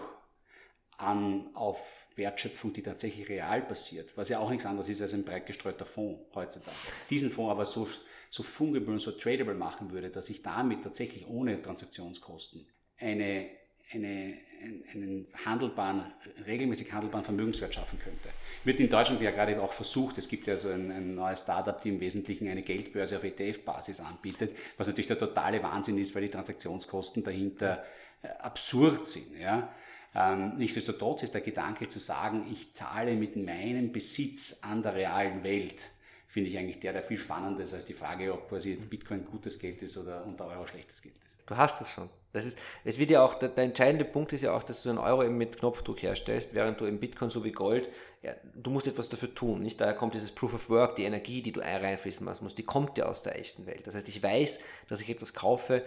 an, 0.97 1.49
auf 1.53 1.79
Wertschöpfung, 2.15 2.73
die 2.73 2.81
tatsächlich 2.81 3.29
real 3.29 3.61
passiert, 3.61 4.15
was 4.17 4.29
ja 4.29 4.39
auch 4.39 4.49
nichts 4.49 4.65
anderes 4.65 4.89
ist 4.89 5.01
als 5.01 5.13
ein 5.13 5.25
breit 5.25 5.45
gestreuter 5.45 5.85
Fonds 5.85 6.21
heutzutage. 6.33 6.77
Diesen 7.09 7.29
Fonds 7.29 7.51
aber 7.51 7.65
so, 7.65 7.87
so 8.29 8.43
fungible 8.43 8.93
und 8.93 8.99
so 8.99 9.11
tradable 9.11 9.55
machen 9.55 9.91
würde, 9.91 10.09
dass 10.09 10.29
ich 10.29 10.41
damit 10.41 10.83
tatsächlich 10.83 11.27
ohne 11.27 11.61
Transaktionskosten 11.61 12.67
eine, 12.97 13.49
eine, 13.91 14.37
einen 14.65 15.27
handelbaren, 15.45 16.03
regelmäßig 16.45 16.91
handelbaren 16.91 17.23
Vermögenswert 17.23 17.73
schaffen 17.73 17.99
könnte. 17.99 18.29
Wird 18.63 18.79
in 18.79 18.89
Deutschland 18.89 19.21
ja 19.21 19.31
gerade 19.31 19.61
auch 19.61 19.73
versucht, 19.73 20.17
es 20.17 20.27
gibt 20.27 20.47
ja 20.47 20.57
so 20.57 20.69
ein, 20.69 20.91
ein 20.91 21.15
neues 21.15 21.43
Startup, 21.43 21.79
die 21.81 21.89
im 21.89 21.99
Wesentlichen 21.99 22.47
eine 22.47 22.61
Geldbörse 22.61 23.17
auf 23.17 23.23
ETF-Basis 23.23 23.99
anbietet, 24.01 24.55
was 24.77 24.87
natürlich 24.87 25.07
der 25.07 25.17
totale 25.17 25.61
Wahnsinn 25.61 25.97
ist, 25.97 26.15
weil 26.15 26.23
die 26.23 26.29
Transaktionskosten 26.29 27.23
dahinter 27.23 27.83
äh, 28.21 28.27
absurd 28.39 29.05
sind. 29.05 29.39
Ja? 29.39 29.69
Ähm, 30.15 30.57
nichtsdestotrotz 30.57 31.23
ist 31.23 31.33
der 31.33 31.41
Gedanke 31.41 31.87
zu 31.87 31.99
sagen, 31.99 32.47
ich 32.51 32.73
zahle 32.73 33.15
mit 33.15 33.35
meinem 33.35 33.91
Besitz 33.91 34.61
an 34.63 34.81
der 34.81 34.95
realen 34.95 35.43
Welt, 35.43 35.81
finde 36.27 36.49
ich 36.49 36.57
eigentlich 36.57 36.79
der, 36.79 36.93
der 36.93 37.03
viel 37.03 37.17
spannender 37.17 37.63
ist 37.63 37.73
als 37.73 37.85
die 37.85 37.93
Frage, 37.93 38.33
ob 38.33 38.49
quasi 38.49 38.73
jetzt 38.73 38.89
Bitcoin 38.89 39.25
gutes 39.25 39.59
Geld 39.59 39.81
ist 39.81 39.97
oder 39.97 40.25
unter 40.25 40.47
Euro 40.47 40.65
schlechtes 40.65 41.01
Geld 41.01 41.15
ist. 41.17 41.37
Du 41.45 41.55
hast 41.55 41.81
es 41.81 41.91
schon. 41.91 42.09
Das 42.35 42.45
ist, 42.45 42.59
es 42.83 42.99
wird 42.99 43.09
ja 43.09 43.23
auch, 43.23 43.35
der, 43.35 43.49
der, 43.49 43.63
entscheidende 43.63 44.05
Punkt 44.05 44.33
ist 44.33 44.41
ja 44.41 44.55
auch, 44.55 44.63
dass 44.63 44.83
du 44.83 44.89
einen 44.89 44.97
Euro 44.97 45.23
eben 45.23 45.37
mit 45.37 45.57
Knopfdruck 45.57 46.01
herstellst, 46.03 46.53
während 46.53 46.81
du 46.81 46.85
im 46.85 46.99
Bitcoin 46.99 47.29
so 47.29 47.43
wie 47.43 47.51
Gold, 47.51 47.89
ja, 48.21 48.33
du 48.55 48.71
musst 48.71 48.87
etwas 48.87 49.09
dafür 49.09 49.33
tun. 49.33 49.61
Nicht? 49.61 49.79
Daher 49.79 49.93
kommt 49.93 50.13
dieses 50.13 50.31
Proof 50.31 50.53
of 50.53 50.69
Work, 50.69 50.95
die 50.97 51.03
Energie, 51.03 51.41
die 51.41 51.51
du 51.51 51.61
reinfließen 51.61 52.25
musst, 52.41 52.57
die 52.57 52.63
kommt 52.63 52.97
ja 52.97 53.05
aus 53.05 53.23
der 53.23 53.39
echten 53.39 53.65
Welt. 53.65 53.87
Das 53.87 53.95
heißt, 53.95 54.09
ich 54.09 54.21
weiß, 54.21 54.61
dass 54.89 55.01
ich 55.01 55.09
etwas 55.09 55.33
kaufe, 55.33 55.83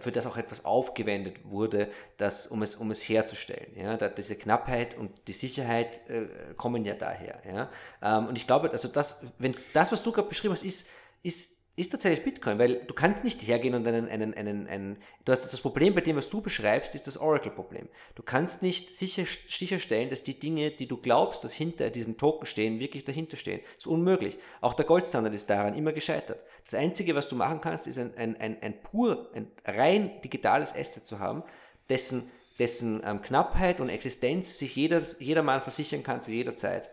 für 0.00 0.12
das 0.12 0.26
auch 0.26 0.36
etwas 0.36 0.64
aufgewendet 0.64 1.36
wurde, 1.44 1.88
das, 2.16 2.48
um, 2.48 2.62
es, 2.62 2.76
um 2.76 2.90
es 2.90 3.08
herzustellen. 3.08 3.72
Ja? 3.76 3.96
Da, 3.96 4.08
diese 4.08 4.36
Knappheit 4.36 4.96
und 4.98 5.10
die 5.28 5.32
Sicherheit 5.32 6.00
äh, 6.10 6.26
kommen 6.56 6.84
ja 6.84 6.94
daher. 6.94 7.40
Ja? 7.46 7.70
Ähm, 8.02 8.26
und 8.26 8.36
ich 8.36 8.46
glaube, 8.46 8.70
also 8.70 8.88
das, 8.88 9.32
wenn 9.38 9.54
das, 9.72 9.92
was 9.92 10.02
du 10.02 10.12
gerade 10.12 10.28
beschrieben 10.28 10.52
hast, 10.52 10.64
ist, 10.64 10.90
ist 11.22 11.55
ist 11.76 11.90
tatsächlich 11.90 12.24
Bitcoin, 12.24 12.58
weil 12.58 12.86
du 12.86 12.94
kannst 12.94 13.22
nicht 13.22 13.46
hergehen 13.46 13.74
und 13.74 13.86
einen, 13.86 14.08
einen, 14.08 14.32
einen, 14.32 14.66
einen 14.66 14.96
du 15.26 15.32
hast 15.32 15.52
das 15.52 15.60
Problem 15.60 15.94
bei 15.94 16.00
dem, 16.00 16.16
was 16.16 16.30
du 16.30 16.40
beschreibst, 16.40 16.94
ist 16.94 17.06
das 17.06 17.18
Oracle-Problem. 17.18 17.86
Du 18.14 18.22
kannst 18.22 18.62
nicht 18.62 18.96
sicher, 18.96 19.24
sicherstellen, 19.26 20.08
dass 20.08 20.22
die 20.22 20.40
Dinge, 20.40 20.70
die 20.70 20.88
du 20.88 20.96
glaubst, 20.96 21.44
dass 21.44 21.52
hinter 21.52 21.90
diesem 21.90 22.16
Token 22.16 22.46
stehen, 22.46 22.80
wirklich 22.80 23.04
dahinter 23.04 23.36
stehen. 23.36 23.60
Das 23.60 23.84
ist 23.84 23.86
unmöglich. 23.86 24.38
Auch 24.62 24.72
der 24.72 24.86
Goldstandard 24.86 25.34
ist 25.34 25.50
daran 25.50 25.76
immer 25.76 25.92
gescheitert. 25.92 26.40
Das 26.64 26.72
Einzige, 26.72 27.14
was 27.14 27.28
du 27.28 27.36
machen 27.36 27.60
kannst, 27.60 27.86
ist 27.86 27.98
ein, 27.98 28.16
ein, 28.16 28.40
ein, 28.40 28.56
ein 28.62 28.82
pur, 28.82 29.30
ein 29.34 29.50
rein 29.66 30.22
digitales 30.22 30.74
Asset 30.74 31.06
zu 31.06 31.20
haben, 31.20 31.42
dessen, 31.90 32.30
dessen 32.58 33.02
ähm, 33.04 33.20
Knappheit 33.20 33.80
und 33.80 33.90
Existenz 33.90 34.58
sich 34.58 34.74
jeder, 34.76 35.02
jedermann 35.18 35.60
versichern 35.60 36.02
kann 36.02 36.22
zu 36.22 36.32
jeder 36.32 36.56
Zeit. 36.56 36.90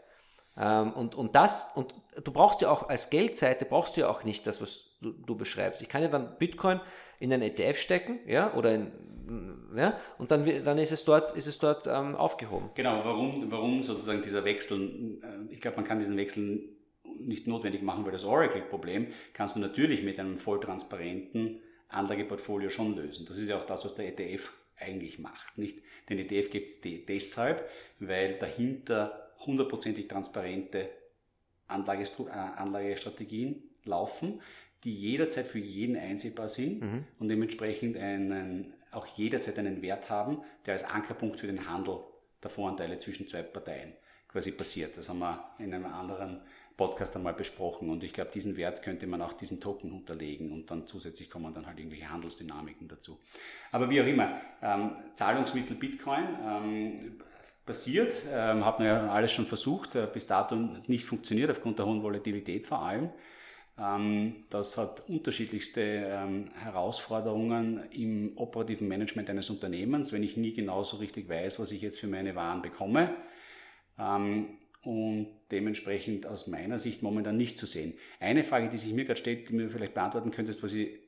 Ähm, 0.58 0.92
und, 0.92 1.16
und 1.16 1.36
das, 1.36 1.72
und 1.76 1.96
du 2.24 2.32
brauchst 2.32 2.62
ja 2.62 2.70
auch 2.70 2.90
als 2.90 3.10
Geldseite, 3.10 3.66
brauchst 3.66 3.98
du 3.98 4.02
ja 4.02 4.10
auch 4.10 4.24
nicht 4.24 4.46
das, 4.48 4.62
was 4.62 4.98
du, 5.02 5.12
du 5.12 5.36
beschreibst. 5.36 5.82
Ich 5.82 5.90
kann 5.90 6.02
ja 6.02 6.08
dann 6.08 6.38
Bitcoin 6.38 6.80
in 7.20 7.32
einen 7.32 7.44
ETF 7.44 7.78
stecken, 7.78 8.20
ja, 8.28 8.54
oder 8.54 8.74
in, 8.74 8.92
ja, 9.76 9.98
und 10.18 10.32
dann, 10.32 10.46
dann 10.66 10.78
ist 10.78 10.92
es 10.92 11.06
dort, 11.06 11.36
ist 11.36 11.48
es 11.48 11.58
dort 11.60 11.88
ähm, 11.88 12.16
aufgehoben. 12.16 12.70
Genau, 12.76 13.04
warum, 13.04 13.52
warum 13.52 13.84
sozusagen 13.84 14.22
dieser 14.22 14.44
Wechsel, 14.46 15.22
äh, 15.24 15.54
ich 15.54 15.62
glaube, 15.62 15.78
man 15.78 15.86
kann 15.86 16.00
diesen 16.00 16.18
Wechsel 16.18 16.70
nicht 17.20 17.48
notwendig 17.48 17.82
machen, 17.82 18.06
weil 18.06 18.12
das 18.12 18.26
Oracle-Problem 18.26 19.08
kannst 19.34 19.56
du 19.56 19.60
natürlich 19.60 20.04
mit 20.04 20.20
einem 20.20 20.38
volltransparenten 20.38 21.62
Anlageportfolio 21.90 22.70
schon 22.70 22.96
lösen. 22.96 23.26
Das 23.28 23.38
ist 23.38 23.50
ja 23.50 23.58
auch 23.58 23.66
das, 23.66 23.86
was 23.86 23.96
der 23.96 24.08
ETF 24.08 24.52
eigentlich 24.78 25.20
macht. 25.20 25.58
Nicht? 25.58 25.80
Den 26.10 26.20
ETF 26.20 26.50
gibt 26.50 26.70
es 26.70 26.82
deshalb, 26.82 27.70
weil 28.00 28.36
dahinter 28.36 29.32
hundertprozentig 29.46 30.08
transparente 30.08 30.90
Anlagestrategien 31.74 33.64
laufen, 33.86 34.42
die 34.84 34.94
jederzeit 34.94 35.46
für 35.46 35.60
jeden 35.60 35.96
einsehbar 35.98 36.48
sind 36.48 36.82
mhm. 36.82 37.04
und 37.20 37.30
dementsprechend 37.30 37.98
einen, 37.98 38.74
auch 38.92 39.08
jederzeit 39.08 39.58
einen 39.60 39.82
Wert 39.82 40.10
haben, 40.10 40.40
der 40.66 40.74
als 40.74 40.84
Ankerpunkt 40.84 41.40
für 41.40 41.48
den 41.48 41.70
Handel 41.70 42.00
der 42.42 42.50
Voranteile 42.50 42.98
zwischen 42.98 43.28
zwei 43.28 43.42
Parteien 43.42 43.94
quasi 44.28 44.52
passiert. 44.52 44.98
Das 44.98 45.10
haben 45.10 45.20
wir 45.20 45.52
in 45.60 45.74
einem 45.74 45.86
anderen 45.86 46.42
Podcast 46.76 47.16
einmal 47.16 47.36
besprochen 47.36 47.90
und 47.90 48.04
ich 48.04 48.14
glaube, 48.14 48.32
diesen 48.34 48.58
Wert 48.58 48.82
könnte 48.82 49.06
man 49.06 49.22
auch 49.22 49.34
diesen 49.34 49.62
Token 49.62 49.92
unterlegen 49.92 50.52
und 50.52 50.72
dann 50.72 50.88
zusätzlich 50.88 51.30
kommen 51.30 51.54
dann 51.54 51.68
halt 51.68 51.78
irgendwelche 51.78 52.10
Handelsdynamiken 52.10 52.88
dazu. 52.88 53.20
Aber 53.72 53.90
wie 53.90 54.02
auch 54.02 54.08
immer, 54.08 54.42
ähm, 54.62 54.96
Zahlungsmittel 55.14 55.76
Bitcoin, 55.76 56.26
ähm, 56.44 57.22
passiert. 57.66 58.14
Ähm, 58.32 58.66
hat 58.66 58.80
man 58.80 58.88
ja 58.88 59.10
alles 59.12 59.32
schon 59.32 59.46
versucht, 59.46 59.96
äh, 59.96 60.08
bis 60.12 60.28
dato 60.28 60.56
nicht 60.88 61.06
funktioniert, 61.06 61.52
aufgrund 61.52 61.80
der 61.80 61.86
hohen 61.86 62.04
Volatilität 62.04 62.68
vor 62.68 62.80
allem. 62.80 63.10
Ähm, 63.78 64.46
das 64.50 64.78
hat 64.78 65.10
unterschiedlichste 65.10 65.82
ähm, 65.82 66.52
Herausforderungen 66.56 67.90
im 67.92 68.38
operativen 68.38 68.88
Management 68.88 69.30
eines 69.30 69.50
Unternehmens, 69.50 70.14
wenn 70.14 70.24
ich 70.24 70.38
nie 70.38 70.54
genau 70.54 70.84
so 70.84 70.98
richtig 70.98 71.28
weiß, 71.28 71.60
was 71.60 71.72
ich 71.72 71.82
jetzt 71.82 72.00
für 72.00 72.08
meine 72.08 72.36
Waren 72.36 72.62
bekomme. 72.62 73.16
Ähm, 73.98 74.58
und 74.84 75.28
dementsprechend 75.50 76.26
aus 76.28 76.48
meiner 76.48 76.78
Sicht 76.78 77.04
momentan 77.04 77.38
nicht 77.38 77.58
zu 77.58 77.66
sehen. 77.66 77.94
Eine 78.20 78.44
Frage, 78.44 78.68
die 78.68 78.78
sich 78.78 78.94
mir 78.94 79.06
gerade 79.06 79.20
stellt, 79.20 79.48
die 79.48 79.54
mir 79.54 79.70
vielleicht 79.70 79.94
beantworten 79.94 80.32
könntest, 80.32 80.62
was 80.62 80.74
ich 80.74 81.00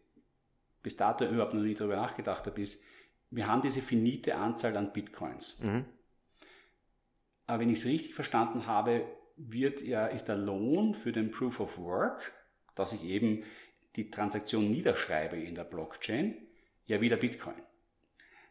bis 0.82 0.96
dato 0.96 1.26
überhaupt 1.26 1.54
noch 1.54 1.62
nie 1.62 1.74
darüber 1.74 1.98
nachgedacht 1.98 2.46
habe, 2.46 2.62
ist, 2.62 2.86
wir 3.32 3.48
haben 3.48 3.62
diese 3.62 3.82
finite 3.82 4.36
Anzahl 4.36 4.78
an 4.78 4.94
Bitcoins. 4.94 5.60
Mhm. 5.62 5.84
Aber 7.48 7.60
wenn 7.60 7.70
ich 7.70 7.80
es 7.80 7.86
richtig 7.86 8.16
verstanden 8.16 8.68
habe, 8.68 9.06
wird 9.38 9.82
ja, 9.82 10.08
ist 10.08 10.26
der 10.26 10.38
Lohn 10.38 10.96
für 10.96 11.12
den 11.12 11.32
Proof 11.32 11.60
of 11.60 11.78
Work, 11.78 12.34
dass 12.74 12.94
ich 12.94 13.04
eben 13.06 13.44
die 13.96 14.10
Transaktion 14.10 14.70
niederschreibe 14.72 15.38
in 15.38 15.56
der 15.56 15.64
Blockchain, 15.64 16.36
ja 16.86 17.02
wieder 17.02 17.18
Bitcoin. 17.18 17.56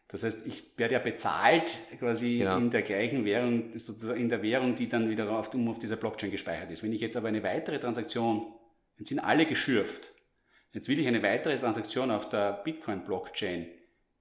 Das 0.07 0.23
heißt, 0.23 0.45
ich 0.45 0.77
werde 0.77 0.93
ja 0.93 0.99
bezahlt 0.99 1.77
quasi 1.99 2.39
genau. 2.39 2.57
in 2.57 2.69
der 2.69 2.83
gleichen 2.83 3.25
Währung, 3.25 3.77
sozusagen 3.77 4.19
in 4.19 4.29
der 4.29 4.43
Währung, 4.43 4.75
die 4.75 4.87
dann 4.87 5.09
wieder 5.09 5.29
auf, 5.31 5.53
um 5.53 5.67
auf 5.69 5.79
dieser 5.79 5.95
Blockchain 5.95 6.31
gespeichert 6.31 6.69
ist. 6.69 6.83
Wenn 6.83 6.93
ich 6.93 7.01
jetzt 7.01 7.17
aber 7.17 7.27
eine 7.27 7.41
weitere 7.41 7.79
Transaktion, 7.79 8.53
jetzt 8.97 9.09
sind 9.09 9.19
alle 9.19 9.45
geschürft, 9.47 10.11
jetzt 10.73 10.87
will 10.87 10.99
ich 10.99 11.07
eine 11.07 11.23
weitere 11.23 11.57
Transaktion 11.57 12.11
auf 12.11 12.29
der 12.29 12.53
Bitcoin-Blockchain, 12.63 13.67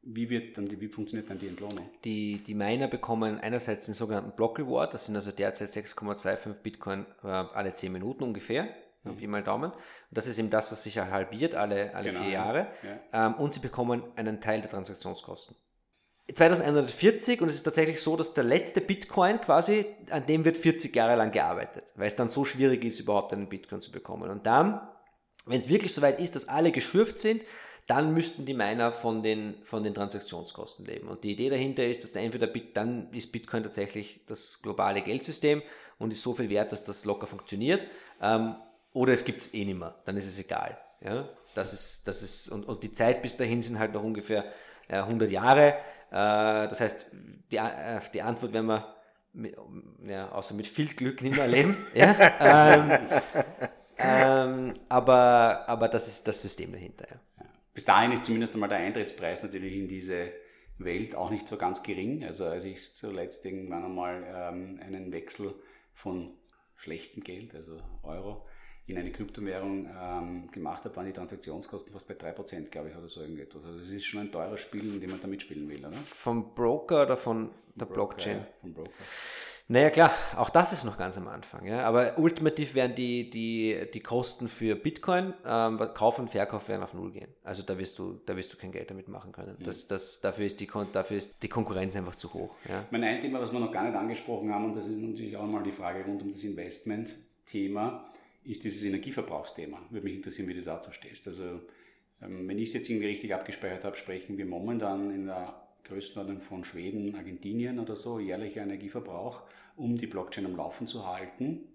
wie, 0.06 0.30
wird 0.30 0.56
dann 0.56 0.68
die, 0.68 0.80
wie 0.80 0.88
funktioniert 0.88 1.30
dann 1.30 1.38
die 1.38 1.48
Entlohnung? 1.48 1.88
Die, 2.04 2.42
die 2.42 2.54
Miner 2.54 2.88
bekommen 2.88 3.38
einerseits 3.38 3.86
den 3.86 3.94
sogenannten 3.94 4.32
Block 4.32 4.58
Reward, 4.58 4.94
das 4.94 5.06
sind 5.06 5.16
also 5.16 5.30
derzeit 5.30 5.70
6,25 5.70 6.54
Bitcoin 6.54 7.06
äh, 7.22 7.28
alle 7.28 7.72
10 7.72 7.92
Minuten 7.92 8.24
ungefähr. 8.24 8.68
Mhm. 9.04 9.16
Pi 9.16 9.26
mal 9.26 9.42
Daumen. 9.42 9.70
Und 9.70 9.78
das 10.10 10.26
ist 10.26 10.38
eben 10.38 10.50
das, 10.50 10.72
was 10.72 10.82
sich 10.82 10.96
ja 10.96 11.08
halbiert 11.10 11.54
alle, 11.54 11.94
alle 11.94 12.10
genau, 12.10 12.22
vier 12.22 12.32
Jahre. 12.32 12.66
Ja. 13.12 13.26
Ähm, 13.26 13.34
und 13.34 13.52
sie 13.52 13.60
bekommen 13.60 14.02
einen 14.16 14.40
Teil 14.40 14.60
der 14.60 14.70
Transaktionskosten. 14.70 15.56
2140 16.32 17.42
und 17.42 17.50
es 17.50 17.56
ist 17.56 17.64
tatsächlich 17.64 18.00
so, 18.00 18.16
dass 18.16 18.32
der 18.32 18.44
letzte 18.44 18.80
Bitcoin 18.80 19.40
quasi, 19.42 19.84
an 20.08 20.24
dem 20.24 20.46
wird 20.46 20.56
40 20.56 20.94
Jahre 20.96 21.16
lang 21.16 21.32
gearbeitet, 21.32 21.92
weil 21.96 22.06
es 22.06 22.16
dann 22.16 22.30
so 22.30 22.46
schwierig 22.46 22.82
ist, 22.82 22.98
überhaupt 23.00 23.34
einen 23.34 23.48
Bitcoin 23.48 23.82
zu 23.82 23.92
bekommen. 23.92 24.30
Und 24.30 24.46
dann, 24.46 24.80
wenn 25.44 25.60
es 25.60 25.68
wirklich 25.68 25.92
soweit 25.92 26.18
ist, 26.20 26.34
dass 26.34 26.48
alle 26.48 26.72
geschürft 26.72 27.18
sind, 27.18 27.42
dann 27.86 28.14
müssten 28.14 28.46
die 28.46 28.54
Miner 28.54 28.92
von 28.92 29.22
den, 29.22 29.56
von 29.62 29.82
den 29.82 29.92
Transaktionskosten 29.92 30.86
leben. 30.86 31.08
Und 31.08 31.22
die 31.22 31.32
Idee 31.32 31.50
dahinter 31.50 31.84
ist, 31.84 32.02
dass 32.02 32.14
entweder 32.14 32.46
Bit, 32.46 32.76
dann 32.76 33.12
ist 33.12 33.30
Bitcoin 33.30 33.62
tatsächlich 33.62 34.20
das 34.26 34.62
globale 34.62 35.02
Geldsystem 35.02 35.62
und 35.98 36.12
ist 36.12 36.22
so 36.22 36.32
viel 36.34 36.48
wert, 36.48 36.72
dass 36.72 36.84
das 36.84 37.04
locker 37.04 37.26
funktioniert. 37.26 37.86
Ähm, 38.22 38.56
oder 38.92 39.12
es 39.12 39.24
gibt 39.24 39.42
es 39.42 39.54
eh 39.54 39.64
nicht 39.64 39.78
mehr, 39.78 39.94
dann 40.04 40.16
ist 40.16 40.26
es 40.26 40.38
egal. 40.38 40.78
Ja? 41.02 41.28
Das 41.54 41.72
ist, 41.72 42.08
das 42.08 42.22
ist, 42.22 42.48
und, 42.48 42.66
und 42.66 42.82
die 42.82 42.92
Zeit 42.92 43.22
bis 43.22 43.36
dahin 43.36 43.62
sind 43.62 43.78
halt 43.78 43.92
noch 43.92 44.02
ungefähr 44.02 44.44
äh, 44.88 44.96
100 44.96 45.30
Jahre. 45.30 45.74
Äh, 46.10 46.68
das 46.68 46.80
heißt, 46.80 47.06
die, 47.50 47.56
äh, 47.56 48.00
die 48.12 48.22
Antwort 48.22 48.52
werden 48.52 48.66
wir, 48.66 48.94
mit, 49.32 49.56
ja, 50.06 50.30
außer 50.30 50.54
mit 50.54 50.66
viel 50.66 50.88
Glück 50.88 51.20
nicht 51.20 51.34
mehr 51.34 51.44
erleben. 51.44 51.76
ja? 51.94 52.14
ähm, 52.40 52.98
ähm, 53.98 54.72
aber, 54.88 55.64
aber 55.66 55.88
das 55.88 56.08
ist 56.08 56.26
das 56.26 56.40
System 56.40 56.72
dahinter. 56.72 57.06
Ja. 57.10 57.16
Bis 57.74 57.84
dahin 57.84 58.12
ist 58.12 58.24
zumindest 58.24 58.54
einmal 58.54 58.68
der 58.68 58.78
Eintrittspreis 58.78 59.42
natürlich 59.42 59.74
in 59.74 59.88
diese 59.88 60.32
Welt 60.78 61.14
auch 61.14 61.30
nicht 61.30 61.46
so 61.46 61.56
ganz 61.56 61.82
gering. 61.82 62.24
Also 62.24 62.46
als 62.46 62.64
ich 62.64 62.94
zuletzt 62.94 63.44
irgendwann 63.44 63.84
einmal 63.84 64.24
ähm, 64.26 64.80
einen 64.80 65.12
Wechsel 65.12 65.54
von 65.92 66.30
schlechtem 66.76 67.22
Geld, 67.22 67.54
also 67.54 67.80
Euro, 68.02 68.46
in 68.86 68.98
eine 68.98 69.10
Kryptowährung 69.10 69.88
ähm, 69.98 70.50
gemacht 70.50 70.84
habe, 70.84 70.94
waren 70.96 71.06
die 71.06 71.12
Transaktionskosten 71.12 71.92
fast 71.92 72.06
bei 72.06 72.14
3%, 72.14 72.68
glaube 72.68 72.90
ich, 72.90 72.96
oder 72.96 73.08
so 73.08 73.22
irgendetwas. 73.22 73.64
Also 73.64 73.78
es 73.78 73.90
ist 73.90 74.04
schon 74.04 74.20
ein 74.20 74.32
teures 74.32 74.60
Spiel, 74.60 74.86
in 74.86 75.00
dem 75.00 75.10
man 75.10 75.20
da 75.20 75.26
mitspielen 75.26 75.68
will, 75.68 75.84
oder? 75.84 75.92
Vom 75.92 76.54
Broker 76.54 77.04
oder 77.04 77.16
von 77.16 77.50
der 77.74 77.86
Broker, 77.86 77.94
Blockchain? 77.94 78.38
Ja, 78.38 78.46
vom 78.60 78.74
Broker. 78.74 78.90
Naja, 79.66 79.88
klar, 79.88 80.12
auch 80.36 80.50
das 80.50 80.74
ist 80.74 80.84
noch 80.84 80.98
ganz 80.98 81.16
am 81.16 81.26
Anfang. 81.26 81.66
Ja. 81.66 81.84
Aber 81.84 82.18
ultimativ 82.18 82.74
werden 82.74 82.94
die, 82.94 83.30
die, 83.30 83.88
die 83.92 84.00
Kosten 84.00 84.48
für 84.48 84.76
Bitcoin, 84.76 85.32
ähm, 85.46 85.78
Kauf 85.94 86.18
und 86.18 86.30
Verkauf 86.30 86.68
werden 86.68 86.82
auf 86.82 86.92
Null 86.92 87.12
gehen. 87.12 87.28
Also 87.42 87.62
da 87.62 87.78
wirst 87.78 87.98
du, 87.98 88.20
da 88.26 88.36
wirst 88.36 88.52
du 88.52 88.58
kein 88.58 88.72
Geld 88.72 88.90
damit 88.90 89.08
machen 89.08 89.32
können. 89.32 89.56
Das, 89.64 89.86
das, 89.86 90.20
dafür, 90.20 90.44
ist 90.44 90.60
die, 90.60 90.68
dafür 90.92 91.16
ist 91.16 91.42
die 91.42 91.48
Konkurrenz 91.48 91.96
einfach 91.96 92.14
zu 92.14 92.32
hoch. 92.34 92.56
Ja. 92.68 92.84
Mein 92.90 93.04
ein 93.04 93.20
Thema, 93.20 93.40
was 93.40 93.52
wir 93.52 93.60
noch 93.60 93.72
gar 93.72 93.84
nicht 93.84 93.96
angesprochen 93.96 94.52
haben, 94.52 94.66
und 94.66 94.76
das 94.76 94.86
ist 94.86 94.98
natürlich 94.98 95.36
auch 95.36 95.46
mal 95.46 95.62
die 95.62 95.72
Frage 95.72 96.04
rund 96.04 96.20
um 96.20 96.28
das 96.28 96.44
Investment-Thema 96.44 98.10
ist 98.44 98.62
dieses 98.62 98.84
Energieverbrauchsthema. 98.84 99.78
Würde 99.90 100.04
mich 100.04 100.16
interessieren, 100.16 100.48
wie 100.48 100.54
du 100.54 100.62
dazu 100.62 100.92
stehst. 100.92 101.26
Also 101.26 101.60
ähm, 102.22 102.46
wenn 102.46 102.58
ich 102.58 102.68
es 102.68 102.74
jetzt 102.74 102.90
irgendwie 102.90 103.06
richtig 103.06 103.34
abgespeichert 103.34 103.84
habe, 103.84 103.96
sprechen 103.96 104.36
wir 104.36 104.46
momentan 104.46 105.10
in 105.14 105.26
der 105.26 105.63
Größenordnung 105.84 106.40
von 106.40 106.64
Schweden, 106.64 107.14
Argentinien 107.14 107.78
oder 107.78 107.96
so, 107.96 108.18
jährlicher 108.18 108.62
Energieverbrauch, 108.62 109.42
um 109.76 109.96
die 109.96 110.06
Blockchain 110.06 110.46
am 110.46 110.56
Laufen 110.56 110.86
zu 110.86 111.06
halten. 111.06 111.68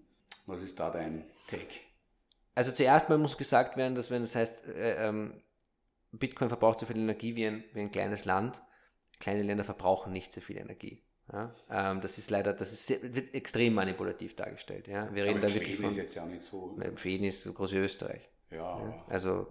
Was 0.46 0.62
ist 0.62 0.80
da 0.80 0.90
dein 0.90 1.24
Take? 1.46 1.80
Also 2.54 2.72
zuerst 2.72 3.08
mal 3.08 3.18
muss 3.18 3.38
gesagt 3.38 3.76
werden, 3.76 3.94
dass 3.94 4.10
wenn 4.10 4.22
das 4.22 4.34
heißt, 4.34 4.68
äh, 4.68 5.08
ähm, 5.08 5.40
Bitcoin 6.12 6.48
verbraucht 6.48 6.80
so 6.80 6.86
viel 6.86 6.96
Energie 6.96 7.36
wie 7.36 7.46
ein, 7.46 7.64
wie 7.72 7.80
ein 7.80 7.90
kleines 7.90 8.24
Land, 8.24 8.60
kleine 9.20 9.42
Länder 9.42 9.64
verbrauchen 9.64 10.12
nicht 10.12 10.32
so 10.32 10.40
viel 10.40 10.58
Energie. 10.58 11.02
Ja, 11.32 11.54
ähm, 11.70 12.00
das 12.00 12.18
ist 12.18 12.30
leider, 12.30 12.52
das 12.52 12.72
ist 12.72 12.86
sehr, 12.86 13.14
wird 13.14 13.34
extrem 13.34 13.74
manipulativ 13.74 14.34
dargestellt. 14.34 14.88
Ja. 14.88 15.14
Wir 15.14 15.24
reden 15.24 15.40
da 15.40 15.48
wirklich 15.52 15.76
von. 15.76 15.84
Schweden 15.84 15.90
ist 15.90 15.96
jetzt 15.96 16.14
ja 16.16 16.26
nicht 16.26 16.42
so. 16.42 16.76
Schweden 16.96 17.24
ist 17.24 17.42
so 17.42 17.52
groß 17.52 17.72
wie 17.72 17.78
Österreich. 17.78 18.28
Ja. 18.50 18.56
ja. 18.58 19.04
Also. 19.08 19.46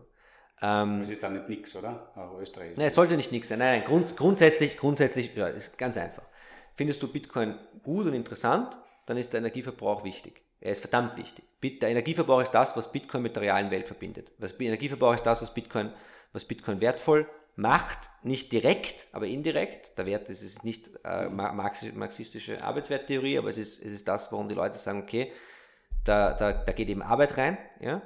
Ähm, 0.62 1.02
ist 1.02 1.10
jetzt 1.10 1.26
auch 1.26 1.30
nicht 1.30 1.48
nix, 1.48 1.76
oder? 1.76 2.12
Aber 2.16 2.40
Österreich. 2.40 2.76
Nein, 2.76 2.88
es 2.88 2.96
sollte 2.96 3.16
nicht 3.16 3.32
nix 3.32 3.48
sein. 3.48 3.60
Nein, 3.60 3.80
nein 3.80 3.88
grund, 3.88 4.16
grundsätzlich, 4.18 4.78
grundsätzlich, 4.78 5.36
ja, 5.36 5.48
ist 5.48 5.78
ganz 5.78 5.98
einfach. 5.98 6.24
Findest 6.76 7.02
du 7.02 7.08
Bitcoin 7.12 7.56
gut 7.84 8.08
und 8.08 8.14
interessant, 8.14 8.78
dann 9.06 9.18
ist 9.18 9.34
der 9.34 9.40
Energieverbrauch 9.40 10.04
wichtig. 10.04 10.42
Er 10.62 10.72
ist 10.72 10.82
verdammt 10.82 11.18
wichtig. 11.18 11.46
Der 11.82 11.90
Energieverbrauch 11.90 12.42
ist 12.42 12.52
das, 12.52 12.76
was 12.76 12.92
Bitcoin 12.92 13.24
mit 13.24 13.36
der 13.36 13.44
realen 13.44 13.72
Welt 13.72 13.88
verbindet. 13.88 14.32
Was 14.38 14.60
Energieverbrauch 14.60 15.16
ist 15.16 15.26
das, 15.26 15.42
was 15.42 15.54
Bitcoin, 15.54 15.92
was 16.34 16.46
Bitcoin 16.46 16.82
wertvoll 16.82 17.28
macht, 17.56 18.10
nicht 18.24 18.52
direkt, 18.52 19.08
aber 19.14 19.28
indirekt. 19.28 19.98
Der 19.98 20.06
Wert 20.06 20.30
ist 20.30 20.44
es 20.44 20.64
nicht 20.64 20.90
äh, 21.04 21.30
marxistische 21.30 22.64
Arbeitswerttheorie, 22.64 23.38
aber 23.38 23.50
es 23.50 23.58
ist, 23.58 23.84
es 23.84 23.92
ist 23.92 24.08
das, 24.08 24.32
warum 24.32 24.48
die 24.48 24.56
Leute 24.56 24.78
sagen, 24.78 25.04
okay, 25.04 25.32
da, 26.06 26.34
da, 26.34 26.54
da 26.54 26.72
geht 26.72 26.90
eben 26.90 27.02
Arbeit 27.02 27.38
rein, 27.38 27.58
ja, 27.82 28.02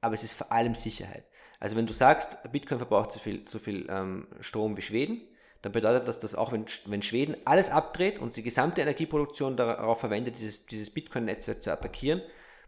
aber 0.00 0.14
es 0.14 0.24
ist 0.24 0.32
vor 0.32 0.50
allem 0.50 0.74
Sicherheit. 0.74 1.24
Also 1.62 1.76
wenn 1.76 1.86
du 1.86 1.92
sagst, 1.92 2.38
Bitcoin 2.50 2.78
verbraucht 2.78 3.12
so 3.12 3.20
viel, 3.20 3.44
so 3.48 3.60
viel 3.60 3.86
ähm, 3.88 4.26
Strom 4.40 4.76
wie 4.76 4.82
Schweden, 4.82 5.20
dann 5.62 5.70
bedeutet 5.70 6.08
das, 6.08 6.18
dass 6.18 6.34
auch 6.34 6.50
wenn, 6.50 6.64
wenn 6.86 7.02
Schweden 7.02 7.36
alles 7.44 7.70
abdreht 7.70 8.18
und 8.18 8.36
die 8.36 8.42
gesamte 8.42 8.80
Energieproduktion 8.80 9.56
darauf 9.56 10.00
verwendet, 10.00 10.36
dieses, 10.36 10.66
dieses 10.66 10.90
Bitcoin-Netzwerk 10.90 11.62
zu 11.62 11.70
attackieren, 11.70 12.20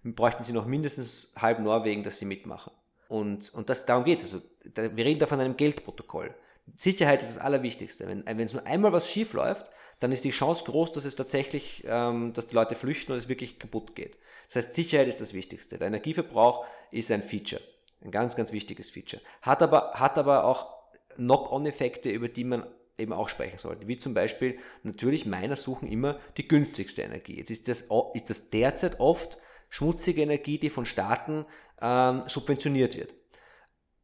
bräuchten 0.04 0.44
sie 0.44 0.52
noch 0.52 0.66
mindestens 0.66 1.34
halb 1.36 1.58
Norwegen, 1.58 2.04
dass 2.04 2.20
sie 2.20 2.24
mitmachen. 2.24 2.72
Und, 3.08 3.52
und 3.54 3.68
das, 3.68 3.84
darum 3.84 4.04
geht 4.04 4.22
es. 4.22 4.32
Also, 4.32 4.46
da, 4.72 4.96
wir 4.96 5.04
reden 5.04 5.18
da 5.18 5.26
von 5.26 5.40
einem 5.40 5.56
Geldprotokoll. 5.56 6.32
Sicherheit 6.76 7.20
ist 7.20 7.34
das 7.34 7.42
Allerwichtigste. 7.42 8.06
Wenn, 8.06 8.24
wenn 8.24 8.38
es 8.38 8.52
nur 8.52 8.64
einmal 8.64 8.92
was 8.92 9.10
schief 9.10 9.32
läuft, 9.32 9.72
dann 9.98 10.12
ist 10.12 10.22
die 10.22 10.30
Chance 10.30 10.62
groß, 10.66 10.92
dass 10.92 11.04
es 11.04 11.16
tatsächlich, 11.16 11.82
ähm, 11.88 12.32
dass 12.32 12.46
die 12.46 12.54
Leute 12.54 12.76
flüchten 12.76 13.10
und 13.10 13.18
es 13.18 13.28
wirklich 13.28 13.58
kaputt 13.58 13.96
geht. 13.96 14.18
Das 14.46 14.64
heißt, 14.64 14.76
Sicherheit 14.76 15.08
ist 15.08 15.20
das 15.20 15.34
Wichtigste. 15.34 15.78
Der 15.78 15.88
Energieverbrauch 15.88 16.64
ist 16.92 17.10
ein 17.10 17.24
Feature. 17.24 17.60
Ein 18.04 18.10
ganz, 18.10 18.36
ganz 18.36 18.52
wichtiges 18.52 18.90
Feature. 18.90 19.22
Hat 19.42 19.62
aber, 19.62 19.92
hat 19.94 20.18
aber 20.18 20.44
auch 20.44 20.74
Knock-on-Effekte, 21.16 22.10
über 22.10 22.28
die 22.28 22.44
man 22.44 22.66
eben 22.98 23.12
auch 23.12 23.28
sprechen 23.28 23.58
sollte. 23.58 23.88
Wie 23.88 23.98
zum 23.98 24.14
Beispiel, 24.14 24.58
natürlich, 24.82 25.26
meiner 25.26 25.56
suchen 25.56 25.88
immer 25.88 26.18
die 26.36 26.46
günstigste 26.46 27.02
Energie. 27.02 27.36
Jetzt 27.38 27.50
ist 27.50 27.68
das, 27.68 27.88
ist 28.14 28.30
das 28.30 28.50
derzeit 28.50 29.00
oft 29.00 29.38
schmutzige 29.68 30.22
Energie, 30.22 30.58
die 30.58 30.70
von 30.70 30.84
Staaten 30.86 31.46
ähm, 31.80 32.22
subventioniert 32.26 32.96
wird. 32.96 33.14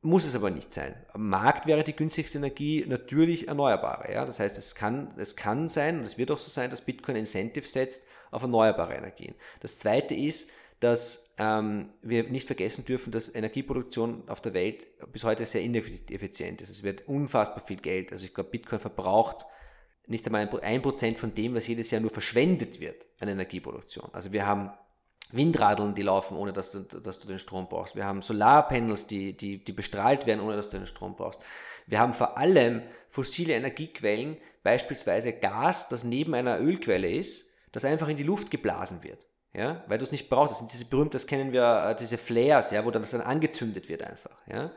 Muss 0.03 0.25
es 0.25 0.35
aber 0.35 0.49
nicht 0.49 0.73
sein. 0.73 0.95
Am 1.13 1.29
Markt 1.29 1.67
wäre 1.67 1.85
die 1.85 1.95
günstigste 1.95 2.39
Energie 2.39 2.87
natürlich 2.89 3.49
erneuerbare. 3.49 4.13
Ja? 4.13 4.25
Das 4.25 4.41
heißt, 4.41 4.57
es 4.57 4.75
kann, 4.75 5.13
es 5.19 5.37
kann 5.37 5.69
sein 5.69 5.99
und 5.99 6.07
es 6.07 6.17
wird 6.17 6.31
auch 6.31 6.39
so 6.39 6.49
sein, 6.49 6.71
dass 6.71 6.81
Bitcoin 6.81 7.17
Incentive 7.17 7.69
setzt 7.69 8.09
auf 8.31 8.43
erneuerbare 8.43 8.95
Energien. 8.95 9.35
Das 9.61 9.79
zweite 9.79 10.15
ist, 10.15 10.53
dass 10.81 11.35
ähm, 11.39 11.91
wir 12.03 12.25
nicht 12.25 12.47
vergessen 12.47 12.87
dürfen, 12.87 13.13
dass 13.13 13.35
Energieproduktion 13.35 14.29
auf 14.29 14.41
der 14.41 14.55
Welt 14.55 14.87
bis 15.13 15.25
heute 15.25 15.45
sehr 15.45 15.61
ineffizient 15.61 16.63
ist. 16.63 16.71
Es 16.71 16.83
wird 16.83 17.07
unfassbar 17.07 17.63
viel 17.65 17.77
Geld. 17.77 18.13
Also 18.13 18.25
ich 18.25 18.33
glaube, 18.33 18.51
Bitcoin 18.51 18.81
verbraucht 18.81 19.45
nicht 20.07 20.27
einmal 20.27 20.49
ein 20.63 20.83
Prozent 20.83 21.19
von 21.19 21.35
dem, 21.35 21.55
was 21.55 21.67
jedes 21.67 21.91
Jahr 21.91 22.01
nur 22.01 22.11
verschwendet 22.11 22.81
wird 22.81 23.07
an 23.21 23.29
Energieproduktion. 23.29 24.09
Also 24.13 24.33
wir 24.33 24.47
haben 24.47 24.71
Windradeln, 25.33 25.95
die 25.95 26.03
laufen, 26.03 26.37
ohne 26.37 26.53
dass 26.53 26.73
du, 26.73 26.81
dass 26.81 27.21
du 27.21 27.29
den 27.29 27.39
Strom 27.39 27.69
brauchst. 27.69 27.95
Wir 27.95 28.07
haben 28.07 28.23
Solarpanels, 28.23 29.07
die, 29.07 29.37
die, 29.37 29.63
die 29.63 29.73
bestrahlt 29.73 30.27
werden, 30.27 30.41
ohne 30.41 30.57
dass 30.57 30.71
du 30.71 30.79
den 30.79 30.87
Strom 30.87 31.15
brauchst. 31.15 31.41
Wir 31.87 32.01
haben 32.01 32.15
vor 32.15 32.39
allem 32.39 32.83
fossile 33.11 33.55
Energiequellen, 33.55 34.39
beispielsweise 34.63 35.33
Gas, 35.33 35.89
das 35.89 36.05
neben 36.05 36.35
einer 36.35 36.59
Ölquelle 36.59 37.11
ist, 37.11 37.55
das 37.73 37.85
einfach 37.85 38.09
in 38.09 38.17
die 38.17 38.25
Luft 38.25 38.51
geblasen 38.51 39.03
wird. 39.03 39.27
Ja, 39.53 39.83
weil 39.89 39.99
du 39.99 40.05
es 40.05 40.13
nicht 40.13 40.31
brauchst. 40.31 40.53
Das 40.53 40.59
sind 40.59 40.73
diese 40.73 40.85
berühmten, 40.85 41.13
das 41.13 41.27
kennen 41.27 41.53
wir, 41.53 41.91
äh, 41.91 41.97
diese 41.97 42.19
Flares, 42.19 42.71
ja, 42.71 42.85
wo 42.85 42.91
das 42.91 43.11
dann 43.11 43.21
angezündet 43.21 43.89
wird 43.89 44.03
einfach. 44.03 44.37
Ja. 44.47 44.71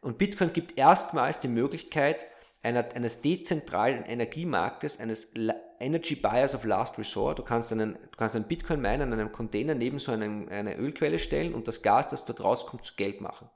Und 0.00 0.18
Bitcoin 0.18 0.52
gibt 0.52 0.78
erstmals 0.78 1.40
die 1.40 1.48
Möglichkeit 1.48 2.26
einer, 2.62 2.84
eines 2.94 3.22
dezentralen 3.22 4.04
Energiemarktes, 4.04 5.00
eines 5.00 5.34
Energy 5.78 6.16
Buyers 6.16 6.54
of 6.54 6.64
Last 6.64 6.98
Resort. 6.98 7.38
Du 7.38 7.42
kannst 7.44 7.72
einen, 7.72 7.94
du 7.94 8.16
kannst 8.16 8.34
einen 8.34 8.46
Bitcoin 8.46 8.80
minen 8.80 9.12
an 9.12 9.20
einem 9.20 9.32
Container 9.32 9.74
neben 9.74 9.98
so 9.98 10.12
einen, 10.12 10.48
eine 10.48 10.76
Ölquelle 10.76 11.18
stellen 11.18 11.54
und 11.54 11.68
das 11.68 11.82
Gas, 11.82 12.08
das 12.08 12.24
dort 12.24 12.42
rauskommt, 12.42 12.84
zu 12.84 12.94
Geld 12.96 13.20
machen. 13.20 13.48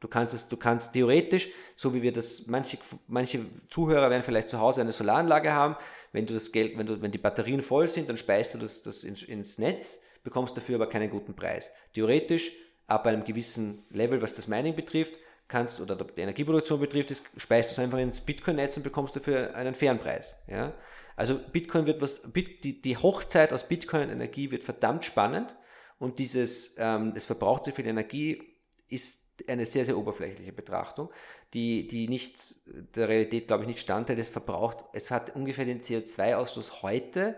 Du 0.00 0.08
kannst 0.08 0.32
es, 0.32 0.48
du 0.48 0.56
kannst 0.56 0.92
theoretisch, 0.92 1.48
so 1.74 1.92
wie 1.92 2.02
wir 2.02 2.12
das, 2.12 2.46
manche, 2.46 2.78
manche 3.08 3.44
Zuhörer 3.68 4.10
werden 4.10 4.22
vielleicht 4.22 4.48
zu 4.48 4.60
Hause 4.60 4.80
eine 4.80 4.92
Solaranlage 4.92 5.52
haben, 5.52 5.76
wenn 6.12 6.26
du 6.26 6.34
das 6.34 6.52
Geld, 6.52 6.78
wenn 6.78 6.86
du, 6.86 7.02
wenn 7.02 7.10
die 7.10 7.18
Batterien 7.18 7.62
voll 7.62 7.88
sind, 7.88 8.08
dann 8.08 8.16
speist 8.16 8.54
du 8.54 8.58
das, 8.58 8.82
das 8.82 9.02
ins, 9.02 9.22
ins 9.22 9.58
Netz, 9.58 10.04
bekommst 10.22 10.56
dafür 10.56 10.76
aber 10.76 10.88
keinen 10.88 11.10
guten 11.10 11.34
Preis. 11.34 11.72
Theoretisch, 11.94 12.52
ab 12.86 13.06
einem 13.06 13.24
gewissen 13.24 13.84
Level, 13.90 14.22
was 14.22 14.34
das 14.34 14.48
Mining 14.48 14.74
betrifft, 14.74 15.14
kannst 15.48 15.80
oder 15.80 15.96
die 15.96 16.20
Energieproduktion 16.20 16.78
betrifft, 16.78 17.10
ist, 17.10 17.24
speist 17.36 17.70
du 17.70 17.72
es 17.72 17.78
einfach 17.78 17.98
ins 17.98 18.20
Bitcoin-Netz 18.20 18.76
und 18.76 18.82
bekommst 18.82 19.16
dafür 19.16 19.54
einen 19.54 19.74
fairen 19.74 19.98
Preis. 19.98 20.44
Ja? 20.46 20.74
Also 21.16 21.38
Bitcoin 21.52 21.86
wird 21.86 22.00
was, 22.00 22.30
die, 22.32 22.96
Hochzeit 22.96 23.52
aus 23.52 23.66
Bitcoin-Energie 23.66 24.50
wird 24.50 24.62
verdammt 24.62 25.04
spannend 25.04 25.56
und 25.98 26.18
dieses, 26.18 26.76
ähm, 26.78 27.12
es 27.16 27.24
verbraucht 27.24 27.64
so 27.64 27.72
viel 27.72 27.86
Energie, 27.86 28.57
ist 28.88 29.44
eine 29.48 29.66
sehr, 29.66 29.84
sehr 29.84 29.96
oberflächliche 29.96 30.52
Betrachtung, 30.52 31.10
die, 31.54 31.86
die 31.86 32.08
nicht 32.08 32.56
der 32.96 33.08
Realität, 33.08 33.46
glaube 33.46 33.64
ich, 33.64 33.68
nicht 33.68 33.80
standhält. 33.80 34.18
Es 34.18 34.28
verbraucht, 34.28 34.84
es 34.92 35.10
hat 35.10 35.34
ungefähr 35.36 35.64
den 35.64 35.82
CO2-Ausstoß 35.82 36.82
heute 36.82 37.36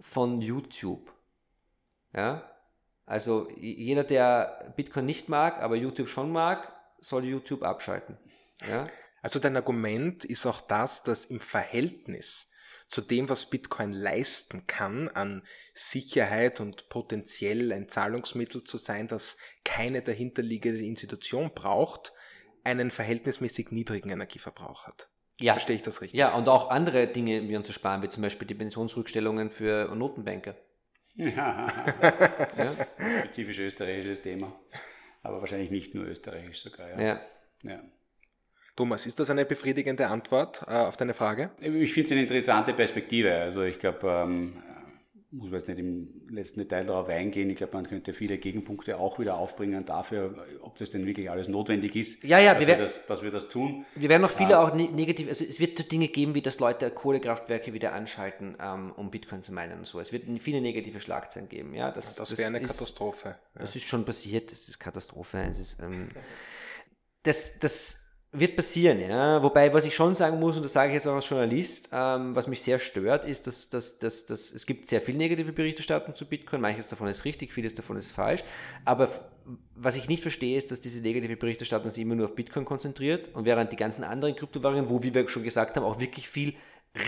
von 0.00 0.40
YouTube. 0.40 1.12
Ja? 2.14 2.50
Also 3.06 3.48
jeder, 3.58 4.04
der 4.04 4.72
Bitcoin 4.76 5.06
nicht 5.06 5.28
mag, 5.28 5.60
aber 5.60 5.76
YouTube 5.76 6.08
schon 6.08 6.30
mag, 6.30 6.72
soll 7.00 7.24
YouTube 7.24 7.62
abschalten. 7.62 8.16
Ja? 8.68 8.86
Also 9.22 9.38
dein 9.38 9.56
Argument 9.56 10.24
ist 10.24 10.46
auch 10.46 10.60
das, 10.60 11.02
dass 11.02 11.26
im 11.26 11.40
Verhältnis 11.40 12.49
zu 12.90 13.00
dem, 13.00 13.28
was 13.28 13.48
Bitcoin 13.48 13.92
leisten 13.92 14.66
kann, 14.66 15.08
an 15.08 15.42
Sicherheit 15.72 16.60
und 16.60 16.88
potenziell 16.88 17.72
ein 17.72 17.88
Zahlungsmittel 17.88 18.64
zu 18.64 18.78
sein, 18.78 19.06
das 19.06 19.38
keine 19.64 20.02
dahinterliegende 20.02 20.82
Institution 20.82 21.52
braucht, 21.54 22.12
einen 22.64 22.90
verhältnismäßig 22.90 23.70
niedrigen 23.70 24.10
Energieverbrauch 24.10 24.86
hat. 24.86 25.08
Ja. 25.38 25.52
Verstehe 25.54 25.76
ich 25.76 25.82
das 25.82 26.02
richtig? 26.02 26.18
Ja, 26.18 26.34
und 26.34 26.48
auch 26.48 26.68
andere 26.68 27.06
Dinge 27.06 27.48
wir 27.48 27.56
uns 27.56 27.72
sparen, 27.72 28.02
wie 28.02 28.08
zum 28.08 28.24
Beispiel 28.24 28.48
die 28.48 28.54
Pensionsrückstellungen 28.54 29.50
für 29.50 29.94
Notenbanker. 29.94 30.56
Ja. 31.16 31.66
ja. 32.56 32.86
Spezifisch 33.24 33.58
österreichisches 33.58 34.22
Thema. 34.22 34.58
Aber 35.22 35.40
wahrscheinlich 35.40 35.70
nicht 35.70 35.94
nur 35.94 36.06
österreichisch 36.06 36.62
sogar. 36.62 36.88
Ja. 36.88 37.00
ja. 37.00 37.20
ja. 37.64 37.82
Thomas, 38.76 39.06
ist 39.06 39.20
das 39.20 39.30
eine 39.30 39.44
befriedigende 39.44 40.08
Antwort 40.08 40.62
äh, 40.66 40.72
auf 40.72 40.96
deine 40.96 41.14
Frage? 41.14 41.50
Ich 41.60 41.92
finde 41.92 42.06
es 42.06 42.12
eine 42.12 42.22
interessante 42.22 42.72
Perspektive. 42.72 43.34
Also 43.34 43.62
ich 43.62 43.78
glaube, 43.78 44.08
ähm, 44.08 44.62
muss 45.32 45.50
man 45.50 45.60
jetzt 45.60 45.68
nicht 45.68 45.78
im 45.78 46.08
letzten 46.28 46.60
Detail 46.60 46.84
darauf 46.84 47.08
eingehen. 47.08 47.50
Ich 47.50 47.56
glaube, 47.56 47.74
man 47.74 47.88
könnte 47.88 48.12
viele 48.12 48.38
Gegenpunkte 48.38 48.98
auch 48.98 49.20
wieder 49.20 49.36
aufbringen 49.38 49.84
dafür, 49.86 50.44
ob 50.62 50.76
das 50.78 50.90
denn 50.90 51.06
wirklich 51.06 51.30
alles 51.30 51.46
notwendig 51.46 51.94
ist, 51.94 52.24
ja, 52.24 52.40
ja, 52.40 52.54
dass, 52.54 52.66
wir, 52.66 52.78
wir 52.78 52.84
das, 52.84 53.06
dass 53.06 53.22
wir 53.22 53.30
das 53.30 53.48
tun. 53.48 53.86
Wir 53.94 54.08
werden 54.08 54.22
noch 54.22 54.32
viele 54.32 54.50
ja. 54.50 54.62
auch 54.62 54.74
ne 54.74 54.88
negativ, 54.88 55.28
also 55.28 55.44
es 55.44 55.60
wird 55.60 55.78
so 55.78 55.84
Dinge 55.84 56.08
geben, 56.08 56.34
wie 56.34 56.42
dass 56.42 56.58
Leute 56.58 56.90
Kohlekraftwerke 56.90 57.72
wieder 57.72 57.92
anschalten, 57.92 58.56
ähm, 58.60 58.92
um 58.96 59.10
Bitcoin 59.10 59.44
zu 59.44 59.52
meinen 59.52 59.78
und 59.78 59.86
so. 59.86 60.00
Es 60.00 60.12
wird 60.12 60.24
viele 60.40 60.60
negative 60.60 61.00
Schlagzeilen 61.00 61.48
geben. 61.48 61.74
Ja, 61.74 61.92
das, 61.92 62.16
das, 62.16 62.30
das 62.30 62.38
wäre 62.38 62.48
eine 62.48 62.58
ist, 62.58 62.72
Katastrophe. 62.72 63.36
Ja. 63.54 63.60
Das 63.60 63.76
ist 63.76 63.84
schon 63.84 64.04
passiert, 64.04 64.50
das 64.50 64.68
ist 64.68 64.80
Katastrophe. 64.80 65.38
Es 65.48 65.60
ist, 65.60 65.80
ähm, 65.80 66.08
das, 67.22 67.60
das 67.60 68.09
wird 68.32 68.56
passieren, 68.56 69.00
ja. 69.00 69.42
Wobei, 69.42 69.72
was 69.72 69.86
ich 69.86 69.94
schon 69.94 70.14
sagen 70.14 70.38
muss, 70.38 70.56
und 70.56 70.64
das 70.64 70.72
sage 70.72 70.88
ich 70.88 70.94
jetzt 70.94 71.06
auch 71.08 71.16
als 71.16 71.28
Journalist, 71.28 71.90
ähm, 71.92 72.34
was 72.34 72.46
mich 72.46 72.62
sehr 72.62 72.78
stört, 72.78 73.24
ist, 73.24 73.46
dass, 73.46 73.70
dass, 73.70 73.98
dass, 73.98 74.26
dass 74.26 74.52
es 74.52 74.66
gibt 74.66 74.88
sehr 74.88 75.00
viel 75.00 75.16
negative 75.16 75.52
Berichterstattung 75.52 76.14
zu 76.14 76.26
Bitcoin. 76.26 76.60
Manches 76.60 76.88
davon 76.88 77.08
ist 77.08 77.24
richtig, 77.24 77.52
vieles 77.52 77.74
davon 77.74 77.96
ist 77.96 78.12
falsch. 78.12 78.44
Aber 78.84 79.08
was 79.74 79.96
ich 79.96 80.08
nicht 80.08 80.22
verstehe, 80.22 80.56
ist, 80.56 80.70
dass 80.70 80.80
diese 80.80 81.02
negative 81.02 81.36
Berichterstattung 81.36 81.90
sich 81.90 82.02
immer 82.02 82.14
nur 82.14 82.26
auf 82.26 82.36
Bitcoin 82.36 82.64
konzentriert 82.64 83.30
und 83.34 83.46
während 83.46 83.72
die 83.72 83.76
ganzen 83.76 84.04
anderen 84.04 84.36
Kryptowährungen, 84.36 84.88
wo, 84.88 85.02
wie 85.02 85.12
wir 85.12 85.28
schon 85.28 85.42
gesagt 85.42 85.76
haben, 85.76 85.84
auch 85.84 85.98
wirklich 85.98 86.28
viel 86.28 86.54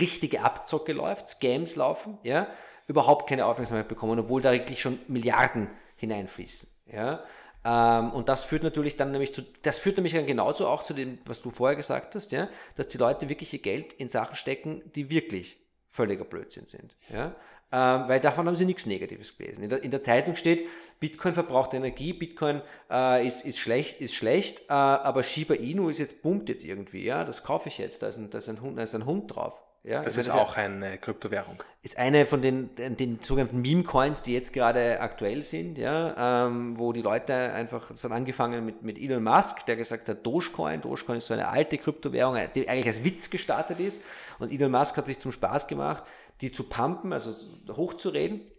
richtige 0.00 0.42
Abzocke 0.42 0.92
läuft, 0.92 1.28
Scams 1.28 1.76
laufen, 1.76 2.18
ja, 2.24 2.48
überhaupt 2.88 3.28
keine 3.28 3.46
Aufmerksamkeit 3.46 3.88
bekommen, 3.88 4.18
obwohl 4.18 4.42
da 4.42 4.52
wirklich 4.52 4.80
schon 4.80 4.98
Milliarden 5.06 5.68
hineinfließen, 5.96 6.68
ja. 6.92 7.22
Ähm, 7.64 8.12
und 8.12 8.28
das 8.28 8.44
führt 8.44 8.62
natürlich 8.62 8.96
dann 8.96 9.12
nämlich 9.12 9.32
zu, 9.32 9.42
das 9.62 9.78
führt 9.78 9.96
nämlich 9.96 10.14
dann 10.14 10.26
genauso 10.26 10.66
auch 10.66 10.82
zu 10.82 10.94
dem, 10.94 11.18
was 11.24 11.42
du 11.42 11.50
vorher 11.50 11.76
gesagt 11.76 12.14
hast, 12.14 12.32
ja, 12.32 12.48
dass 12.76 12.88
die 12.88 12.98
Leute 12.98 13.28
wirklich 13.28 13.52
ihr 13.52 13.60
Geld 13.60 13.92
in 13.92 14.08
Sachen 14.08 14.36
stecken, 14.36 14.82
die 14.94 15.10
wirklich 15.10 15.58
völliger 15.90 16.24
Blödsinn 16.24 16.66
sind. 16.66 16.96
Ja? 17.12 17.34
Ähm, 17.70 18.08
weil 18.08 18.20
davon 18.20 18.46
haben 18.46 18.56
sie 18.56 18.64
nichts 18.64 18.86
Negatives 18.86 19.36
gelesen. 19.36 19.64
In 19.64 19.70
der, 19.70 19.82
in 19.82 19.90
der 19.90 20.02
Zeitung 20.02 20.36
steht, 20.36 20.68
Bitcoin 21.00 21.34
verbraucht 21.34 21.72
Energie, 21.72 22.12
Bitcoin 22.12 22.60
äh, 22.90 23.26
ist, 23.26 23.46
ist 23.46 23.58
schlecht, 23.58 24.00
ist 24.00 24.14
schlecht, 24.14 24.68
äh, 24.68 24.72
aber 24.72 25.22
Shiba 25.22 25.54
Inu 25.54 25.88
ist 25.88 25.98
jetzt 25.98 26.22
boomt 26.22 26.48
jetzt 26.48 26.64
irgendwie, 26.64 27.04
ja, 27.04 27.24
das 27.24 27.42
kaufe 27.44 27.68
ich 27.68 27.78
jetzt, 27.78 28.02
da 28.02 28.08
ist 28.08 28.18
ein, 28.18 28.30
da 28.30 28.38
ist 28.38 28.48
ein, 28.48 28.60
Hund, 28.60 28.78
da 28.78 28.82
ist 28.82 28.94
ein 28.94 29.06
Hund 29.06 29.34
drauf. 29.34 29.62
Ja, 29.84 30.00
das 30.00 30.16
ist 30.16 30.30
auch 30.30 30.56
eine 30.56 30.96
Kryptowährung. 30.96 31.60
Ist 31.82 31.98
eine 31.98 32.24
von 32.26 32.40
den, 32.40 32.70
den 32.76 33.18
sogenannten 33.20 33.60
Meme-Coins, 33.62 34.22
die 34.22 34.32
jetzt 34.32 34.52
gerade 34.52 35.00
aktuell 35.00 35.42
sind, 35.42 35.76
ja, 35.76 36.46
ähm, 36.46 36.78
wo 36.78 36.92
die 36.92 37.02
Leute 37.02 37.34
einfach, 37.34 37.88
das 37.88 38.04
hat 38.04 38.12
angefangen 38.12 38.64
mit, 38.64 38.82
mit 38.82 38.96
Elon 38.96 39.24
Musk, 39.24 39.66
der 39.66 39.74
gesagt 39.74 40.08
hat, 40.08 40.24
Dogecoin, 40.24 40.82
Dogecoin 40.82 41.18
ist 41.18 41.26
so 41.26 41.34
eine 41.34 41.48
alte 41.48 41.78
Kryptowährung, 41.78 42.38
die 42.54 42.68
eigentlich 42.68 42.86
als 42.86 43.02
Witz 43.02 43.28
gestartet 43.28 43.80
ist 43.80 44.04
und 44.38 44.52
Elon 44.52 44.70
Musk 44.70 44.96
hat 44.96 45.06
sich 45.06 45.18
zum 45.18 45.32
Spaß 45.32 45.66
gemacht, 45.66 46.04
die 46.40 46.52
zu 46.52 46.68
pumpen, 46.68 47.12
also 47.12 47.32
hochzureden 47.68 48.51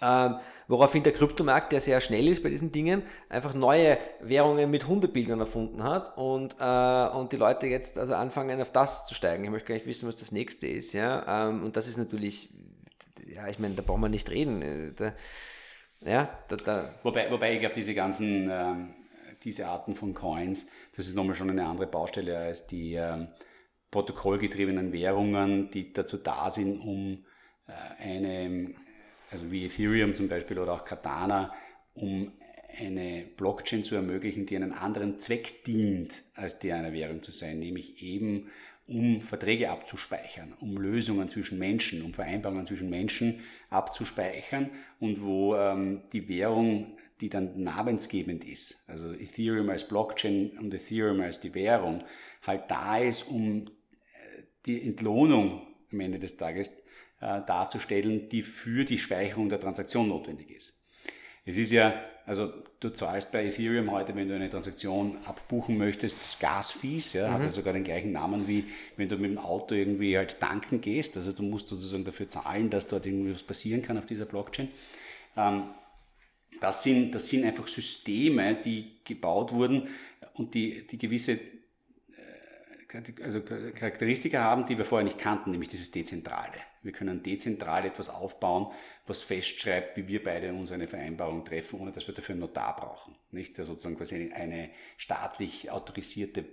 ähm, 0.00 0.36
woraufhin 0.68 1.02
der 1.02 1.12
Kryptomarkt, 1.12 1.72
der 1.72 1.80
sehr 1.80 2.00
schnell 2.00 2.28
ist 2.28 2.42
bei 2.42 2.50
diesen 2.50 2.70
Dingen, 2.70 3.02
einfach 3.28 3.54
neue 3.54 3.98
Währungen 4.20 4.70
mit 4.70 4.86
Hundebildern 4.86 5.40
erfunden 5.40 5.82
hat 5.82 6.16
und, 6.16 6.56
äh, 6.60 7.08
und 7.08 7.32
die 7.32 7.36
Leute 7.36 7.66
jetzt 7.66 7.98
also 7.98 8.14
anfangen 8.14 8.60
auf 8.60 8.70
das 8.70 9.06
zu 9.06 9.14
steigen. 9.14 9.44
Ich 9.44 9.50
möchte 9.50 9.68
gar 9.68 9.74
nicht 9.74 9.86
wissen, 9.86 10.08
was 10.08 10.16
das 10.16 10.30
nächste 10.30 10.66
ist. 10.66 10.92
Ja? 10.92 11.48
Ähm, 11.48 11.64
und 11.64 11.76
das 11.76 11.88
ist 11.88 11.96
natürlich, 11.96 12.52
ja, 13.26 13.48
ich 13.48 13.58
meine, 13.58 13.74
da 13.74 13.82
brauchen 13.82 14.02
wir 14.02 14.08
nicht 14.08 14.30
reden. 14.30 14.62
Äh, 14.62 14.92
da, 14.92 15.12
ja, 16.00 16.38
da, 16.48 16.56
da. 16.56 16.94
Wobei, 17.02 17.30
wobei 17.30 17.54
ich 17.54 17.60
glaube, 17.60 17.74
diese 17.74 17.94
ganzen, 17.94 18.48
ähm, 18.50 18.94
diese 19.42 19.66
Arten 19.66 19.96
von 19.96 20.14
Coins, 20.14 20.70
das 20.96 21.06
ist 21.06 21.16
nochmal 21.16 21.34
schon 21.34 21.50
eine 21.50 21.66
andere 21.66 21.86
Baustelle 21.88 22.38
als 22.38 22.66
die 22.68 22.94
ähm, 22.94 23.28
protokollgetriebenen 23.90 24.92
Währungen, 24.92 25.70
die 25.70 25.92
dazu 25.92 26.18
da 26.18 26.50
sind, 26.50 26.80
um 26.80 27.24
äh, 27.66 28.02
eine 28.02 28.74
also 29.30 29.50
wie 29.50 29.66
Ethereum 29.66 30.14
zum 30.14 30.28
Beispiel 30.28 30.58
oder 30.58 30.74
auch 30.74 30.84
Cardano, 30.84 31.48
um 31.94 32.32
eine 32.78 33.26
Blockchain 33.36 33.84
zu 33.84 33.96
ermöglichen, 33.96 34.46
die 34.46 34.56
einen 34.56 34.72
anderen 34.72 35.18
Zweck 35.18 35.64
dient, 35.64 36.22
als 36.34 36.58
die 36.58 36.72
einer 36.72 36.92
Währung 36.92 37.22
zu 37.22 37.32
sein, 37.32 37.58
nämlich 37.58 38.02
eben 38.02 38.50
um 38.86 39.20
Verträge 39.20 39.70
abzuspeichern, 39.70 40.54
um 40.60 40.78
Lösungen 40.78 41.28
zwischen 41.28 41.58
Menschen, 41.58 42.02
um 42.02 42.14
Vereinbarungen 42.14 42.64
zwischen 42.64 42.88
Menschen 42.88 43.40
abzuspeichern 43.68 44.70
und 44.98 45.22
wo 45.22 45.56
ähm, 45.56 46.02
die 46.12 46.28
Währung, 46.28 46.96
die 47.20 47.28
dann 47.28 47.62
namensgebend 47.62 48.44
ist, 48.44 48.88
also 48.88 49.12
Ethereum 49.12 49.68
als 49.68 49.86
Blockchain 49.86 50.56
und 50.58 50.72
Ethereum 50.72 51.20
als 51.20 51.40
die 51.40 51.54
Währung, 51.54 52.02
halt 52.42 52.70
da 52.70 52.98
ist, 52.98 53.24
um 53.24 53.66
äh, 53.66 54.42
die 54.64 54.82
Entlohnung 54.86 55.66
am 55.92 56.00
Ende 56.00 56.18
des 56.18 56.38
Tages 56.38 56.72
äh, 57.20 57.40
darzustellen, 57.46 58.28
die 58.28 58.42
für 58.42 58.84
die 58.84 58.98
Speicherung 58.98 59.48
der 59.48 59.60
Transaktion 59.60 60.08
notwendig 60.08 60.50
ist. 60.50 60.88
Es 61.44 61.56
ist 61.56 61.72
ja, 61.72 61.94
also 62.26 62.52
du 62.78 62.90
zahlst 62.90 63.32
bei 63.32 63.46
Ethereum 63.46 63.90
heute, 63.90 64.14
wenn 64.14 64.28
du 64.28 64.34
eine 64.34 64.50
Transaktion 64.50 65.16
abbuchen 65.24 65.78
möchtest, 65.78 66.38
Gasfees, 66.40 67.14
ja, 67.14 67.28
mhm. 67.28 67.32
hat 67.32 67.42
ja 67.44 67.50
sogar 67.50 67.72
den 67.72 67.84
gleichen 67.84 68.12
Namen 68.12 68.46
wie 68.46 68.64
wenn 68.96 69.08
du 69.08 69.16
mit 69.16 69.30
dem 69.30 69.38
Auto 69.38 69.74
irgendwie 69.74 70.16
halt 70.16 70.38
tanken 70.38 70.80
gehst. 70.80 71.16
Also 71.16 71.32
du 71.32 71.42
musst 71.42 71.68
sozusagen 71.68 72.04
dafür 72.04 72.28
zahlen, 72.28 72.68
dass 72.70 72.86
dort 72.86 73.06
irgendwie 73.06 73.32
was 73.32 73.42
passieren 73.42 73.82
kann 73.82 73.96
auf 73.96 74.06
dieser 74.06 74.26
Blockchain. 74.26 74.68
Ähm, 75.36 75.62
das 76.60 76.82
sind, 76.82 77.14
das 77.14 77.28
sind 77.28 77.44
einfach 77.44 77.66
Systeme, 77.68 78.54
die 78.54 78.92
gebaut 79.04 79.52
wurden 79.52 79.88
und 80.34 80.54
die, 80.54 80.86
die 80.86 80.98
gewisse 80.98 81.38
also 83.22 83.42
Charakteristika 83.42 84.42
haben, 84.42 84.64
die 84.64 84.78
wir 84.78 84.84
vorher 84.84 85.04
nicht 85.04 85.18
kannten, 85.18 85.50
nämlich 85.50 85.68
dieses 85.68 85.90
Dezentrale. 85.90 86.52
Wir 86.82 86.92
können 86.92 87.22
dezentral 87.22 87.84
etwas 87.84 88.08
aufbauen, 88.08 88.72
was 89.06 89.22
festschreibt, 89.22 89.96
wie 89.96 90.08
wir 90.08 90.22
beide 90.22 90.52
uns 90.52 90.72
eine 90.72 90.88
Vereinbarung 90.88 91.44
treffen, 91.44 91.80
ohne 91.80 91.92
dass 91.92 92.06
wir 92.06 92.14
dafür 92.14 92.34
einen 92.34 92.40
Notar 92.40 92.76
brauchen. 92.76 93.14
Nicht? 93.30 93.58
Der 93.58 93.64
sozusagen 93.64 93.96
quasi 93.96 94.32
eine 94.32 94.70
staatlich 94.96 95.70
autorisierte 95.70 96.44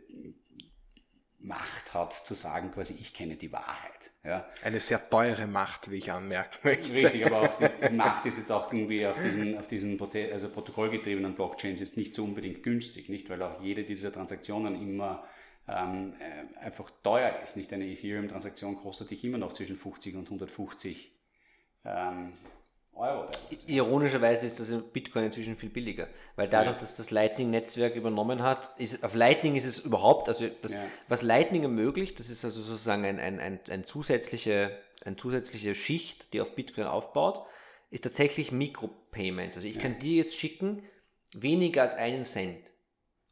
Macht 1.40 1.94
hat, 1.94 2.12
zu 2.12 2.34
sagen, 2.34 2.72
quasi, 2.72 2.96
ich 3.00 3.14
kenne 3.14 3.36
die 3.36 3.52
Wahrheit. 3.52 4.12
Ja. 4.24 4.50
Eine 4.64 4.80
sehr 4.80 5.00
teure 5.10 5.46
Macht, 5.46 5.92
wie 5.92 5.98
ich 5.98 6.12
anmerken 6.12 6.58
möchte. 6.64 6.92
Richtig, 6.92 7.24
aber 7.28 7.42
auch 7.44 7.60
die, 7.60 7.90
Macht 7.94 8.26
ist 8.26 8.38
jetzt 8.38 8.52
auch 8.52 8.74
irgendwie 8.74 9.06
auf 9.06 9.22
diesen, 9.22 9.58
auf 9.58 9.68
diesen 9.68 10.02
also 10.02 10.50
protokollgetriebenen 10.50 11.36
Blockchains 11.36 11.82
ist 11.82 11.98
nicht 11.98 12.16
so 12.16 12.24
unbedingt 12.24 12.64
günstig, 12.64 13.10
nicht? 13.10 13.30
Weil 13.30 13.44
auch 13.44 13.62
jede 13.62 13.84
dieser 13.84 14.12
Transaktionen 14.12 14.76
immer 14.76 15.28
ähm, 15.68 16.14
äh, 16.20 16.64
einfach 16.64 16.90
teuer 17.04 17.40
ist. 17.44 17.58
Nicht 17.58 17.74
eine 17.74 17.86
Ethereum-Transaktion 17.86 18.78
kostet 18.78 19.12
dich 19.12 19.24
immer 19.24 19.38
noch 19.38 19.54
zwischen 19.54 19.78
50 19.78 20.16
und 20.16 20.26
150 20.26 21.12
ähm, 21.86 22.34
Euro. 22.94 23.30
Ironischerweise 23.68 24.48
ist 24.48 24.60
das 24.60 24.70
in 24.70 24.84
Bitcoin 24.92 25.26
inzwischen 25.26 25.58
viel 25.58 25.70
billiger, 25.70 26.08
weil 26.38 26.48
dadurch, 26.48 26.76
ja. 26.78 26.82
dass 26.82 26.96
das 26.96 27.12
Lightning-Netzwerk 27.12 27.96
übernommen 27.96 28.42
hat, 28.42 28.70
ist, 28.78 29.04
auf 29.04 29.16
Lightning 29.16 29.56
ist 29.56 29.66
es 29.66 29.80
überhaupt, 29.80 30.30
also 30.30 30.48
das, 30.62 30.76
ja. 30.76 30.80
was 31.10 31.22
Lightning 31.22 31.64
ermöglicht, 31.64 32.20
das 32.20 32.30
ist 32.30 32.46
also 32.46 32.62
sozusagen 32.62 33.04
ein, 33.04 33.20
ein, 33.20 33.40
ein, 33.40 33.60
ein, 33.70 33.86
zusätzliche, 33.86 34.78
eine 35.04 35.18
zusätzliche 35.18 35.76
Schicht, 35.76 36.32
die 36.34 36.40
auf 36.40 36.56
Bitcoin 36.56 36.88
aufbaut, 36.88 37.46
ist 37.90 38.06
tatsächlich 38.06 38.52
Mikropayments. 38.52 39.58
Also 39.58 39.68
ich 39.68 39.80
kann 39.80 40.00
dir 40.00 40.16
jetzt 40.16 40.38
schicken 40.38 40.84
weniger 41.34 41.82
als 41.82 41.96
einen 41.96 42.24
Cent. 42.24 42.64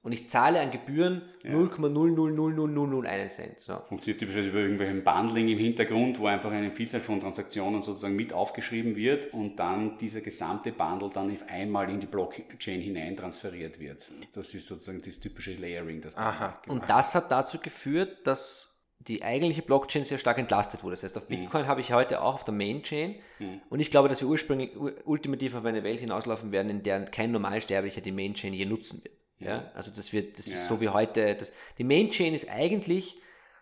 Und 0.04 0.12
ich 0.12 0.28
zahle 0.28 0.60
an 0.60 0.70
Gebühren 0.70 1.22
ja. 1.44 1.52
0,0000001 1.52 3.28
Cent. 3.30 3.60
So. 3.60 3.78
Funktioniert 3.88 4.20
typischerweise 4.20 4.50
über 4.50 4.60
irgendwelchen 4.60 5.02
Bundling 5.02 5.48
im 5.48 5.58
Hintergrund, 5.58 6.20
wo 6.20 6.28
einfach 6.28 6.52
eine 6.52 6.72
Vielzahl 6.72 7.00
von 7.00 7.22
Transaktionen 7.22 7.82
sozusagen 7.82 8.18
mit 8.18 8.34
aufgeschrieben 8.34 8.98
wird 8.98 9.34
und 9.34 9.56
dann 9.56 9.98
dieser 9.98 10.20
gesamte 10.20 10.74
Bundle 10.74 11.10
dann 11.14 11.34
einmal 11.48 11.90
in 11.90 12.02
die 12.02 12.06
Blockchain 12.06 12.82
hinein 12.82 13.16
transferiert 13.16 13.80
wird. 13.80 14.06
Das 14.34 14.54
ist 14.54 14.68
sozusagen 14.68 15.02
das 15.02 15.22
typische 15.22 15.54
Layering, 15.54 16.02
das 16.02 16.16
da 16.16 16.22
Aha. 16.22 16.62
Und 16.68 16.90
das 16.90 17.16
hat 17.16 17.32
dazu 17.32 17.60
geführt, 17.60 18.28
dass 18.28 18.74
die 19.00 19.24
eigentliche 19.24 19.62
Blockchain 19.62 20.04
sehr 20.04 20.18
stark 20.18 20.38
entlastet 20.38 20.84
wurde. 20.84 20.94
Das 20.94 21.04
heißt, 21.04 21.18
auf 21.18 21.30
mhm. 21.30 21.42
Bitcoin 21.42 21.64
mhm. 21.64 21.68
habe 21.68 21.80
ich 21.80 21.94
heute 21.94 22.22
auch 22.22 22.36
auf 22.36 22.44
der 22.44 22.54
Mainchain 22.54 23.16
mhm. 23.40 23.62
und 23.70 23.80
ich 23.80 23.90
glaube, 23.90 24.10
dass 24.10 24.20
wir 24.20 24.28
ursprünglich 24.28 24.72
ultimativ 25.06 25.56
auf 25.56 25.64
eine 25.64 25.84
Welt 25.86 26.02
hinauslaufen 26.02 26.52
werden, 26.52 26.70
in 26.70 26.84
der 26.84 27.06
kein 27.06 27.32
Normalsterblicher 27.32 28.02
die 28.02 28.12
Mainchain 28.12 28.54
je 28.54 28.66
nutzen 28.66 29.02
wird. 29.04 29.23
Ja, 29.46 29.72
also 29.74 29.92
das 29.92 30.14
wird, 30.14 30.38
das 30.38 30.48
ja. 30.48 30.56
ist 30.56 30.68
so 30.68 30.82
wie 30.82 30.90
heute. 30.90 31.36
Das, 31.36 31.54
die 31.78 31.84
Mainchain 31.84 32.34
ist 32.34 32.50
eigentlich, 32.50 33.20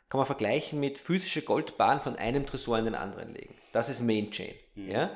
kann 0.10 0.18
man 0.18 0.28
vergleichen 0.28 0.80
mit 0.80 0.98
physische 0.98 1.42
Goldbahn 1.42 2.02
von 2.02 2.16
einem 2.16 2.46
Tresor 2.46 2.78
in 2.80 2.86
den 2.86 2.96
anderen 2.96 3.34
legen. 3.34 3.56
Das 3.72 3.90
ist 3.90 4.02
Mainchain. 4.02 4.54
Mhm. 4.76 4.90
Ja. 4.90 5.12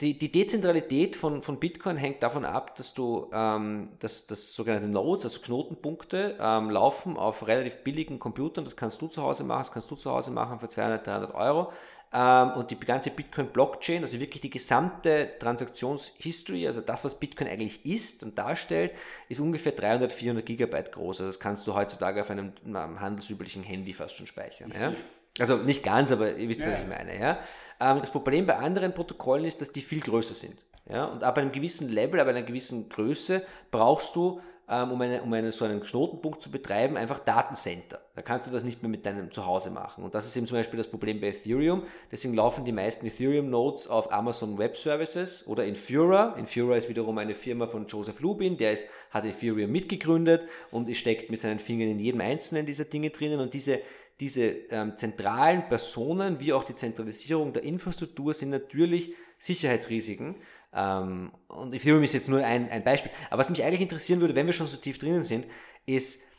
Die, 0.00 0.18
die 0.18 0.32
Dezentralität 0.32 1.14
von, 1.14 1.42
von 1.42 1.60
Bitcoin 1.60 1.96
hängt 1.96 2.24
davon 2.24 2.44
ab, 2.44 2.74
dass 2.74 2.92
du 2.92 3.30
ähm, 3.32 3.90
dass, 4.00 4.26
dass 4.26 4.52
sogenannte 4.52 4.88
Nodes, 4.88 5.24
also 5.24 5.40
Knotenpunkte, 5.40 6.36
ähm, 6.40 6.70
laufen 6.70 7.16
auf 7.16 7.46
relativ 7.46 7.84
billigen 7.84 8.18
Computern. 8.18 8.64
Das 8.64 8.76
kannst 8.76 9.00
du 9.00 9.06
zu 9.06 9.22
Hause 9.22 9.44
machen, 9.44 9.60
das 9.60 9.72
kannst 9.72 9.90
du 9.90 9.94
zu 9.94 10.10
Hause 10.10 10.32
machen 10.32 10.58
für 10.58 10.68
200, 10.68 11.06
300 11.06 11.34
Euro. 11.34 11.72
Ähm, 12.14 12.52
und 12.52 12.70
die 12.70 12.78
ganze 12.78 13.10
Bitcoin-Blockchain, 13.10 14.02
also 14.02 14.20
wirklich 14.20 14.42
die 14.42 14.50
gesamte 14.50 15.30
Transaktionshistory, 15.38 16.66
also 16.66 16.82
das, 16.82 17.04
was 17.04 17.18
Bitcoin 17.18 17.48
eigentlich 17.48 17.86
ist 17.86 18.22
und 18.22 18.36
darstellt, 18.36 18.92
ist 19.28 19.40
ungefähr 19.40 19.72
300, 19.72 20.12
400 20.12 20.44
Gigabyte 20.44 20.92
groß. 20.92 21.20
Also 21.20 21.28
das 21.30 21.40
kannst 21.40 21.66
du 21.66 21.74
heutzutage 21.74 22.20
auf 22.20 22.30
einem, 22.30 22.52
einem 22.66 23.00
handelsüblichen 23.00 23.62
Handy 23.62 23.94
fast 23.94 24.16
schon 24.16 24.26
speichern. 24.26 24.72
Ja? 24.78 24.92
Also 25.38 25.56
nicht 25.56 25.82
ganz, 25.82 26.12
aber 26.12 26.36
ihr 26.36 26.48
wisst, 26.48 26.62
ja. 26.64 26.72
was 26.72 26.80
ich 26.80 26.88
meine. 26.88 27.18
Ja? 27.18 27.38
Ähm, 27.80 28.00
das 28.00 28.10
Problem 28.10 28.44
bei 28.44 28.56
anderen 28.56 28.92
Protokollen 28.92 29.46
ist, 29.46 29.62
dass 29.62 29.72
die 29.72 29.80
viel 29.80 30.00
größer 30.00 30.34
sind. 30.34 30.58
Ja? 30.90 31.06
Und 31.06 31.24
ab 31.24 31.38
einem 31.38 31.52
gewissen 31.52 31.90
Level, 31.90 32.20
ab 32.20 32.28
einer 32.28 32.42
gewissen 32.42 32.90
Größe 32.90 33.42
brauchst 33.70 34.14
du 34.16 34.40
um, 34.80 35.00
eine, 35.00 35.22
um 35.22 35.32
eine, 35.32 35.52
so 35.52 35.64
einen 35.64 35.80
Knotenpunkt 35.82 36.42
zu 36.42 36.50
betreiben, 36.50 36.96
einfach 36.96 37.18
Datencenter. 37.18 38.00
Da 38.14 38.22
kannst 38.22 38.46
du 38.46 38.50
das 38.50 38.64
nicht 38.64 38.82
mehr 38.82 38.90
mit 38.90 39.04
deinem 39.04 39.30
Zuhause 39.30 39.70
machen. 39.70 40.04
Und 40.04 40.14
das 40.14 40.26
ist 40.26 40.36
eben 40.36 40.46
zum 40.46 40.56
Beispiel 40.56 40.78
das 40.78 40.88
Problem 40.88 41.20
bei 41.20 41.28
Ethereum. 41.28 41.82
Deswegen 42.10 42.34
laufen 42.34 42.64
die 42.64 42.72
meisten 42.72 43.06
Ethereum-Nodes 43.06 43.88
auf 43.88 44.12
Amazon 44.12 44.58
Web 44.58 44.76
Services 44.76 45.46
oder 45.46 45.64
in 45.64 45.76
Fura. 45.76 46.34
In 46.38 46.46
Fura 46.46 46.76
ist 46.76 46.88
wiederum 46.88 47.18
eine 47.18 47.34
Firma 47.34 47.66
von 47.66 47.86
Joseph 47.86 48.20
Lubin, 48.20 48.56
der 48.56 48.72
ist, 48.72 48.88
hat 49.10 49.24
Ethereum 49.24 49.70
mitgegründet 49.70 50.46
und 50.70 50.94
steckt 50.96 51.30
mit 51.30 51.40
seinen 51.40 51.58
Fingern 51.58 51.90
in 51.90 51.98
jedem 51.98 52.20
einzelnen 52.20 52.66
dieser 52.66 52.84
Dinge 52.84 53.10
drinnen. 53.10 53.40
Und 53.40 53.54
diese 53.54 53.80
diese 54.20 54.50
ähm, 54.70 54.96
zentralen 54.96 55.68
Personen 55.68 56.38
wie 56.38 56.52
auch 56.52 56.62
die 56.62 56.76
Zentralisierung 56.76 57.52
der 57.52 57.64
Infrastruktur 57.64 58.34
sind 58.34 58.50
natürlich 58.50 59.14
Sicherheitsrisiken, 59.38 60.36
ähm, 60.74 61.32
und 61.48 61.74
Ethereum 61.74 62.02
ist 62.02 62.14
jetzt 62.14 62.28
nur 62.28 62.44
ein, 62.44 62.70
ein 62.70 62.84
Beispiel. 62.84 63.10
Aber 63.30 63.40
was 63.40 63.50
mich 63.50 63.62
eigentlich 63.62 63.80
interessieren 63.80 64.20
würde, 64.20 64.34
wenn 64.34 64.46
wir 64.46 64.52
schon 64.52 64.66
so 64.66 64.76
tief 64.76 64.98
drinnen 64.98 65.24
sind, 65.24 65.46
ist 65.86 66.32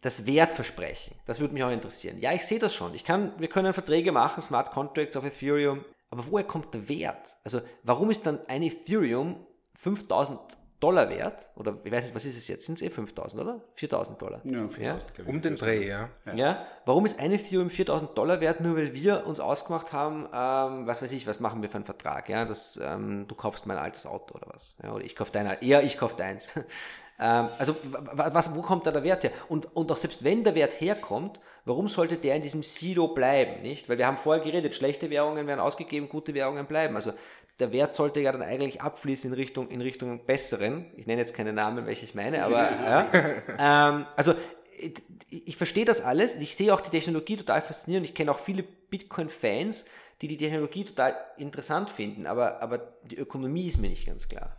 das 0.00 0.26
Wertversprechen. 0.26 1.16
Das 1.26 1.40
würde 1.40 1.54
mich 1.54 1.64
auch 1.64 1.70
interessieren. 1.70 2.20
Ja, 2.20 2.32
ich 2.32 2.46
sehe 2.46 2.60
das 2.60 2.74
schon. 2.74 2.94
Ich 2.94 3.04
kann, 3.04 3.32
wir 3.38 3.48
können 3.48 3.74
Verträge 3.74 4.12
machen, 4.12 4.42
Smart 4.42 4.70
Contracts 4.70 5.16
auf 5.16 5.24
Ethereum. 5.24 5.84
Aber 6.10 6.24
woher 6.30 6.44
kommt 6.44 6.72
der 6.72 6.88
Wert? 6.88 7.36
Also, 7.44 7.60
warum 7.82 8.10
ist 8.10 8.24
dann 8.24 8.40
ein 8.46 8.62
Ethereum 8.62 9.44
5000 9.74 10.40
Dollar 10.80 11.10
wert, 11.10 11.48
oder 11.56 11.76
ich 11.82 11.90
weiß 11.90 12.04
nicht, 12.04 12.14
was 12.14 12.24
ist 12.24 12.38
es 12.38 12.46
jetzt? 12.46 12.66
Sind 12.66 12.76
es 12.76 12.82
eh 12.82 12.90
5000, 12.90 13.42
oder? 13.42 13.60
4000 13.74 14.22
Dollar. 14.22 14.40
Ja, 14.44 14.68
4000, 14.68 15.18
ja? 15.18 15.24
Um 15.26 15.40
den 15.40 15.56
Dreh, 15.56 15.88
ja. 15.88 16.08
ja. 16.26 16.34
ja. 16.34 16.66
Warum 16.84 17.04
ist 17.04 17.18
ein 17.18 17.32
Ethereum 17.32 17.68
4000 17.68 18.16
Dollar 18.16 18.40
wert? 18.40 18.60
Nur 18.60 18.76
weil 18.76 18.94
wir 18.94 19.26
uns 19.26 19.40
ausgemacht 19.40 19.92
haben, 19.92 20.26
ähm, 20.32 20.86
was 20.86 21.02
weiß 21.02 21.10
ich, 21.12 21.26
was 21.26 21.40
machen 21.40 21.62
wir 21.62 21.68
für 21.68 21.76
einen 21.76 21.84
Vertrag? 21.84 22.28
Ja, 22.28 22.44
das, 22.44 22.78
ähm, 22.80 23.26
du 23.26 23.34
kaufst 23.34 23.66
mein 23.66 23.76
altes 23.76 24.06
Auto 24.06 24.36
oder 24.36 24.46
was? 24.52 24.76
Ja, 24.80 24.92
oder 24.92 25.04
ich 25.04 25.16
kaufe 25.16 25.32
dein, 25.32 25.46
eher 25.60 25.82
ich 25.82 25.98
kaufe 25.98 26.16
deins. 26.16 26.50
ähm, 27.18 27.48
also, 27.58 27.74
was, 28.12 28.54
wo 28.54 28.62
kommt 28.62 28.86
da 28.86 28.92
der 28.92 29.02
Wert 29.02 29.24
her? 29.24 29.32
Und, 29.48 29.74
und 29.74 29.90
auch 29.90 29.96
selbst 29.96 30.22
wenn 30.22 30.44
der 30.44 30.54
Wert 30.54 30.80
herkommt, 30.80 31.40
warum 31.64 31.88
sollte 31.88 32.18
der 32.18 32.36
in 32.36 32.42
diesem 32.42 32.62
Silo 32.62 33.08
bleiben, 33.08 33.62
nicht? 33.62 33.88
Weil 33.88 33.98
wir 33.98 34.06
haben 34.06 34.16
vorher 34.16 34.44
geredet, 34.44 34.76
schlechte 34.76 35.10
Währungen 35.10 35.48
werden 35.48 35.60
ausgegeben, 35.60 36.08
gute 36.08 36.34
Währungen 36.34 36.66
bleiben. 36.66 36.94
Also, 36.94 37.12
der 37.58 37.72
Wert 37.72 37.94
sollte 37.94 38.20
ja 38.20 38.32
dann 38.32 38.42
eigentlich 38.42 38.82
abfließen 38.82 39.30
in 39.30 39.34
Richtung, 39.34 39.68
in 39.68 39.80
Richtung 39.80 40.24
besseren. 40.24 40.86
Ich 40.96 41.06
nenne 41.06 41.20
jetzt 41.20 41.34
keine 41.34 41.52
Namen, 41.52 41.86
welche 41.86 42.04
ich 42.04 42.14
meine, 42.14 42.44
aber 42.44 42.70
ja. 43.58 43.88
ähm, 43.88 44.06
also 44.16 44.34
ich, 44.78 45.02
ich 45.30 45.56
verstehe 45.56 45.84
das 45.84 46.02
alles. 46.02 46.36
Ich 46.40 46.56
sehe 46.56 46.72
auch 46.72 46.80
die 46.80 46.90
Technologie 46.90 47.36
total 47.36 47.62
faszinierend. 47.62 48.08
Ich 48.08 48.14
kenne 48.14 48.30
auch 48.30 48.38
viele 48.38 48.62
Bitcoin-Fans, 48.62 49.90
die 50.22 50.28
die 50.28 50.36
Technologie 50.36 50.84
total 50.84 51.16
interessant 51.36 51.90
finden, 51.90 52.26
aber, 52.26 52.62
aber 52.62 52.78
die 53.04 53.16
Ökonomie 53.16 53.66
ist 53.66 53.78
mir 53.78 53.88
nicht 53.88 54.06
ganz 54.06 54.28
klar. 54.28 54.56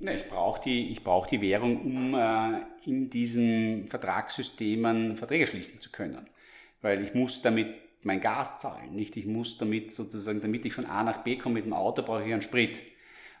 Ja, 0.00 0.12
ich 0.12 0.28
brauche 0.28 0.62
die, 0.62 0.98
brauch 1.04 1.26
die 1.26 1.42
Währung, 1.42 1.82
um 1.82 2.14
äh, 2.14 2.62
in 2.84 3.10
diesen 3.10 3.86
Vertragssystemen 3.88 5.16
Verträge 5.16 5.46
schließen 5.46 5.78
zu 5.78 5.90
können. 5.90 6.28
Weil 6.80 7.04
ich 7.04 7.12
muss 7.12 7.42
damit 7.42 7.74
mein 8.02 8.20
Gas 8.20 8.60
zahlen. 8.60 8.94
Nicht, 8.94 9.16
ich 9.16 9.26
muss 9.26 9.58
damit 9.58 9.92
sozusagen, 9.92 10.40
damit 10.40 10.64
ich 10.64 10.72
von 10.72 10.86
A 10.86 11.02
nach 11.02 11.18
B 11.18 11.36
komme 11.36 11.54
mit 11.56 11.66
dem 11.66 11.72
Auto, 11.72 12.02
brauche 12.02 12.24
ich 12.24 12.32
einen 12.32 12.42
Sprit. 12.42 12.80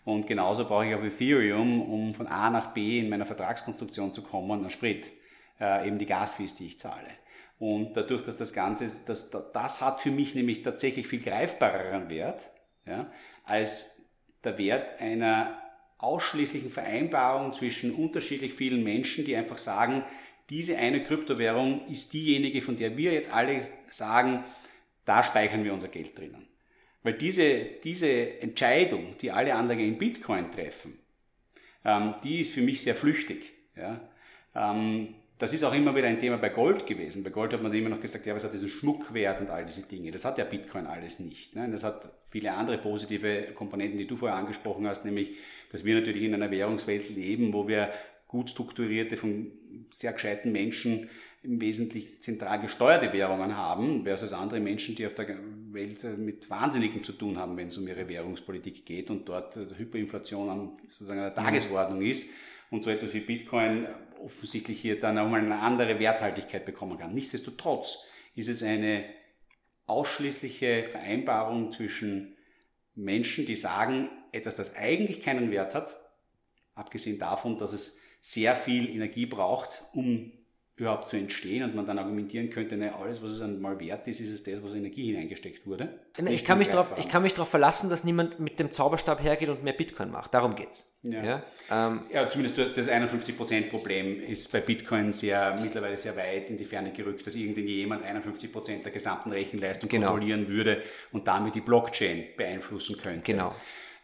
Und 0.04 0.26
genauso 0.26 0.64
brauche 0.66 0.86
ich 0.86 0.94
auf 0.94 1.02
Ethereum, 1.02 1.82
um 1.82 2.14
von 2.14 2.26
A 2.26 2.50
nach 2.50 2.72
B 2.72 2.98
in 2.98 3.08
meiner 3.08 3.26
Vertragskonstruktion 3.26 4.12
zu 4.12 4.22
kommen, 4.22 4.60
einen 4.60 4.70
Sprit. 4.70 5.10
Äh, 5.60 5.86
eben 5.86 5.98
die 5.98 6.06
Gasfees, 6.06 6.56
die 6.56 6.66
ich 6.66 6.80
zahle. 6.80 7.08
Und 7.58 7.94
dadurch, 7.94 8.22
dass 8.22 8.38
das 8.38 8.54
Ganze, 8.54 8.90
das, 9.06 9.30
das 9.30 9.82
hat 9.82 10.00
für 10.00 10.10
mich 10.10 10.34
nämlich 10.34 10.62
tatsächlich 10.62 11.06
viel 11.06 11.20
greifbareren 11.20 12.08
Wert, 12.08 12.50
ja, 12.86 13.12
als 13.44 14.16
der 14.42 14.56
Wert 14.56 14.98
einer 15.00 15.60
ausschließlichen 15.98 16.70
Vereinbarung 16.70 17.52
zwischen 17.52 17.94
unterschiedlich 17.94 18.54
vielen 18.54 18.82
Menschen, 18.82 19.26
die 19.26 19.36
einfach 19.36 19.58
sagen, 19.58 20.02
diese 20.50 20.76
eine 20.76 21.02
Kryptowährung 21.02 21.86
ist 21.88 22.12
diejenige, 22.12 22.60
von 22.60 22.76
der 22.76 22.96
wir 22.96 23.12
jetzt 23.12 23.32
alle 23.32 23.66
sagen, 23.88 24.44
da 25.04 25.24
speichern 25.24 25.64
wir 25.64 25.72
unser 25.72 25.88
Geld 25.88 26.18
drinnen. 26.18 26.46
Weil 27.02 27.14
diese, 27.14 27.64
diese 27.82 28.40
Entscheidung, 28.40 29.16
die 29.20 29.30
alle 29.30 29.54
anderen 29.54 29.80
in 29.80 29.96
Bitcoin 29.96 30.50
treffen, 30.50 30.98
ähm, 31.84 32.14
die 32.22 32.40
ist 32.40 32.52
für 32.52 32.60
mich 32.60 32.82
sehr 32.82 32.94
flüchtig. 32.94 33.52
Ja? 33.74 34.00
Ähm, 34.54 35.14
das 35.38 35.54
ist 35.54 35.64
auch 35.64 35.74
immer 35.74 35.96
wieder 35.96 36.06
ein 36.06 36.18
Thema 36.18 36.36
bei 36.36 36.50
Gold 36.50 36.86
gewesen. 36.86 37.24
Bei 37.24 37.30
Gold 37.30 37.54
hat 37.54 37.62
man 37.62 37.72
immer 37.72 37.88
noch 37.88 38.00
gesagt, 38.00 38.26
ja, 38.26 38.34
was 38.34 38.44
hat 38.44 38.52
diesen 38.52 38.68
Schmuckwert 38.68 39.40
und 39.40 39.48
all 39.48 39.64
diese 39.64 39.88
Dinge. 39.88 40.10
Das 40.10 40.26
hat 40.26 40.36
ja 40.36 40.44
Bitcoin 40.44 40.86
alles 40.86 41.18
nicht. 41.18 41.56
Ne? 41.56 41.66
Das 41.70 41.82
hat 41.82 42.12
viele 42.30 42.52
andere 42.52 42.76
positive 42.76 43.44
Komponenten, 43.54 43.96
die 43.96 44.06
du 44.06 44.18
vorher 44.18 44.36
angesprochen 44.36 44.86
hast, 44.86 45.06
nämlich, 45.06 45.38
dass 45.72 45.84
wir 45.84 45.94
natürlich 45.94 46.24
in 46.24 46.34
einer 46.34 46.50
Währungswelt 46.50 47.08
leben, 47.08 47.54
wo 47.54 47.66
wir 47.66 47.90
gut 48.30 48.48
strukturierte, 48.48 49.16
von 49.16 49.50
sehr 49.90 50.12
gescheiten 50.12 50.52
Menschen 50.52 51.10
im 51.42 51.60
Wesentlichen 51.60 52.20
zentral 52.20 52.60
gesteuerte 52.60 53.12
Währungen 53.12 53.56
haben, 53.56 54.04
versus 54.04 54.32
andere 54.32 54.60
Menschen, 54.60 54.94
die 54.94 55.04
auf 55.04 55.14
der 55.14 55.36
Welt 55.72 56.04
mit 56.16 56.48
Wahnsinnigen 56.48 57.02
zu 57.02 57.12
tun 57.12 57.38
haben, 57.38 57.56
wenn 57.56 57.66
es 57.66 57.76
um 57.76 57.88
ihre 57.88 58.06
Währungspolitik 58.08 58.86
geht 58.86 59.10
und 59.10 59.28
dort 59.28 59.56
Hyperinflation 59.56 60.48
an 60.48 60.76
sozusagen 60.82 61.18
an 61.18 61.34
der 61.34 61.34
Tagesordnung 61.34 62.02
ist 62.02 62.30
und 62.70 62.84
so 62.84 62.90
etwas 62.90 63.12
wie 63.14 63.20
Bitcoin 63.20 63.88
offensichtlich 64.22 64.80
hier 64.80 65.00
dann 65.00 65.18
auch 65.18 65.28
mal 65.28 65.40
eine 65.40 65.58
andere 65.58 65.98
Werthaltigkeit 65.98 66.64
bekommen 66.64 66.98
kann. 66.98 67.12
Nichtsdestotrotz 67.12 68.06
ist 68.36 68.48
es 68.48 68.62
eine 68.62 69.06
ausschließliche 69.86 70.84
Vereinbarung 70.84 71.72
zwischen 71.72 72.36
Menschen, 72.94 73.44
die 73.44 73.56
sagen, 73.56 74.08
etwas, 74.30 74.54
das 74.54 74.76
eigentlich 74.76 75.20
keinen 75.20 75.50
Wert 75.50 75.74
hat, 75.74 75.96
abgesehen 76.76 77.18
davon, 77.18 77.58
dass 77.58 77.72
es 77.72 78.00
sehr 78.20 78.54
viel 78.54 78.88
Energie 78.88 79.26
braucht, 79.26 79.84
um 79.92 80.32
überhaupt 80.80 81.08
zu 81.08 81.16
entstehen 81.18 81.62
und 81.62 81.74
man 81.74 81.86
dann 81.86 81.98
argumentieren 81.98 82.48
könnte, 82.48 82.76
ne, 82.76 82.94
alles, 82.94 83.22
was 83.22 83.32
es 83.32 83.42
einmal 83.42 83.78
wert 83.78 84.08
ist, 84.08 84.18
ist 84.20 84.30
es 84.30 84.42
das, 84.42 84.62
was 84.62 84.72
Energie 84.72 85.08
hineingesteckt 85.08 85.66
wurde. 85.66 86.00
Ich 86.26 86.44
kann, 86.44 86.56
mich 86.56 86.68
darauf, 86.68 86.92
ich 86.98 87.08
kann 87.08 87.22
mich 87.22 87.34
darauf 87.34 87.50
verlassen, 87.50 87.90
dass 87.90 88.02
niemand 88.02 88.40
mit 88.40 88.58
dem 88.58 88.72
Zauberstab 88.72 89.22
hergeht 89.22 89.50
und 89.50 89.62
mehr 89.62 89.74
Bitcoin 89.74 90.10
macht. 90.10 90.32
Darum 90.32 90.56
geht's. 90.56 90.98
Ja, 91.02 91.22
ja, 91.22 91.42
ähm, 91.70 92.00
ja 92.10 92.28
zumindest 92.30 92.76
das 92.76 92.88
51%-Problem 92.88 94.22
ist 94.22 94.50
bei 94.52 94.60
Bitcoin 94.60 95.12
sehr, 95.12 95.58
mittlerweile 95.60 95.98
sehr 95.98 96.16
weit 96.16 96.48
in 96.48 96.56
die 96.56 96.64
Ferne 96.64 96.92
gerückt, 96.92 97.26
dass 97.26 97.34
irgendjemand 97.34 98.02
51% 98.02 98.82
der 98.82 98.92
gesamten 98.92 99.32
Rechenleistung 99.32 99.90
genau. 99.90 100.08
kontrollieren 100.08 100.48
würde 100.48 100.82
und 101.12 101.28
damit 101.28 101.54
die 101.54 101.60
Blockchain 101.60 102.24
beeinflussen 102.38 102.96
könnte. 102.96 103.32
Genau. 103.32 103.54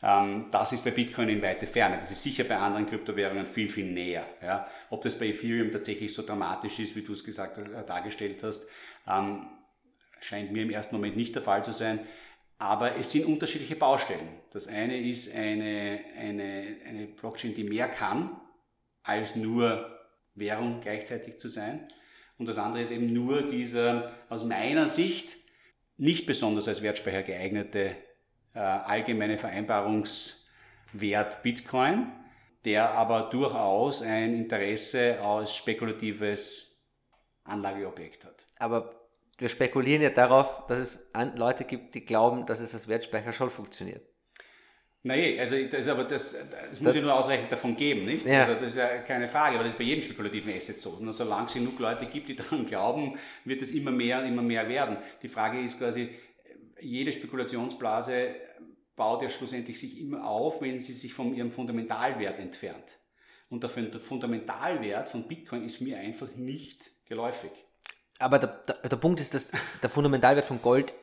Ähm, 0.03 0.47
das 0.51 0.73
ist 0.73 0.85
bei 0.85 0.91
Bitcoin 0.91 1.29
in 1.29 1.43
weite 1.43 1.67
Ferne. 1.67 1.97
Das 1.97 2.11
ist 2.11 2.23
sicher 2.23 2.45
bei 2.45 2.57
anderen 2.57 2.87
Kryptowährungen 2.87 3.47
viel, 3.47 3.69
viel 3.69 3.91
näher. 3.91 4.27
Ja. 4.43 4.67
Ob 4.91 5.03
das 5.03 5.19
bei 5.19 5.29
Ethereum 5.29 5.71
tatsächlich 5.71 6.13
so 6.13 6.23
dramatisch 6.23 6.79
ist, 6.79 6.97
wie 6.97 7.03
du 7.03 7.13
es 7.13 7.25
gesagt, 7.25 7.59
äh, 7.59 7.85
dargestellt 7.87 8.43
hast, 8.43 8.69
ähm, 9.09 9.47
scheint 10.21 10.53
mir 10.53 10.63
im 10.63 10.71
ersten 10.71 10.97
Moment 10.97 11.17
nicht 11.17 11.35
der 11.35 11.43
Fall 11.43 11.65
zu 11.65 11.73
sein. 11.73 12.01
Aber 12.59 12.97
es 12.97 13.13
sind 13.13 13.27
unterschiedliche 13.27 13.77
Baustellen. 13.77 14.29
Das 14.53 14.69
eine 14.69 14.99
ist 14.99 15.35
eine, 15.35 16.01
eine, 16.19 16.77
eine 16.87 17.07
Blockchain, 17.07 17.55
die 17.55 17.65
mehr 17.65 17.89
kann, 17.89 18.41
als 19.03 19.37
nur 19.37 19.93
Währung 20.35 20.81
gleichzeitig 20.81 21.39
zu 21.39 21.49
sein. 21.49 21.87
Und 22.39 22.49
das 22.49 22.59
andere 22.59 22.83
ist 22.83 22.93
eben 22.93 23.13
nur 23.13 23.43
dieser 23.43 24.13
aus 24.29 24.45
meiner 24.45 24.87
Sicht 24.87 25.37
nicht 25.97 26.27
besonders 26.27 26.69
als 26.69 26.83
Wertspeicher 26.83 27.23
geeignete 27.23 27.97
äh, 28.57 28.59
allgemeine 28.59 29.37
Vereinbarungswert 29.37 31.43
Bitcoin, 31.43 32.11
der 32.65 32.93
aber 32.93 33.29
durchaus 33.31 34.03
ein 34.03 34.35
Interesse 34.35 35.21
als 35.21 35.55
spekulatives 35.55 36.89
Anlageobjekt 37.45 38.25
hat. 38.25 38.47
Aber 38.59 39.09
wir 39.39 39.51
spekulieren 39.51 40.03
ja 40.03 40.11
darauf, 40.11 40.67
dass 40.67 40.79
es 40.79 41.13
Leute 41.37 41.65
gibt, 41.65 41.95
die 41.95 42.05
glauben, 42.05 42.47
dass 42.47 42.61
es 42.61 42.75
als 42.75 42.89
Wertspeicher 42.89 43.33
schon 43.33 43.51
funktioniert. 43.51 44.03
Nein, 45.03 45.39
also 45.39 45.55
das, 45.71 45.87
aber 45.87 46.05
das, 46.05 46.33
das 46.33 46.81
muss 46.81 46.89
das, 46.89 46.97
ja 46.97 47.03
nur 47.03 47.15
ausreichend 47.15 47.53
davon 47.53 47.77
geben, 47.77 48.07
nicht? 48.07 48.27
Ja. 48.27 48.45
Also 48.45 48.55
das 48.55 48.71
ist 48.71 48.79
ja 48.79 48.89
keine 48.99 49.29
Frage, 49.29 49.55
aber 49.55 49.63
das 49.63 49.75
ist 49.75 49.79
bei 49.79 49.85
jedem 49.85 50.03
spekulativen 50.03 50.53
Asset 50.53 50.81
so. 50.81 50.91
Und 50.91 51.13
solange 51.13 51.47
es 51.47 51.55
genug 51.55 51.79
Leute 51.79 52.07
gibt, 52.07 52.29
die 52.29 52.35
daran 52.37 52.67
glauben, 52.67 53.17
wird 53.45 53.63
es 53.63 53.73
immer 53.73 53.93
mehr 53.93 54.21
und 54.21 54.27
immer 54.27 54.43
mehr 54.43 54.69
werden. 54.69 54.97
Die 55.23 55.29
Frage 55.29 55.61
ist 55.61 55.79
quasi, 55.79 56.09
jede 56.81 57.13
Spekulationsblase 57.13 58.37
baut 58.97 59.23
ja 59.23 59.29
schlussendlich 59.29 59.79
sich 59.79 60.01
immer 60.01 60.27
auf, 60.27 60.63
wenn 60.63 60.81
sie 60.81 60.93
sich 60.93 61.13
von 61.13 61.35
ihrem 61.35 61.51
Fundamentalwert 61.51 62.39
entfernt. 62.39 62.99
Und 63.49 63.63
der 63.63 63.71
Fundamentalwert 63.71 65.09
von 65.09 65.29
Bitcoin 65.29 65.65
ist 65.65 65.81
mir 65.81 65.99
einfach 65.99 66.35
nicht 66.35 67.07
geläufig. 67.07 67.53
Aber 68.19 68.39
der, 68.39 68.49
der, 68.67 68.89
der 68.89 68.97
Punkt 68.97 69.21
ist, 69.21 69.35
dass 69.35 69.53
der 69.83 69.91
Fundamentalwert 69.91 70.47
von 70.47 70.61
Gold 70.61 70.95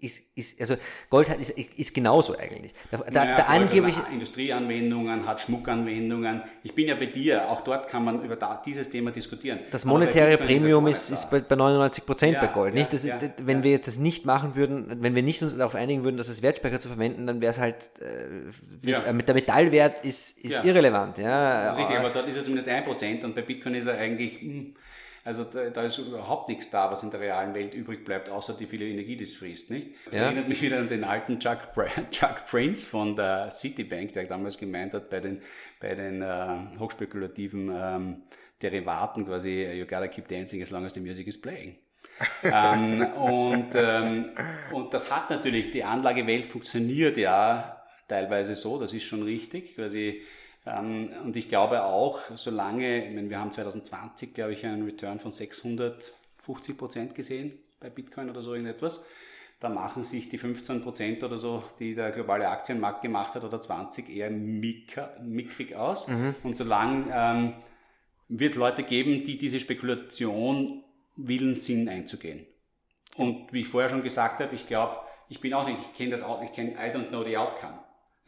ist, 0.00 0.36
ist, 0.36 0.60
also 0.60 0.76
Gold 1.10 1.28
hat, 1.30 1.38
ist, 1.38 1.50
ist 1.50 1.94
genauso 1.94 2.36
eigentlich. 2.36 2.72
Da, 2.90 2.98
naja, 3.10 3.36
der 3.36 3.48
angebliche 3.48 4.00
Industrieanwendungen, 4.12 5.26
hat 5.26 5.40
Schmuckanwendungen. 5.40 6.42
Ich 6.62 6.74
bin 6.74 6.88
ja 6.88 6.94
bei 6.94 7.06
dir, 7.06 7.50
auch 7.50 7.62
dort 7.62 7.88
kann 7.88 8.04
man 8.04 8.22
über 8.22 8.36
da, 8.36 8.62
dieses 8.64 8.90
Thema 8.90 9.10
diskutieren. 9.10 9.60
Das 9.70 9.84
monetäre 9.84 10.38
Premium 10.38 10.86
ist, 10.86 11.10
ist, 11.10 11.30
bei, 11.30 11.40
bei 11.40 11.56
99 11.56 12.06
Prozent 12.06 12.34
ja, 12.34 12.40
bei 12.40 12.46
Gold. 12.48 12.74
Nicht? 12.74 12.92
Das, 12.92 13.04
ja, 13.04 13.18
wenn 13.42 13.62
wir 13.62 13.70
jetzt 13.70 13.88
das 13.88 13.98
nicht 13.98 14.24
machen 14.24 14.54
würden, 14.54 15.02
wenn 15.02 15.14
wir 15.14 15.22
nicht 15.22 15.42
uns 15.42 15.56
darauf 15.56 15.74
einigen 15.74 16.04
würden, 16.04 16.16
das 16.16 16.28
als 16.28 16.42
Wertspeicher 16.42 16.80
zu 16.80 16.88
verwenden, 16.88 17.26
dann 17.26 17.40
wäre 17.40 17.50
es 17.50 17.58
halt, 17.58 17.90
äh, 18.00 18.90
äh, 18.90 19.12
mit 19.12 19.28
der 19.28 19.34
Metallwert 19.34 20.04
ist, 20.04 20.44
ist 20.44 20.64
irrelevant. 20.64 21.18
Ja. 21.18 21.74
Richtig, 21.74 21.98
aber 21.98 22.10
dort 22.10 22.28
ist 22.28 22.36
er 22.36 22.44
zumindest 22.44 22.68
1% 22.68 23.24
und 23.24 23.34
bei 23.34 23.42
Bitcoin 23.42 23.74
ist 23.74 23.86
er 23.86 23.98
eigentlich, 23.98 24.42
mh, 24.42 24.52
hm, 24.52 24.74
also 25.28 25.44
da, 25.44 25.68
da, 25.68 25.82
ist 25.82 25.98
überhaupt 25.98 26.48
nichts 26.48 26.70
da, 26.70 26.90
was 26.90 27.02
in 27.02 27.10
der 27.10 27.20
realen 27.20 27.52
Welt 27.52 27.74
übrig 27.74 28.02
bleibt, 28.02 28.30
außer 28.30 28.54
die 28.54 28.64
viele 28.64 28.86
Energie, 28.86 29.14
die 29.14 29.24
es 29.24 29.36
frisst. 29.36 29.70
Nicht? 29.70 29.88
Das 30.06 30.16
ja. 30.16 30.22
erinnert 30.22 30.48
mich 30.48 30.62
wieder 30.62 30.78
an 30.78 30.88
den 30.88 31.04
alten 31.04 31.38
Chuck, 31.38 31.58
Chuck 32.10 32.46
Prince 32.46 32.88
von 32.88 33.14
der 33.14 33.50
Citibank, 33.50 34.14
der 34.14 34.24
damals 34.24 34.56
gemeint 34.56 34.94
hat, 34.94 35.10
bei 35.10 35.20
den, 35.20 35.42
bei 35.80 35.94
den 35.94 36.22
äh, 36.22 36.78
hochspekulativen 36.78 37.70
ähm, 37.70 38.22
Derivaten 38.62 39.26
quasi, 39.26 39.70
you 39.74 39.84
gotta 39.84 40.08
keep 40.08 40.26
dancing 40.28 40.62
as 40.62 40.70
long 40.70 40.86
as 40.86 40.94
the 40.94 41.00
music 41.00 41.26
is 41.26 41.38
playing. 41.38 41.76
ähm, 42.42 43.02
und, 43.12 43.74
ähm, 43.74 44.30
und 44.72 44.94
das 44.94 45.14
hat 45.14 45.28
natürlich, 45.28 45.72
die 45.72 45.84
Anlagewelt 45.84 46.46
funktioniert 46.46 47.18
ja 47.18 47.82
teilweise 48.08 48.56
so, 48.56 48.80
das 48.80 48.94
ist 48.94 49.04
schon 49.04 49.24
richtig, 49.24 49.74
quasi 49.74 50.22
und 50.76 51.36
ich 51.36 51.48
glaube 51.48 51.84
auch, 51.84 52.20
solange, 52.34 53.06
ich 53.06 53.14
meine, 53.14 53.30
wir 53.30 53.38
haben 53.38 53.52
2020, 53.52 54.34
glaube 54.34 54.52
ich, 54.52 54.66
einen 54.66 54.84
Return 54.84 55.20
von 55.20 55.32
650 55.32 56.76
Prozent 56.76 57.14
gesehen 57.14 57.58
bei 57.80 57.90
Bitcoin 57.90 58.28
oder 58.28 58.42
so 58.42 58.52
irgendetwas. 58.52 59.06
Da 59.60 59.68
machen 59.68 60.04
sich 60.04 60.28
die 60.28 60.38
15 60.38 60.82
Prozent 60.82 61.24
oder 61.24 61.36
so, 61.36 61.64
die 61.78 61.94
der 61.94 62.10
globale 62.12 62.48
Aktienmarkt 62.48 63.02
gemacht 63.02 63.34
hat, 63.34 63.44
oder 63.44 63.60
20 63.60 64.08
eher 64.08 64.30
mickrig 64.30 65.74
aus. 65.74 66.08
Mhm. 66.08 66.34
Und 66.44 66.56
solange 66.56 67.06
ähm, 67.12 67.54
wird 68.28 68.52
es 68.52 68.58
Leute 68.58 68.82
geben, 68.82 69.24
die 69.24 69.38
diese 69.38 69.58
Spekulation 69.58 70.84
willens 71.16 71.64
sind 71.64 71.88
einzugehen. 71.88 72.46
Und 73.16 73.52
wie 73.52 73.62
ich 73.62 73.68
vorher 73.68 73.90
schon 73.90 74.02
gesagt 74.02 74.40
habe, 74.40 74.54
ich 74.54 74.66
glaube, 74.68 74.96
ich 75.28 75.40
bin 75.40 75.52
auch 75.54 75.66
nicht, 75.66 75.78
ich 75.80 75.96
kenne 75.96 76.10
das 76.10 76.22
auch, 76.22 76.42
ich 76.42 76.52
kenne, 76.52 76.72
I 76.72 76.94
don't 76.94 77.08
know 77.08 77.24
the 77.24 77.36
outcome. 77.36 77.78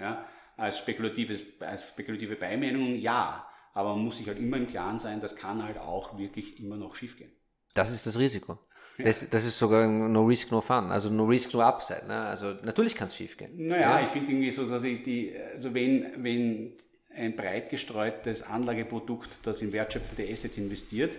Ja? 0.01 0.25
Als, 0.61 0.79
spekulatives, 0.79 1.61
als 1.61 1.89
spekulative 1.89 2.37
Beimeinung, 2.37 2.97
ja. 2.97 3.47
Aber 3.73 3.95
man 3.95 4.05
muss 4.05 4.19
sich 4.19 4.27
halt 4.27 4.39
immer 4.39 4.57
im 4.57 4.67
Klaren 4.67 4.99
sein, 4.99 5.21
das 5.21 5.37
kann 5.37 5.63
halt 5.63 5.79
auch 5.79 6.19
wirklich 6.19 6.61
immer 6.61 6.77
noch 6.77 6.95
schiefgehen. 6.95 7.33
Das 7.75 7.91
ist 7.91 8.07
das 8.07 8.19
Risiko. 8.19 8.59
Das, 9.03 9.31
das 9.31 9.47
ist 9.47 9.59
sogar 9.59 9.87
no 9.87 10.27
risk, 10.27 10.51
no 10.51 10.61
fun. 10.61 10.91
Also 10.91 11.09
no 11.09 11.25
risk, 11.25 11.55
no 11.55 11.63
upside. 11.63 12.07
Ne? 12.07 12.21
Also 12.21 12.53
natürlich 12.65 12.95
kann 12.95 13.09
es 13.09 13.17
schiefgehen. 13.17 13.69
Naja, 13.69 13.99
ja. 13.99 14.05
ich 14.05 14.11
finde 14.11 14.31
irgendwie 14.31 14.51
so, 14.51 14.69
dass 14.69 14.85
ich 14.85 15.03
die, 15.03 15.35
also 15.55 15.73
wenn, 15.73 16.23
wenn 16.23 16.77
ein 17.15 17.35
breit 17.35 17.71
gestreutes 17.71 18.43
Anlageprodukt, 18.43 19.39
das 19.45 19.63
in 19.63 19.73
wertschöpfende 19.73 20.31
Assets 20.31 20.59
investiert, 20.59 21.17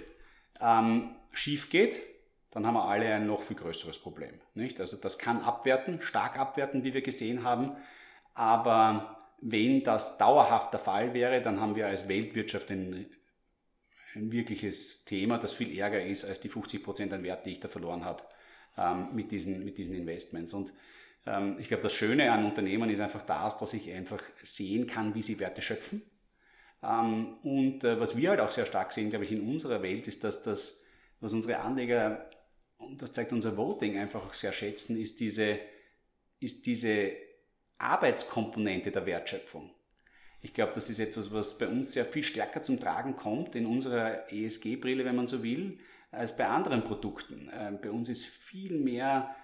ähm, 0.60 1.16
schief 1.34 1.72
geht, 1.72 2.00
dann 2.52 2.68
haben 2.68 2.76
wir 2.76 2.86
alle 2.86 3.12
ein 3.14 3.26
noch 3.26 3.42
viel 3.42 3.58
größeres 3.58 3.98
Problem. 3.98 4.39
Nicht? 4.54 4.80
Also 4.80 4.98
das 4.98 5.18
kann 5.18 5.42
abwerten, 5.42 6.02
stark 6.02 6.38
abwerten, 6.38 6.84
wie 6.84 6.94
wir 6.94 7.02
gesehen 7.02 7.44
haben, 7.44 7.78
aber 8.36 9.18
wenn 9.42 9.84
das 9.84 10.18
dauerhaft 10.18 10.74
der 10.74 10.80
Fall 10.80 11.14
wäre, 11.14 11.42
dann 11.42 11.60
haben 11.60 11.76
wir 11.76 11.88
als 11.88 12.08
Weltwirtschaft 12.08 12.70
ein, 12.70 13.08
ein 14.16 14.32
wirkliches 14.32 15.04
Thema, 15.04 15.39
das 15.39 15.54
viel 15.54 15.78
ärger 15.78 16.04
ist 16.04 16.26
als 16.26 16.39
die 16.39 16.50
50 16.50 16.84
Prozent 16.84 17.14
an 17.14 17.24
Wert, 17.24 17.46
die 17.46 17.52
ich 17.52 17.60
da 17.60 17.68
verloren 17.68 18.06
habe 18.06 18.24
ähm, 18.78 19.10
mit, 19.14 19.32
diesen, 19.32 19.66
mit 19.66 19.78
diesen 19.80 19.96
Investments. 19.96 20.54
Und 20.54 20.74
ähm, 21.26 21.58
ich 21.60 21.68
glaube, 21.68 21.84
das 21.84 21.94
Schöne 21.94 22.32
an 22.32 22.46
Unternehmen 22.46 22.89
ist 22.92 23.00
einfach 23.00 23.24
das, 23.24 23.58
dass 23.58 23.74
ich 23.74 23.92
einfach 23.92 24.22
sehen 24.44 24.86
kann, 24.86 25.16
wie 25.16 25.24
sie 25.24 25.39
Werte 25.39 25.64
schöpfen. 25.64 26.04
Ähm, 26.84 27.38
und 27.44 27.84
äh, 27.84 28.00
was 28.00 28.16
wir 28.16 28.30
halt 28.30 28.42
auch 28.42 28.52
sehr 28.52 28.68
stark 28.68 28.92
sehen, 28.92 29.10
glaube 29.10 29.26
ich, 29.26 29.32
in 29.32 29.48
unserer 29.48 29.82
Welt, 29.82 30.08
ist, 30.08 30.24
dass 30.24 30.44
das, 30.44 30.88
was 31.20 31.34
unsere 31.34 31.60
Anleger, 31.60 32.30
und 32.78 33.02
das 33.02 33.14
zeigt 33.14 33.32
unser 33.32 33.58
Voting, 33.58 33.98
einfach 33.98 34.26
auch 34.26 34.34
sehr 34.34 34.54
schätzen, 34.54 35.00
ist 35.00 35.20
diese, 35.20 35.60
ist 36.39 36.66
diese 36.68 37.12
Arbeitskomponente 37.82 38.92
der 38.92 39.06
Wertschöpfung. 39.06 39.72
Ich 40.42 40.54
glaube, 40.54 40.72
das 40.74 40.90
ist 40.90 41.00
etwas, 41.00 41.32
was 41.34 41.58
bei 41.58 41.68
uns 41.68 41.94
sehr 41.94 42.06
viel 42.06 42.24
stärker 42.24 42.62
zum 42.62 42.80
Tragen 42.80 43.16
kommt, 43.16 43.56
in 43.56 43.66
unserer 43.66 44.32
ESG-Brille, 44.32 45.06
wenn 45.06 45.16
man 45.16 45.28
so 45.28 45.44
will, 45.44 45.80
als 46.12 46.36
bei 46.36 46.48
anderen 46.48 46.84
Produkten. 46.84 47.50
Ähm, 47.54 47.80
bei 47.82 47.92
uns 47.92 48.10
ist 48.10 48.26
viel 48.26 48.80
mehr, 48.80 49.36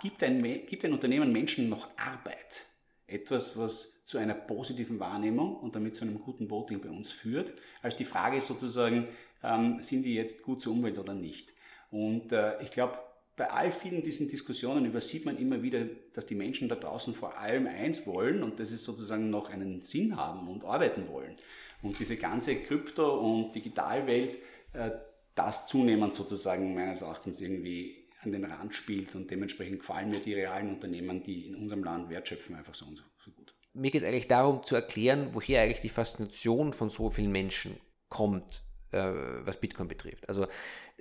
gibt, 0.00 0.22
ein, 0.22 0.42
gibt 0.66 0.84
ein 0.84 0.92
Unternehmen 0.92 1.32
Menschen 1.32 1.68
noch 1.68 1.88
Arbeit. 1.96 2.64
Etwas, 3.06 3.58
was 3.58 4.06
zu 4.06 4.18
einer 4.18 4.34
positiven 4.34 4.98
Wahrnehmung 4.98 5.56
und 5.56 5.76
damit 5.76 5.94
zu 5.94 6.04
einem 6.04 6.20
guten 6.20 6.50
Voting 6.50 6.80
bei 6.80 6.90
uns 6.90 7.12
führt, 7.12 7.54
als 7.82 7.96
die 7.96 8.04
Frage 8.04 8.38
ist 8.38 8.48
sozusagen, 8.48 9.08
ähm, 9.42 9.82
sind 9.82 10.04
die 10.04 10.14
jetzt 10.14 10.42
gut 10.42 10.60
zur 10.60 10.72
Umwelt 10.72 10.98
oder 10.98 11.14
nicht. 11.14 11.52
Und 11.90 12.32
äh, 12.32 12.60
ich 12.62 12.70
glaube, 12.70 12.98
bei 13.36 13.50
all 13.50 13.70
vielen 13.70 14.02
diesen 14.02 14.28
Diskussionen 14.28 14.86
übersieht 14.86 15.26
man 15.26 15.36
immer 15.36 15.62
wieder, 15.62 15.84
dass 16.14 16.26
die 16.26 16.34
Menschen 16.34 16.68
da 16.68 16.74
draußen 16.74 17.14
vor 17.14 17.38
allem 17.38 17.66
eins 17.66 18.06
wollen 18.06 18.42
und 18.42 18.58
das 18.58 18.72
ist 18.72 18.84
sozusagen 18.84 19.28
noch 19.28 19.50
einen 19.50 19.82
Sinn 19.82 20.16
haben 20.16 20.48
und 20.48 20.64
arbeiten 20.64 21.06
wollen. 21.08 21.36
Und 21.82 21.98
diese 21.98 22.16
ganze 22.16 22.56
Krypto- 22.56 23.20
und 23.20 23.54
Digitalwelt, 23.54 24.38
äh, 24.72 24.90
das 25.34 25.66
zunehmend 25.66 26.14
sozusagen 26.14 26.74
meines 26.74 27.02
Erachtens 27.02 27.42
irgendwie 27.42 28.06
an 28.22 28.32
den 28.32 28.44
Rand 28.44 28.74
spielt 28.74 29.14
und 29.14 29.30
dementsprechend 29.30 29.80
gefallen 29.80 30.08
mir 30.08 30.18
die 30.18 30.32
realen 30.32 30.70
Unternehmen, 30.70 31.22
die 31.22 31.46
in 31.46 31.56
unserem 31.56 31.84
Land 31.84 32.08
wertschöpfen, 32.08 32.56
einfach 32.56 32.74
so 32.74 32.86
und 32.86 32.96
so, 32.96 33.30
gut. 33.32 33.54
Mir 33.74 33.90
geht 33.90 34.00
es 34.00 34.08
eigentlich 34.08 34.28
darum 34.28 34.64
zu 34.64 34.74
erklären, 34.74 35.28
woher 35.32 35.60
eigentlich 35.60 35.82
die 35.82 35.90
Faszination 35.90 36.72
von 36.72 36.88
so 36.88 37.10
vielen 37.10 37.30
Menschen 37.30 37.76
kommt, 38.08 38.62
äh, 38.92 39.12
was 39.42 39.60
Bitcoin 39.60 39.88
betrifft. 39.88 40.26
Also 40.26 40.46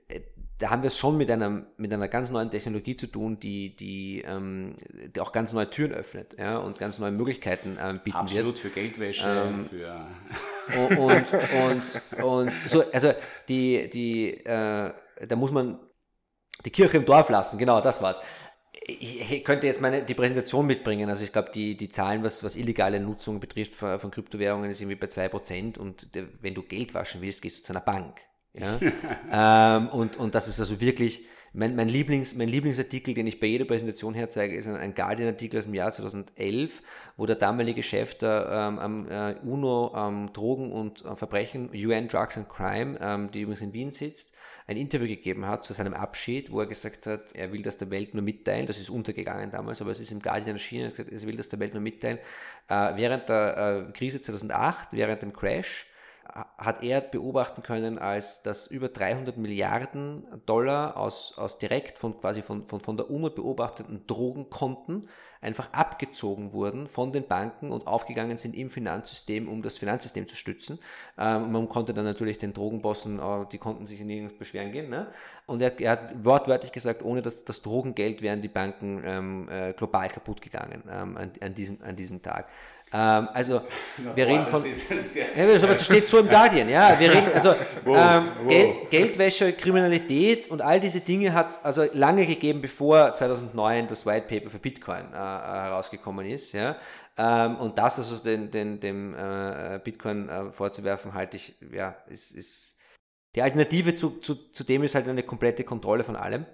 äh, 0.09 0.19
da 0.57 0.69
haben 0.69 0.83
wir 0.83 0.87
es 0.87 0.97
schon 0.97 1.17
mit 1.17 1.29
einer, 1.29 1.65
mit 1.77 1.93
einer 1.93 2.07
ganz 2.07 2.31
neuen 2.31 2.49
Technologie 2.49 2.95
zu 2.95 3.07
tun, 3.07 3.39
die, 3.39 3.75
die, 3.75 4.21
ähm, 4.21 4.75
die 5.13 5.19
auch 5.19 5.33
ganz 5.33 5.51
neue 5.51 5.69
Türen 5.69 5.91
öffnet 5.91 6.37
ja, 6.39 6.57
und 6.57 6.79
ganz 6.79 6.97
neue 6.97 7.11
Möglichkeiten 7.11 7.77
ähm, 7.81 7.99
bieten 8.03 8.17
Absolut, 8.17 8.45
wird. 8.45 8.59
für 8.59 8.69
Geldwäsche, 8.69 9.27
ähm, 9.27 9.69
für... 9.69 10.05
Und, 10.97 11.33
und, 11.33 12.23
und, 12.23 12.59
so, 12.67 12.83
also 12.91 13.13
die, 13.49 13.89
die, 13.89 14.45
äh, 14.45 14.93
da 15.27 15.35
muss 15.35 15.51
man 15.51 15.77
die 16.63 16.71
Kirche 16.71 16.97
im 16.97 17.05
Dorf 17.05 17.29
lassen, 17.29 17.57
genau, 17.57 17.81
das 17.81 18.01
war's. 18.01 18.21
Ich 18.87 19.43
könnte 19.43 19.67
jetzt 19.67 19.81
meine, 19.81 20.03
die 20.03 20.13
Präsentation 20.13 20.65
mitbringen. 20.67 21.09
Also 21.09 21.23
ich 21.23 21.31
glaube, 21.31 21.51
die, 21.53 21.75
die 21.75 21.87
Zahlen, 21.87 22.23
was, 22.23 22.43
was 22.43 22.55
illegale 22.55 22.99
Nutzung 22.99 23.39
betrifft 23.39 23.73
von, 23.73 23.99
von 23.99 24.11
Kryptowährungen, 24.11 24.69
ist 24.69 24.81
irgendwie 24.81 24.97
bei 24.97 25.07
2%. 25.07 25.79
Und 25.79 26.09
wenn 26.41 26.53
du 26.53 26.61
Geld 26.61 26.93
waschen 26.93 27.21
willst, 27.21 27.41
gehst 27.41 27.59
du 27.59 27.63
zu 27.63 27.73
einer 27.73 27.81
Bank. 27.81 28.19
Ja? 28.57 28.79
ähm, 29.79 29.89
und, 29.89 30.17
und 30.17 30.35
das 30.35 30.47
ist 30.47 30.59
also 30.59 30.79
wirklich, 30.81 31.25
Mein, 31.57 31.73
mein, 31.77 31.87
Lieblings, 31.87 32.35
mein 32.35 32.49
Lieblingsartikel, 32.49 33.13
den 33.13 33.27
ich 33.27 33.39
bei 33.39 33.47
jeder 33.47 33.63
Präsentation 33.63 34.13
herzeige, 34.13 34.57
ist 34.57 34.67
ein, 34.67 34.93
Guardian-Artikel 34.93 35.57
aus 35.57 35.63
dem 35.63 35.73
Jahr 35.73 35.89
2011, 35.89 36.81
wo 37.15 37.25
der 37.25 37.37
damalige 37.37 37.81
Chef 37.81 38.15
der 38.15 38.49
ähm, 38.51 38.77
am 38.77 39.09
äh, 39.09 39.35
UNO 39.41 39.93
ähm, 39.95 40.33
Drogen 40.33 40.73
und 40.73 41.05
äh, 41.05 41.15
Verbrechen, 41.15 41.69
UN 41.73 42.09
Drugs 42.09 42.35
and 42.35 42.49
Crime, 42.49 42.97
ähm, 42.99 43.31
die 43.31 43.41
übrigens 43.41 43.61
in 43.61 43.71
Wien 43.71 43.91
sitzt, 43.91 44.35
ein 44.67 44.75
Interview 44.75 45.07
gegeben 45.07 45.45
hat 45.47 45.63
zu 45.63 45.71
seinem 45.71 45.93
Abschied, 45.93 46.51
wo 46.51 46.59
er 46.59 46.65
gesagt 46.65 47.07
hat, 47.07 47.33
er 47.33 47.53
will 47.53 47.61
das 47.61 47.77
der 47.77 47.89
Welt 47.89 48.13
nur 48.13 48.23
mitteilen, 48.23 48.65
das 48.65 48.77
ist 48.77 48.89
untergegangen 48.89 49.49
damals, 49.49 49.81
aber 49.81 49.91
es 49.91 50.01
ist 50.01 50.11
im 50.11 50.21
Guardian 50.21 50.57
erschienen, 50.57 50.85
er, 50.85 50.91
gesagt, 50.91 51.09
er 51.09 51.21
will 51.21 51.37
das 51.37 51.47
der 51.47 51.59
Welt 51.59 51.73
nur 51.73 51.83
mitteilen. 51.83 52.17
Äh, 52.67 52.97
während 52.97 53.29
der 53.29 53.87
äh, 53.87 53.91
Krise 53.93 54.19
2008, 54.19 54.89
während 54.91 55.21
dem 55.21 55.31
Crash, 55.31 55.85
hat 56.57 56.83
er 56.83 57.01
beobachten 57.01 57.61
können, 57.63 57.97
als 57.97 58.43
dass 58.43 58.67
über 58.67 58.89
300 58.89 59.37
Milliarden 59.37 60.25
Dollar 60.45 60.97
aus, 60.97 61.37
aus 61.37 61.59
direkt 61.59 61.97
von 61.97 62.19
quasi 62.19 62.41
von, 62.41 62.65
von, 62.65 62.79
von 62.81 62.97
der 62.97 63.09
UNO 63.09 63.29
beobachteten 63.29 64.05
Drogenkonten 64.07 65.07
einfach 65.45 65.71
abgezogen 65.73 66.53
wurden 66.53 66.87
von 66.87 67.13
den 67.13 67.27
Banken 67.27 67.71
und 67.71 67.87
aufgegangen 67.87 68.37
sind 68.37 68.55
im 68.55 68.69
Finanzsystem, 68.69 69.47
um 69.47 69.61
das 69.61 69.77
Finanzsystem 69.77 70.27
zu 70.27 70.35
stützen. 70.35 70.79
Ähm, 71.17 71.51
man 71.51 71.69
konnte 71.69 71.93
dann 71.93 72.05
natürlich 72.05 72.39
den 72.39 72.53
Drogenbossen, 72.53 73.19
äh, 73.19 73.45
die 73.51 73.59
konnten 73.59 73.85
sich 73.85 73.99
nirgends 73.99 74.37
beschweren 74.37 74.71
gehen. 74.71 74.89
Ne? 74.89 75.07
Und 75.45 75.61
er, 75.61 75.79
er, 75.79 75.91
hat 75.91 76.25
wortwörtlich 76.25 76.71
gesagt, 76.71 77.03
ohne 77.03 77.21
das, 77.21 77.45
das 77.45 77.61
Drogengeld 77.61 78.21
wären 78.23 78.41
die 78.41 78.47
Banken 78.47 79.01
ähm, 79.05 79.49
äh, 79.49 79.73
global 79.73 80.09
kaputt 80.09 80.41
gegangen 80.41 80.83
ähm, 80.91 81.15
an, 81.15 81.31
an, 81.41 81.53
diesem, 81.53 81.81
an 81.83 81.95
diesem 81.95 82.23
Tag. 82.23 82.47
Ähm, 82.95 83.27
also 83.33 83.61
wir 84.15 84.25
reden 84.25 84.47
von, 84.47 84.63
ja, 85.35 85.45
das 85.45 85.85
steht 85.85 86.07
so 86.07 86.19
im 86.19 86.29
Guardian, 86.29 86.69
ja, 86.69 86.97
wir 86.97 87.11
reden, 87.11 87.33
also 87.33 87.49
wow, 87.83 87.97
ähm, 87.97 88.31
wow. 88.39 88.47
Geld, 88.47 88.89
Geldwäsche, 88.89 89.51
Kriminalität 89.51 90.49
und 90.49 90.61
all 90.61 90.79
diese 90.79 91.01
Dinge 91.01 91.33
hat 91.33 91.47
es 91.47 91.65
also 91.65 91.85
lange 91.91 92.25
gegeben, 92.25 92.61
bevor 92.61 93.13
2009 93.13 93.87
das 93.87 94.05
White 94.05 94.27
Paper 94.29 94.49
für 94.49 94.59
Bitcoin 94.59 95.11
äh, 95.11 95.17
herausgekommen 95.17 96.25
ist, 96.25 96.53
ja. 96.53 96.77
Ähm, 97.17 97.57
und 97.57 97.77
das 97.77 97.97
also 97.97 98.23
den, 98.23 98.49
den, 98.51 98.79
dem 98.79 99.13
äh, 99.13 99.79
Bitcoin 99.83 100.29
äh, 100.29 100.51
vorzuwerfen, 100.53 101.13
halte 101.13 101.35
ich, 101.35 101.55
ja, 101.73 101.95
ist, 102.07 102.31
ist 102.31 102.79
die 103.35 103.41
Alternative 103.41 103.93
zu, 103.95 104.21
zu, 104.21 104.35
zu 104.51 104.63
dem 104.63 104.83
ist 104.83 104.95
halt 104.95 105.07
eine 105.09 105.23
komplette 105.23 105.65
Kontrolle 105.65 106.05
von 106.05 106.15
allem. 106.15 106.45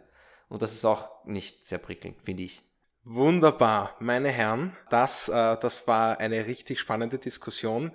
Und 0.50 0.64
das 0.64 0.74
ist 0.74 0.86
auch 0.86 1.24
nicht 1.26 1.66
sehr 1.66 1.78
prickelnd, 1.78 2.18
finde 2.24 2.44
ich. 2.44 2.62
Wunderbar, 3.04 3.96
meine 4.00 4.30
Herren, 4.30 4.78
das, 4.92 5.28
äh, 5.28 5.58
das 5.58 5.88
war 5.88 6.20
eine 6.20 6.46
richtig 6.46 6.80
spannende 6.80 7.18
Diskussion. 7.18 7.92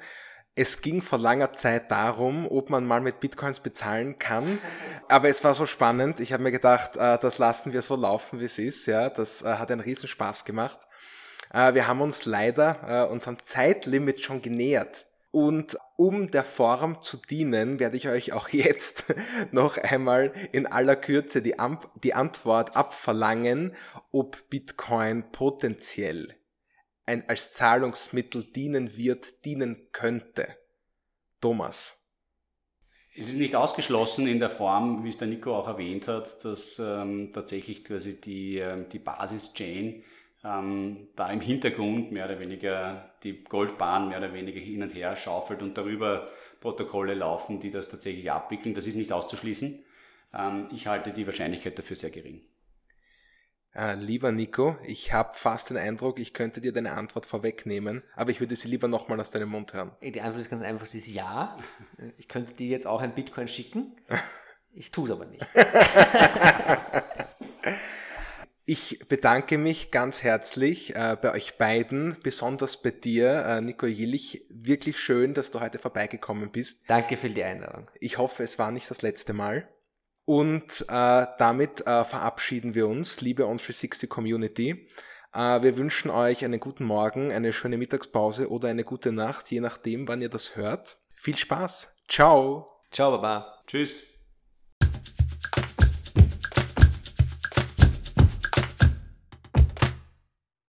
Es 0.57 0.83
ging 0.83 1.01
vor 1.01 1.21
langer 1.21 1.53
Zeit 1.53 1.93
darum, 1.93 2.51
ob 2.51 2.71
man 2.71 2.85
mal 2.85 3.01
mit 3.01 3.21
Bitcoins 3.21 3.61
bezahlen 3.61 4.19
kann. 4.19 4.59
Aber 5.09 5.29
es 5.29 5.45
war 5.45 5.55
so 5.55 5.65
spannend. 5.65 6.19
Ich 6.19 6.33
habe 6.33 6.43
mir 6.43 6.51
gedacht, 6.51 6.97
äh, 6.97 7.19
das 7.19 7.39
lassen 7.39 7.73
wir 7.73 7.83
so 7.83 7.95
laufen, 7.95 8.41
wie 8.41 8.47
es 8.47 8.59
ist. 8.59 8.87
Ja, 8.87 9.09
das 9.09 9.43
äh, 9.43 9.55
hat 9.55 9.71
einen 9.71 9.81
Riesenspaß 9.81 10.45
gemacht. 10.45 10.81
Äh, 11.55 11.75
wir 11.75 11.87
haben 11.87 12.01
uns 12.01 12.25
leider 12.25 13.07
äh, 13.07 13.13
unserem 13.13 13.37
Zeitlimit 13.45 14.23
schon 14.23 14.43
genähert. 14.43 15.05
Und 15.37 15.77
um 15.99 16.31
der 16.31 16.45
Form 16.45 17.03
zu 17.03 17.19
dienen, 17.19 17.79
werde 17.79 17.99
ich 17.99 18.09
euch 18.09 18.33
auch 18.33 18.49
jetzt 18.53 19.15
noch 19.53 19.77
einmal 19.77 20.33
in 20.53 20.67
aller 20.67 20.97
Kürze 20.97 21.43
die, 21.43 21.59
Am 21.59 21.79
die 22.03 22.15
Antwort 22.15 22.75
abverlangen, 22.75 23.77
ob 24.13 24.49
Bitcoin 24.49 25.31
potenziell 25.33 26.35
ein, 27.05 27.29
als 27.29 27.53
Zahlungsmittel 27.53 28.45
dienen 28.45 28.97
wird, 28.97 29.45
dienen 29.45 29.89
könnte. 29.93 30.57
Thomas. 31.43 32.17
Es 33.15 33.29
ist 33.29 33.37
nicht 33.37 33.57
ausgeschlossen 33.57 34.27
in 34.27 34.41
der 34.41 34.49
Form, 34.49 35.05
wie 35.05 35.11
es 35.11 35.19
der 35.19 35.29
Nico 35.29 35.55
auch 35.55 35.69
erwähnt 35.69 36.09
hat, 36.09 36.47
dass 36.47 36.79
ähm, 36.79 37.31
tatsächlich 37.35 37.85
quasi 37.85 38.23
die, 38.23 38.57
ähm, 38.57 38.89
die 38.89 39.01
Basis-Chain 39.01 40.03
ähm, 40.47 41.09
da 41.17 41.29
im 41.29 41.41
Hintergrund 41.41 42.13
mehr 42.13 42.27
oder 42.27 42.39
weniger 42.39 43.11
die 43.23 43.43
Goldbahn 43.43 44.09
mehr 44.09 44.19
oder 44.19 44.33
weniger 44.33 44.61
hin 44.61 44.83
und 44.83 44.95
her 44.95 45.17
schaufelt 45.17 45.63
und 45.63 45.77
darüber 45.77 46.29
Protokolle 46.61 47.15
laufen, 47.15 47.61
die 47.61 47.71
das 47.71 47.91
tatsächlich 47.91 48.31
abwickeln. 48.31 48.75
Das 48.75 48.87
ist 48.87 48.97
nicht 48.97 49.13
auszuschließen. 49.13 49.85
Ähm, 50.35 50.69
ich 50.73 50.87
halte 50.87 51.13
die 51.13 51.27
Wahrscheinlichkeit 51.27 51.79
dafür 51.79 51.97
sehr 51.97 52.11
gering. 52.11 52.43
Äh, 53.75 53.95
lieber 53.97 54.33
Nico, 54.33 54.79
ich 54.87 55.13
habe 55.13 55.37
fast 55.37 55.71
den 55.71 55.77
Eindruck, 55.77 56.19
ich 56.19 56.33
könnte 56.33 56.63
dir 56.63 56.73
deine 56.73 56.93
Antwort 56.93 57.27
vorwegnehmen, 57.27 58.03
aber 58.15 58.31
ich 58.31 58.41
würde 58.41 58.57
sie 58.57 58.69
lieber 58.69 58.89
nochmal 58.89 59.21
aus 59.21 59.31
deinem 59.31 59.51
Mund 59.51 59.75
hören. 59.75 59.93
Die 60.01 60.21
Antwort 60.21 60.41
ist 60.41 60.49
ganz 60.49 60.63
einfach, 60.63 60.87
sie 60.87 60.99
ist 60.99 61.09
ja. 61.09 61.59
Ich 62.17 62.29
könnte 62.29 62.55
dir 62.55 62.69
jetzt 62.69 62.87
auch 62.87 63.01
ein 63.01 63.15
Bitcoin 63.15 63.49
schicken. 63.49 63.97
Ich 64.79 64.91
tue 64.91 65.07
es 65.07 65.11
aber 65.11 65.25
nicht. 65.25 65.43
Ich 68.69 68.99
bedanke 69.09 69.59
mich 69.59 69.93
ganz 69.93 70.25
herzlich 70.25 70.97
äh, 70.97 71.17
bei 71.23 71.33
euch 71.33 71.57
beiden, 71.57 72.17
besonders 72.25 72.83
bei 72.83 72.91
dir, 72.91 73.47
äh, 73.47 73.61
Nico 73.61 73.87
Jillich. 73.87 74.45
Wirklich 74.51 74.99
schön, 74.99 75.35
dass 75.35 75.53
du 75.53 75.61
heute 75.61 75.79
vorbeigekommen 75.79 76.51
bist. 76.51 76.91
Danke 76.91 77.17
für 77.17 77.31
die 77.31 77.45
Einladung. 77.45 77.89
Ich 78.01 78.19
hoffe, 78.19 78.43
es 78.43 78.59
war 78.59 78.73
nicht 78.73 78.91
das 78.91 79.03
letzte 79.03 79.35
Mal. 79.35 79.69
Und 80.25 80.85
äh, 80.89 81.27
damit 81.39 81.87
äh, 81.87 82.05
verabschieden 82.05 82.75
wir 82.75 82.89
uns, 82.89 83.21
liebe 83.21 83.45
On360 83.45 84.09
Community. 84.09 84.89
Äh, 85.33 85.63
wir 85.63 85.77
wünschen 85.77 86.11
euch 86.11 86.45
einen 86.45 86.59
guten 86.59 86.87
Morgen, 86.87 87.31
eine 87.31 87.53
schöne 87.53 87.79
Mittagspause 87.79 88.51
oder 88.51 88.69
eine 88.69 88.83
gute 88.83 89.13
Nacht, 89.13 89.49
je 89.53 89.61
nachdem, 89.61 90.09
wann 90.09 90.23
ihr 90.23 90.29
das 90.29 90.57
hört. 90.57 90.97
Viel 91.15 91.37
Spaß. 91.37 92.03
Ciao. 92.09 92.81
Ciao, 92.91 93.13
Baba. 93.13 93.63
Tschüss. 93.69 94.16